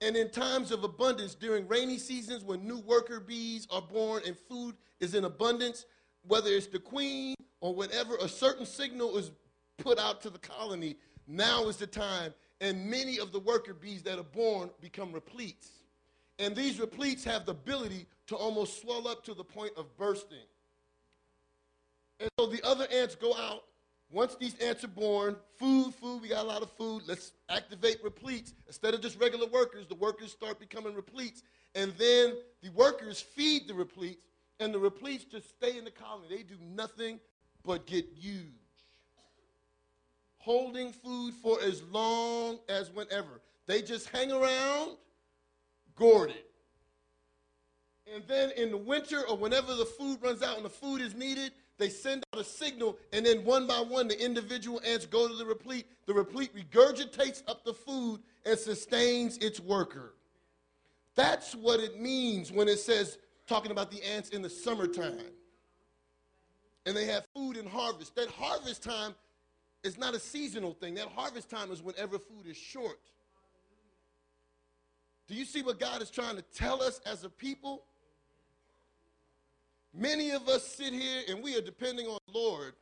And 0.00 0.16
in 0.16 0.30
times 0.30 0.70
of 0.70 0.84
abundance, 0.84 1.34
during 1.34 1.66
rainy 1.66 1.98
seasons 1.98 2.44
when 2.44 2.66
new 2.66 2.78
worker 2.80 3.20
bees 3.20 3.66
are 3.70 3.82
born 3.82 4.22
and 4.26 4.36
food 4.36 4.76
is 5.00 5.14
in 5.14 5.24
abundance, 5.24 5.86
whether 6.26 6.50
it's 6.50 6.66
the 6.66 6.78
queen 6.78 7.34
or 7.60 7.74
whenever 7.74 8.16
a 8.16 8.28
certain 8.28 8.66
signal 8.66 9.16
is 9.16 9.30
put 9.78 9.98
out 9.98 10.20
to 10.22 10.30
the 10.30 10.38
colony, 10.38 10.96
now 11.26 11.68
is 11.68 11.76
the 11.76 11.86
time. 11.86 12.34
And 12.60 12.88
many 12.88 13.18
of 13.18 13.32
the 13.32 13.40
worker 13.40 13.74
bees 13.74 14.02
that 14.02 14.18
are 14.18 14.22
born 14.22 14.70
become 14.80 15.12
repletes. 15.12 15.70
And 16.38 16.54
these 16.54 16.80
repletes 16.80 17.24
have 17.24 17.46
the 17.46 17.52
ability 17.52 18.06
to 18.26 18.36
almost 18.36 18.80
swell 18.80 19.06
up 19.06 19.24
to 19.24 19.34
the 19.34 19.44
point 19.44 19.72
of 19.76 19.96
bursting. 19.96 20.38
And 22.20 22.28
so 22.38 22.46
the 22.46 22.62
other 22.64 22.86
ants 22.92 23.14
go 23.14 23.34
out. 23.34 23.64
Once 24.10 24.36
these 24.36 24.54
ants 24.60 24.84
are 24.84 24.88
born, 24.88 25.36
food, 25.58 25.92
food, 25.94 26.22
we 26.22 26.28
got 26.28 26.44
a 26.44 26.48
lot 26.48 26.62
of 26.62 26.70
food. 26.72 27.02
Let's 27.06 27.32
activate 27.48 28.02
repletes. 28.04 28.54
Instead 28.66 28.94
of 28.94 29.00
just 29.00 29.18
regular 29.18 29.46
workers, 29.46 29.86
the 29.86 29.96
workers 29.96 30.30
start 30.30 30.60
becoming 30.60 30.94
repletes. 30.94 31.42
And 31.74 31.92
then 31.98 32.34
the 32.62 32.70
workers 32.70 33.20
feed 33.20 33.66
the 33.66 33.74
repletes, 33.74 34.22
and 34.60 34.72
the 34.72 34.78
repletes 34.78 35.24
just 35.24 35.50
stay 35.50 35.76
in 35.76 35.84
the 35.84 35.90
colony. 35.90 36.26
They 36.30 36.42
do 36.42 36.56
nothing 36.62 37.18
but 37.64 37.86
get 37.86 38.06
huge. 38.14 38.52
Holding 40.38 40.92
food 40.92 41.34
for 41.42 41.60
as 41.62 41.82
long 41.84 42.58
as 42.68 42.90
whenever. 42.90 43.40
They 43.66 43.82
just 43.82 44.08
hang 44.10 44.30
around, 44.30 44.96
gourded. 45.96 46.36
And 48.14 48.22
then 48.28 48.50
in 48.50 48.70
the 48.70 48.76
winter 48.76 49.26
or 49.26 49.36
whenever 49.36 49.74
the 49.74 49.86
food 49.86 50.18
runs 50.22 50.42
out 50.42 50.56
and 50.56 50.64
the 50.64 50.70
food 50.70 51.00
is 51.00 51.14
needed, 51.14 51.52
they 51.78 51.88
send 51.88 52.22
out 52.32 52.40
a 52.40 52.44
signal, 52.44 52.98
and 53.12 53.26
then 53.26 53.44
one 53.44 53.66
by 53.66 53.80
one, 53.80 54.06
the 54.06 54.22
individual 54.22 54.80
ants 54.86 55.06
go 55.06 55.26
to 55.26 55.34
the 55.34 55.44
replete. 55.44 55.86
The 56.06 56.14
replete 56.14 56.54
regurgitates 56.54 57.42
up 57.48 57.64
the 57.64 57.74
food 57.74 58.20
and 58.46 58.58
sustains 58.58 59.38
its 59.38 59.58
worker. 59.58 60.14
That's 61.16 61.54
what 61.54 61.80
it 61.80 62.00
means 62.00 62.52
when 62.52 62.68
it 62.68 62.78
says, 62.78 63.18
talking 63.46 63.70
about 63.70 63.90
the 63.90 64.02
ants 64.02 64.30
in 64.30 64.42
the 64.42 64.50
summertime. 64.50 65.18
And 66.86 66.96
they 66.96 67.06
have 67.06 67.26
food 67.34 67.56
and 67.56 67.68
harvest. 67.68 68.14
That 68.14 68.28
harvest 68.28 68.82
time 68.82 69.14
is 69.82 69.98
not 69.98 70.14
a 70.14 70.18
seasonal 70.18 70.72
thing, 70.74 70.94
that 70.94 71.08
harvest 71.08 71.50
time 71.50 71.70
is 71.70 71.82
whenever 71.82 72.18
food 72.18 72.46
is 72.46 72.56
short. 72.56 73.00
Do 75.26 75.34
you 75.34 75.44
see 75.44 75.62
what 75.62 75.80
God 75.80 76.02
is 76.02 76.10
trying 76.10 76.36
to 76.36 76.42
tell 76.42 76.82
us 76.82 77.00
as 77.06 77.24
a 77.24 77.28
people? 77.28 77.84
Many 79.96 80.30
of 80.32 80.48
us 80.48 80.66
sit 80.66 80.92
here 80.92 81.22
and 81.28 81.42
we 81.42 81.56
are 81.56 81.60
depending 81.60 82.06
on 82.06 82.18
the 82.26 82.38
Lord 82.38 82.72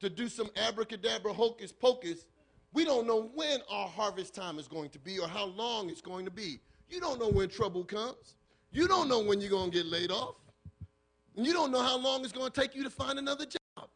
to 0.00 0.10
do 0.10 0.28
some 0.28 0.50
abracadabra 0.56 1.32
hocus 1.32 1.72
pocus. 1.72 2.26
We 2.72 2.84
don't 2.84 3.06
know 3.06 3.30
when 3.34 3.60
our 3.70 3.88
harvest 3.88 4.34
time 4.34 4.58
is 4.58 4.66
going 4.66 4.90
to 4.90 4.98
be 4.98 5.20
or 5.20 5.28
how 5.28 5.46
long 5.46 5.88
it's 5.88 6.00
going 6.00 6.24
to 6.24 6.30
be. 6.32 6.58
You 6.88 7.00
don't 7.00 7.20
know 7.20 7.28
when 7.28 7.48
trouble 7.48 7.84
comes. 7.84 8.34
You 8.72 8.88
don't 8.88 9.08
know 9.08 9.20
when 9.20 9.40
you're 9.40 9.50
going 9.50 9.70
to 9.70 9.76
get 9.76 9.86
laid 9.86 10.10
off. 10.10 10.34
And 11.36 11.46
you 11.46 11.52
don't 11.52 11.70
know 11.70 11.82
how 11.82 11.96
long 11.96 12.24
it's 12.24 12.32
going 12.32 12.50
to 12.50 12.60
take 12.60 12.74
you 12.74 12.82
to 12.82 12.90
find 12.90 13.18
another 13.18 13.46
job. 13.46 13.88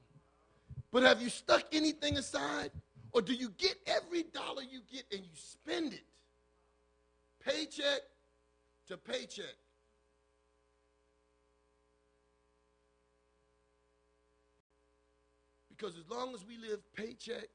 But 0.92 1.02
have 1.02 1.20
you 1.20 1.28
stuck 1.28 1.64
anything 1.72 2.18
aside? 2.18 2.70
Or 3.12 3.20
do 3.20 3.34
you 3.34 3.50
get 3.58 3.76
every 3.86 4.22
dollar 4.22 4.62
you 4.62 4.80
get 4.90 5.04
and 5.10 5.20
you 5.22 5.30
spend 5.34 5.92
it? 5.92 6.04
Paycheck 7.44 8.02
to 8.86 8.96
paycheck. 8.96 9.56
Because 15.78 15.96
as 15.96 16.08
long 16.10 16.34
as 16.34 16.44
we 16.44 16.56
live 16.56 16.80
paycheck 16.94 17.48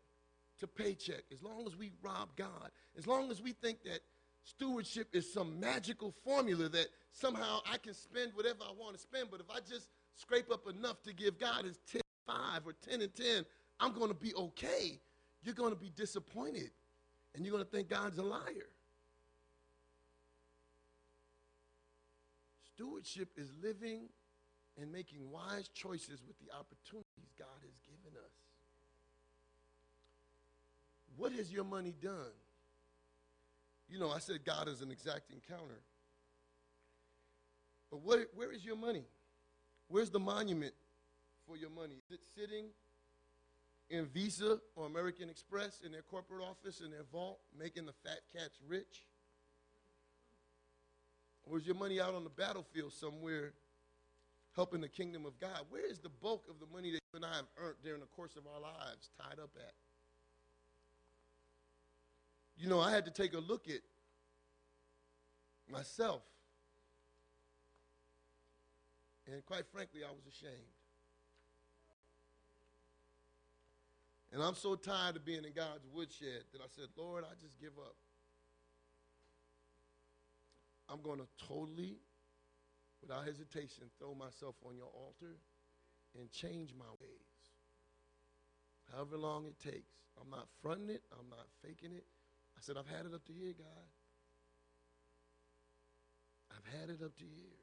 to 0.60 0.68
paycheck, 0.68 1.24
as 1.32 1.44
long 1.44 1.66
as 1.68 1.76
we 1.76 1.92
rob 2.02 2.30
God, 2.38 2.72
as 2.98 3.06
long 3.06 3.30
as 3.30 3.42
we 3.42 3.52
think 3.52 3.84
that 3.84 4.00
stewardship 4.44 5.10
is 5.14 5.32
some 5.32 5.60
magical 5.60 6.14
formula 6.24 6.70
that 6.70 6.88
somehow 7.12 7.60
I 7.70 7.78
can 7.78 7.94
spend 7.94 8.32
whatever 8.34 8.60
I 8.62 8.72
want 8.80 8.96
to 8.96 9.02
spend, 9.02 9.30
but 9.30 9.42
if 9.42 9.50
I 9.50 9.60
just 9.60 9.90
scrape 10.16 10.52
up 10.52 10.68
enough 10.68 11.02
to 11.04 11.14
give 11.14 11.38
God 11.40 11.66
is 11.66 11.80
10 11.92 12.02
5 12.26 12.62
or 12.66 12.74
10 12.90 13.02
and 13.02 13.14
10, 13.14 13.46
I'm 13.80 13.94
going 13.94 14.08
to 14.08 14.16
be 14.16 14.34
okay. 14.36 15.00
You're 15.44 15.56
going 15.56 15.74
to 15.74 15.80
be 15.80 15.92
disappointed 15.96 16.72
and 17.36 17.46
you're 17.46 17.52
going 17.52 17.66
to 17.66 17.70
think 17.70 17.90
God's 17.90 18.18
a 18.18 18.24
liar. 18.24 18.70
Stewardship 22.76 23.30
is 23.36 23.52
living 23.62 24.08
and 24.82 24.92
making 24.92 25.30
wise 25.30 25.68
choices 25.68 26.22
with 26.26 26.38
the 26.40 26.52
opportunities 26.58 27.32
God 27.38 27.48
has 27.62 27.80
given 27.80 27.93
us. 28.16 28.32
What 31.18 31.32
has 31.34 31.52
your 31.52 31.64
money 31.64 31.94
done? 32.02 32.34
You 33.90 34.00
know, 34.00 34.10
I 34.10 34.20
said 34.20 34.44
God 34.44 34.68
is 34.68 34.82
an 34.82 34.92
exacting 34.92 35.42
counter. 35.48 35.82
But 37.92 38.02
what, 38.02 38.20
where 38.36 38.52
is 38.52 38.66
your 38.66 38.76
money? 38.76 39.04
Where's 39.88 40.10
the 40.10 40.20
monument 40.20 40.74
for 41.48 41.56
your 41.56 41.70
money? 41.70 41.96
Is 42.06 42.12
it 42.12 42.22
sitting 42.36 42.66
in 43.90 44.08
Visa 44.08 44.60
or 44.76 44.88
American 44.88 45.30
Express 45.30 45.82
in 45.86 45.92
their 45.92 46.02
corporate 46.02 46.42
office, 46.42 46.82
in 46.84 46.90
their 46.90 47.04
vault, 47.12 47.40
making 47.58 47.86
the 47.86 47.94
fat 48.04 48.22
cats 48.36 48.58
rich? 48.68 49.06
Or 51.46 51.58
is 51.58 51.66
your 51.66 51.76
money 51.76 52.02
out 52.02 52.16
on 52.16 52.24
the 52.24 52.30
battlefield 52.32 52.94
somewhere 52.94 53.54
helping 54.56 54.82
the 54.82 54.90
kingdom 54.90 55.26
of 55.26 55.40
God? 55.40 55.60
Where 55.70 55.86
is 55.86 56.00
the 56.00 56.10
bulk 56.10 56.46
of 56.50 56.60
the 56.60 56.68
money 56.74 56.92
that 56.92 57.00
you 57.12 57.16
and 57.16 57.26
I 57.26 57.36
have 57.36 57.46
earned 57.58 57.78
during 57.84 58.00
the 58.00 58.08
course 58.08 58.36
of 58.36 58.44
our 58.54 58.62
lives 58.62 59.10
tied 59.18 59.40
up 59.40 59.52
at? 59.58 59.74
You 62.58 62.70
know, 62.70 62.80
I 62.80 62.92
had 62.92 63.06
to 63.06 63.12
take 63.12 63.34
a 63.34 63.40
look 63.40 63.68
at 63.68 63.82
myself. 65.72 66.22
And 69.32 69.44
quite 69.46 69.66
frankly, 69.72 70.02
I 70.04 70.12
was 70.12 70.26
ashamed. 70.28 70.54
And 74.34 74.42
I'm 74.42 74.56
so 74.56 74.76
tired 74.76 75.16
of 75.16 75.26
being 75.26 75.46
in 75.46 75.54
God's 75.54 75.86
woodshed 75.94 76.44
that 76.52 76.62
I 76.62 76.66
said, 76.76 76.88
Lord, 76.98 77.24
I 77.24 77.34
just 77.40 77.60
give 77.60 77.78
up. 77.78 77.96
I'm 80.90 81.02
going 81.02 81.20
to 81.20 81.28
totally, 81.48 81.98
without 83.04 83.26
hesitation, 83.26 83.92
throw 84.00 84.16
myself 84.16 84.56
on 84.66 84.76
your 84.76 84.88
altar 84.88 85.36
and 86.18 86.32
change 86.32 86.74
my 86.78 86.90
ways. 87.00 87.34
However 88.92 89.18
long 89.18 89.46
it 89.46 89.60
takes. 89.60 89.92
I'm 90.22 90.30
not 90.30 90.48
fronting 90.62 90.90
it, 90.90 91.04
I'm 91.12 91.30
not 91.30 91.48
faking 91.62 91.92
it. 91.92 92.06
I 92.56 92.62
said, 92.62 92.78
I've 92.78 92.88
had 92.88 93.06
it 93.06 93.14
up 93.14 93.26
to 93.26 93.34
here, 93.34 93.54
God. 93.58 93.88
I've 96.52 96.80
had 96.80 96.90
it 96.90 97.04
up 97.04 97.16
to 97.18 97.24
here. 97.24 97.60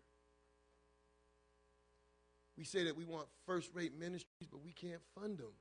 We 2.59 2.65
say 2.65 2.85
that 2.85 2.97
we 2.97 3.05
want 3.05 3.29
first 3.47 3.71
rate 3.75 3.99
ministries, 3.99 4.49
but 4.51 4.63
we 4.63 4.73
can't 4.73 5.01
fund 5.19 5.39
them. 5.39 5.55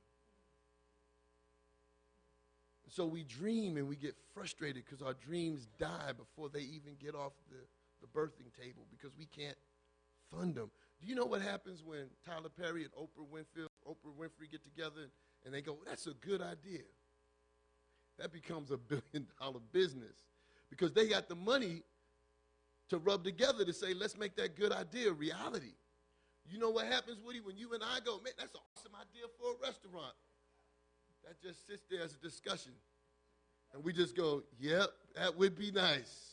So 2.88 3.06
we 3.06 3.22
dream 3.22 3.76
and 3.76 3.88
we 3.88 3.94
get 3.94 4.16
frustrated 4.34 4.84
because 4.84 5.00
our 5.00 5.14
dreams 5.14 5.68
die 5.78 6.10
before 6.18 6.48
they 6.48 6.60
even 6.60 6.96
get 7.00 7.14
off 7.14 7.32
the, 7.48 7.58
the 8.00 8.08
birthing 8.08 8.52
table 8.60 8.82
because 8.90 9.16
we 9.16 9.26
can't 9.26 9.56
fund 10.34 10.54
them. 10.54 10.70
Do 11.00 11.06
you 11.08 11.14
know 11.14 11.24
what 11.24 11.40
happens 11.42 11.82
when 11.82 12.06
Tyler 12.24 12.50
Perry 12.50 12.84
and 12.84 12.92
Oprah 12.92 13.26
Winfrey, 13.32 13.66
Oprah 13.88 14.14
Winfrey 14.18 14.50
get 14.50 14.62
together 14.62 15.02
and, 15.02 15.10
and 15.44 15.54
they 15.54 15.62
go, 15.62 15.78
that's 15.86 16.06
a 16.06 16.12
good 16.14 16.42
idea? 16.42 16.82
That 18.18 18.32
becomes 18.32 18.70
a 18.70 18.76
billion 18.88 19.26
dollar 19.40 19.60
business 19.72 20.16
because 20.68 20.92
they 20.92 21.08
got 21.08 21.28
the 21.28 21.34
money 21.34 21.82
to 22.90 22.98
rub 22.98 23.24
together 23.24 23.64
to 23.64 23.72
say, 23.72 23.94
let's 23.94 24.18
make 24.18 24.36
that 24.36 24.56
good 24.56 24.72
idea 24.72 25.12
reality. 25.12 25.72
You 26.50 26.58
know 26.58 26.70
what 26.70 26.86
happens, 26.86 27.18
Woody, 27.24 27.40
when 27.40 27.56
you 27.56 27.72
and 27.72 27.82
I 27.82 28.00
go, 28.04 28.20
man, 28.22 28.32
that's 28.36 28.54
an 28.54 28.60
awesome 28.76 28.92
idea 28.94 29.26
for 29.38 29.52
a 29.52 29.66
restaurant. 29.66 30.14
That 31.24 31.40
just 31.40 31.66
sits 31.66 31.84
there 31.90 32.02
as 32.02 32.14
a 32.14 32.18
discussion. 32.18 32.72
And 33.72 33.84
we 33.84 33.92
just 33.92 34.16
go, 34.16 34.42
yep, 34.58 34.88
that 35.14 35.36
would 35.36 35.56
be 35.56 35.70
nice. 35.70 36.30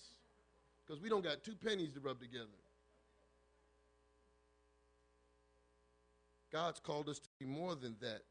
Because 0.86 1.02
we 1.02 1.10
don't 1.10 1.24
got 1.24 1.44
two 1.44 1.56
pennies 1.56 1.94
to 1.94 2.00
rub 2.00 2.20
together. 2.20 2.46
God's 6.52 6.80
called 6.80 7.10
us 7.10 7.20
to 7.20 7.30
be 7.40 7.46
more 7.46 7.76
than 7.76 7.96
that. 8.02 8.22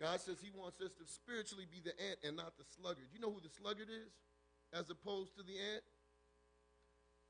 God 0.00 0.20
says 0.20 0.36
he 0.42 0.50
wants 0.50 0.80
us 0.80 0.92
to 0.92 1.06
spiritually 1.06 1.66
be 1.70 1.80
the 1.80 1.96
ant 1.96 2.18
and 2.24 2.36
not 2.36 2.58
the 2.58 2.64
sluggard. 2.64 3.06
You 3.12 3.20
know 3.20 3.30
who 3.30 3.40
the 3.40 3.48
sluggard 3.48 3.88
is 3.88 4.12
as 4.72 4.90
opposed 4.90 5.36
to 5.36 5.42
the 5.42 5.56
ant? 5.56 5.84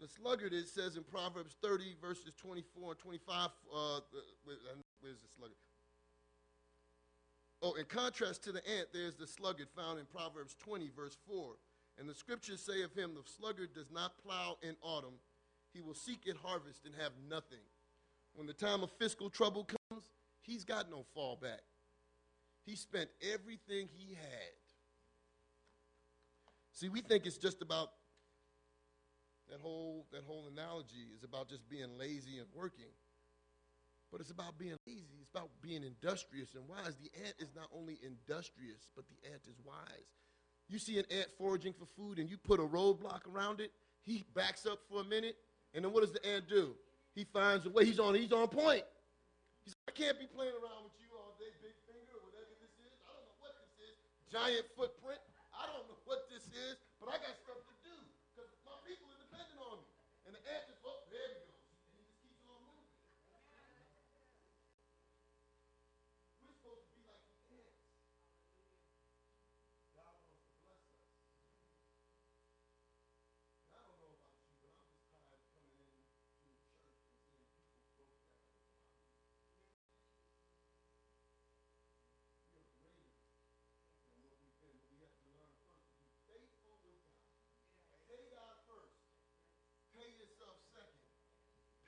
The 0.00 0.08
sluggard, 0.08 0.52
it 0.52 0.68
says 0.68 0.96
in 0.96 1.04
Proverbs 1.04 1.56
30, 1.62 1.96
verses 2.02 2.32
24 2.36 2.90
and 2.92 2.98
25. 2.98 3.50
Uh, 3.72 4.00
where's 4.44 5.20
the 5.22 5.30
sluggard? 5.38 5.56
Oh, 7.62 7.72
in 7.74 7.86
contrast 7.86 8.44
to 8.44 8.52
the 8.52 8.66
ant, 8.68 8.88
there's 8.92 9.14
the 9.14 9.26
sluggard 9.26 9.68
found 9.74 9.98
in 9.98 10.04
Proverbs 10.06 10.54
20, 10.62 10.90
verse 10.94 11.16
4. 11.26 11.54
And 11.98 12.08
the 12.08 12.14
scriptures 12.14 12.60
say 12.60 12.82
of 12.82 12.92
him, 12.92 13.14
the 13.14 13.22
sluggard 13.38 13.72
does 13.74 13.90
not 13.90 14.12
plow 14.22 14.58
in 14.62 14.76
autumn. 14.82 15.14
He 15.72 15.80
will 15.80 15.94
seek 15.94 16.28
at 16.28 16.36
harvest 16.36 16.84
and 16.84 16.94
have 17.00 17.12
nothing. 17.30 17.64
When 18.36 18.46
the 18.46 18.54
time 18.54 18.84
of 18.84 18.90
fiscal 19.00 19.30
trouble 19.30 19.68
comes, 19.90 20.04
he's 20.42 20.64
got 20.64 20.90
no 20.90 21.06
fallback. 21.16 21.60
He 22.66 22.76
spent 22.76 23.10
everything 23.34 23.88
he 23.96 24.14
had. 24.14 24.54
See, 26.72 26.88
we 26.90 27.00
think 27.02 27.26
it's 27.26 27.38
just 27.38 27.62
about 27.62 27.90
that 29.50 29.60
whole 29.60 30.06
that 30.12 30.24
whole 30.24 30.46
analogy 30.52 31.08
is 31.16 31.24
about 31.24 31.48
just 31.48 31.68
being 31.68 31.98
lazy 31.98 32.38
and 32.38 32.46
working. 32.54 32.92
but 34.10 34.20
it's 34.20 34.30
about 34.30 34.58
being 34.58 34.76
lazy. 34.86 35.18
It's 35.20 35.30
about 35.34 35.50
being 35.62 35.82
industrious 35.84 36.54
and 36.54 36.66
wise. 36.68 36.94
The 36.96 37.10
ant 37.24 37.34
is 37.38 37.50
not 37.54 37.68
only 37.74 37.98
industrious, 38.02 38.88
but 38.94 39.04
the 39.08 39.30
ant 39.32 39.42
is 39.48 39.56
wise. 39.64 40.14
You 40.68 40.78
see 40.78 40.98
an 40.98 41.04
ant 41.10 41.28
foraging 41.38 41.74
for 41.74 41.86
food 41.96 42.18
and 42.18 42.28
you 42.30 42.38
put 42.38 42.60
a 42.60 42.64
roadblock 42.64 43.22
around 43.32 43.60
it, 43.60 43.72
he 44.02 44.24
backs 44.34 44.66
up 44.66 44.80
for 44.90 45.00
a 45.00 45.04
minute, 45.04 45.36
and 45.74 45.84
then 45.84 45.92
what 45.92 46.02
does 46.02 46.12
the 46.12 46.24
ant 46.26 46.48
do? 46.48 46.74
He 47.16 47.24
finds 47.24 47.64
a 47.64 47.72
way. 47.72 47.88
He's 47.88 47.96
on, 47.96 48.12
he's 48.12 48.30
on 48.30 48.44
point. 48.52 48.84
He's 49.64 49.72
like, 49.72 49.88
I 49.88 49.92
can't 49.96 50.20
be 50.20 50.28
playing 50.28 50.52
around 50.60 50.84
with 50.84 50.92
you 51.00 51.08
all 51.16 51.32
day, 51.40 51.48
big 51.64 51.72
finger, 51.88 52.12
or 52.12 52.28
whatever 52.28 52.52
this 52.60 52.76
is. 52.76 52.92
I 53.08 53.16
don't 53.16 53.24
know 53.24 53.40
what 53.40 53.56
this 53.56 53.72
is. 53.80 53.96
Giant 54.28 54.68
footprint. 54.76 55.24
I 55.56 55.64
don't 55.64 55.88
know 55.88 55.96
what 56.04 56.28
this 56.28 56.44
is, 56.52 56.76
but 57.00 57.08
I 57.08 57.16
got 57.16 57.32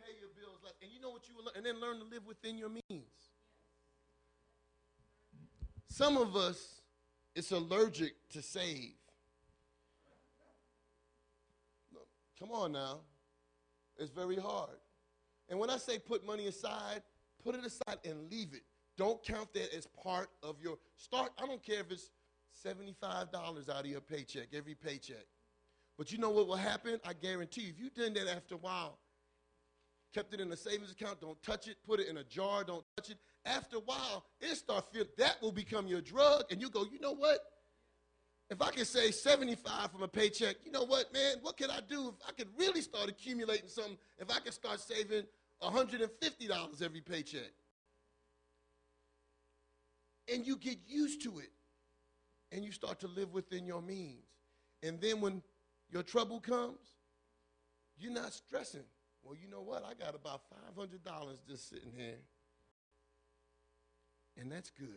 Pay 0.08 0.18
your 0.20 0.30
bills. 0.34 0.60
And 0.82 0.90
you 0.90 1.00
know 1.00 1.10
what 1.10 1.28
you 1.28 1.34
will 1.36 1.44
learn? 1.44 1.54
And 1.56 1.66
then 1.66 1.80
learn 1.80 1.98
to 1.98 2.04
live 2.04 2.26
within 2.26 2.56
your 2.56 2.70
means. 2.70 3.12
Some 5.88 6.16
of 6.16 6.34
us, 6.34 6.80
it's 7.34 7.52
allergic 7.52 8.14
to 8.30 8.40
save. 8.40 8.94
Come 12.38 12.52
on 12.52 12.72
now. 12.72 13.00
It's 13.98 14.12
very 14.12 14.36
hard. 14.36 14.78
And 15.48 15.58
when 15.58 15.70
I 15.70 15.76
say 15.76 15.98
put 15.98 16.24
money 16.24 16.46
aside, 16.46 17.02
put 17.44 17.54
it 17.54 17.64
aside 17.64 17.98
and 18.04 18.30
leave 18.30 18.54
it. 18.54 18.62
Don't 18.96 19.22
count 19.22 19.52
that 19.54 19.74
as 19.76 19.86
part 19.86 20.28
of 20.42 20.56
your 20.62 20.78
start. 20.96 21.32
I 21.42 21.46
don't 21.46 21.62
care 21.62 21.80
if 21.80 21.90
it's 21.90 22.10
$75 22.64 23.34
out 23.68 23.80
of 23.80 23.86
your 23.86 24.00
paycheck, 24.00 24.48
every 24.54 24.74
paycheck. 24.74 25.26
But 25.96 26.12
you 26.12 26.18
know 26.18 26.30
what 26.30 26.46
will 26.46 26.56
happen? 26.56 27.00
I 27.04 27.12
guarantee 27.12 27.62
you, 27.62 27.70
if 27.70 27.80
you 27.80 27.90
did 27.90 28.14
that 28.14 28.28
after 28.34 28.54
a 28.54 28.58
while, 28.58 28.98
kept 30.14 30.34
it 30.34 30.40
in 30.40 30.50
a 30.52 30.56
savings 30.56 30.90
account, 30.90 31.20
don't 31.20 31.40
touch 31.42 31.68
it, 31.68 31.76
put 31.86 32.00
it 32.00 32.08
in 32.08 32.18
a 32.18 32.24
jar, 32.24 32.64
don't 32.64 32.84
touch 32.96 33.10
it. 33.10 33.18
After 33.44 33.76
a 33.76 33.80
while, 33.80 34.24
it 34.40 34.56
start 34.56 34.92
feel 34.92 35.04
that 35.16 35.36
will 35.40 35.52
become 35.52 35.86
your 35.86 36.00
drug, 36.00 36.44
and 36.50 36.60
you 36.60 36.70
go, 36.70 36.84
you 36.90 37.00
know 37.00 37.14
what? 37.14 37.38
If 38.50 38.62
I 38.62 38.70
can 38.70 38.84
save 38.86 39.14
75 39.14 39.92
from 39.92 40.02
a 40.02 40.08
paycheck, 40.08 40.56
you 40.64 40.72
know 40.72 40.84
what, 40.84 41.12
man? 41.12 41.36
What 41.42 41.58
can 41.58 41.70
I 41.70 41.80
do 41.86 42.08
if 42.08 42.14
I 42.26 42.32
could 42.32 42.48
really 42.56 42.80
start 42.80 43.08
accumulating 43.08 43.68
something? 43.68 43.98
If 44.18 44.30
I 44.30 44.40
could 44.40 44.54
start 44.54 44.80
saving 44.80 45.24
$150 45.62 46.82
every 46.82 47.00
paycheck. 47.02 47.52
And 50.32 50.46
you 50.46 50.56
get 50.56 50.78
used 50.86 51.22
to 51.24 51.38
it. 51.38 51.50
And 52.50 52.64
you 52.64 52.72
start 52.72 53.00
to 53.00 53.08
live 53.08 53.34
within 53.34 53.66
your 53.66 53.82
means. 53.82 54.24
And 54.82 54.98
then 54.98 55.20
when 55.20 55.42
your 55.90 56.02
trouble 56.02 56.40
comes, 56.40 56.78
you're 57.98 58.12
not 58.12 58.32
stressing. 58.32 58.84
Well, 59.22 59.36
you 59.40 59.50
know 59.50 59.60
what? 59.60 59.84
I 59.84 59.94
got 59.94 60.14
about 60.14 60.42
$500 60.76 61.36
just 61.48 61.68
sitting 61.68 61.92
here. 61.96 62.18
And 64.40 64.50
that's 64.50 64.70
good. 64.70 64.88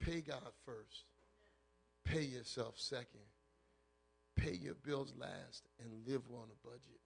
Pay 0.00 0.20
God 0.20 0.52
first. 0.64 1.04
Pay 2.04 2.22
yourself 2.22 2.74
second. 2.76 3.26
Pay 4.36 4.54
your 4.54 4.74
bills 4.74 5.12
last 5.18 5.68
and 5.82 5.90
live 6.06 6.22
on 6.32 6.44
a 6.44 6.66
budget. 6.66 7.00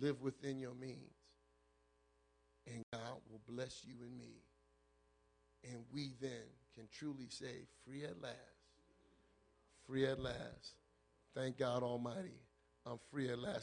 Live 0.00 0.22
within 0.22 0.58
your 0.58 0.74
means. 0.74 1.16
And 2.66 2.82
God 2.92 3.18
will 3.28 3.40
bless 3.48 3.84
you 3.84 3.94
and 4.02 4.16
me. 4.16 4.44
And 5.64 5.82
we 5.92 6.12
then 6.20 6.30
can 6.74 6.84
truly 6.92 7.26
say, 7.28 7.66
free 7.84 8.04
at 8.04 8.22
last. 8.22 8.36
Free 9.86 10.06
at 10.06 10.20
last. 10.20 10.74
Thank 11.34 11.58
God 11.58 11.82
Almighty. 11.82 12.38
I'm 12.86 12.98
free 13.10 13.28
at 13.30 13.38
last. 13.38 13.58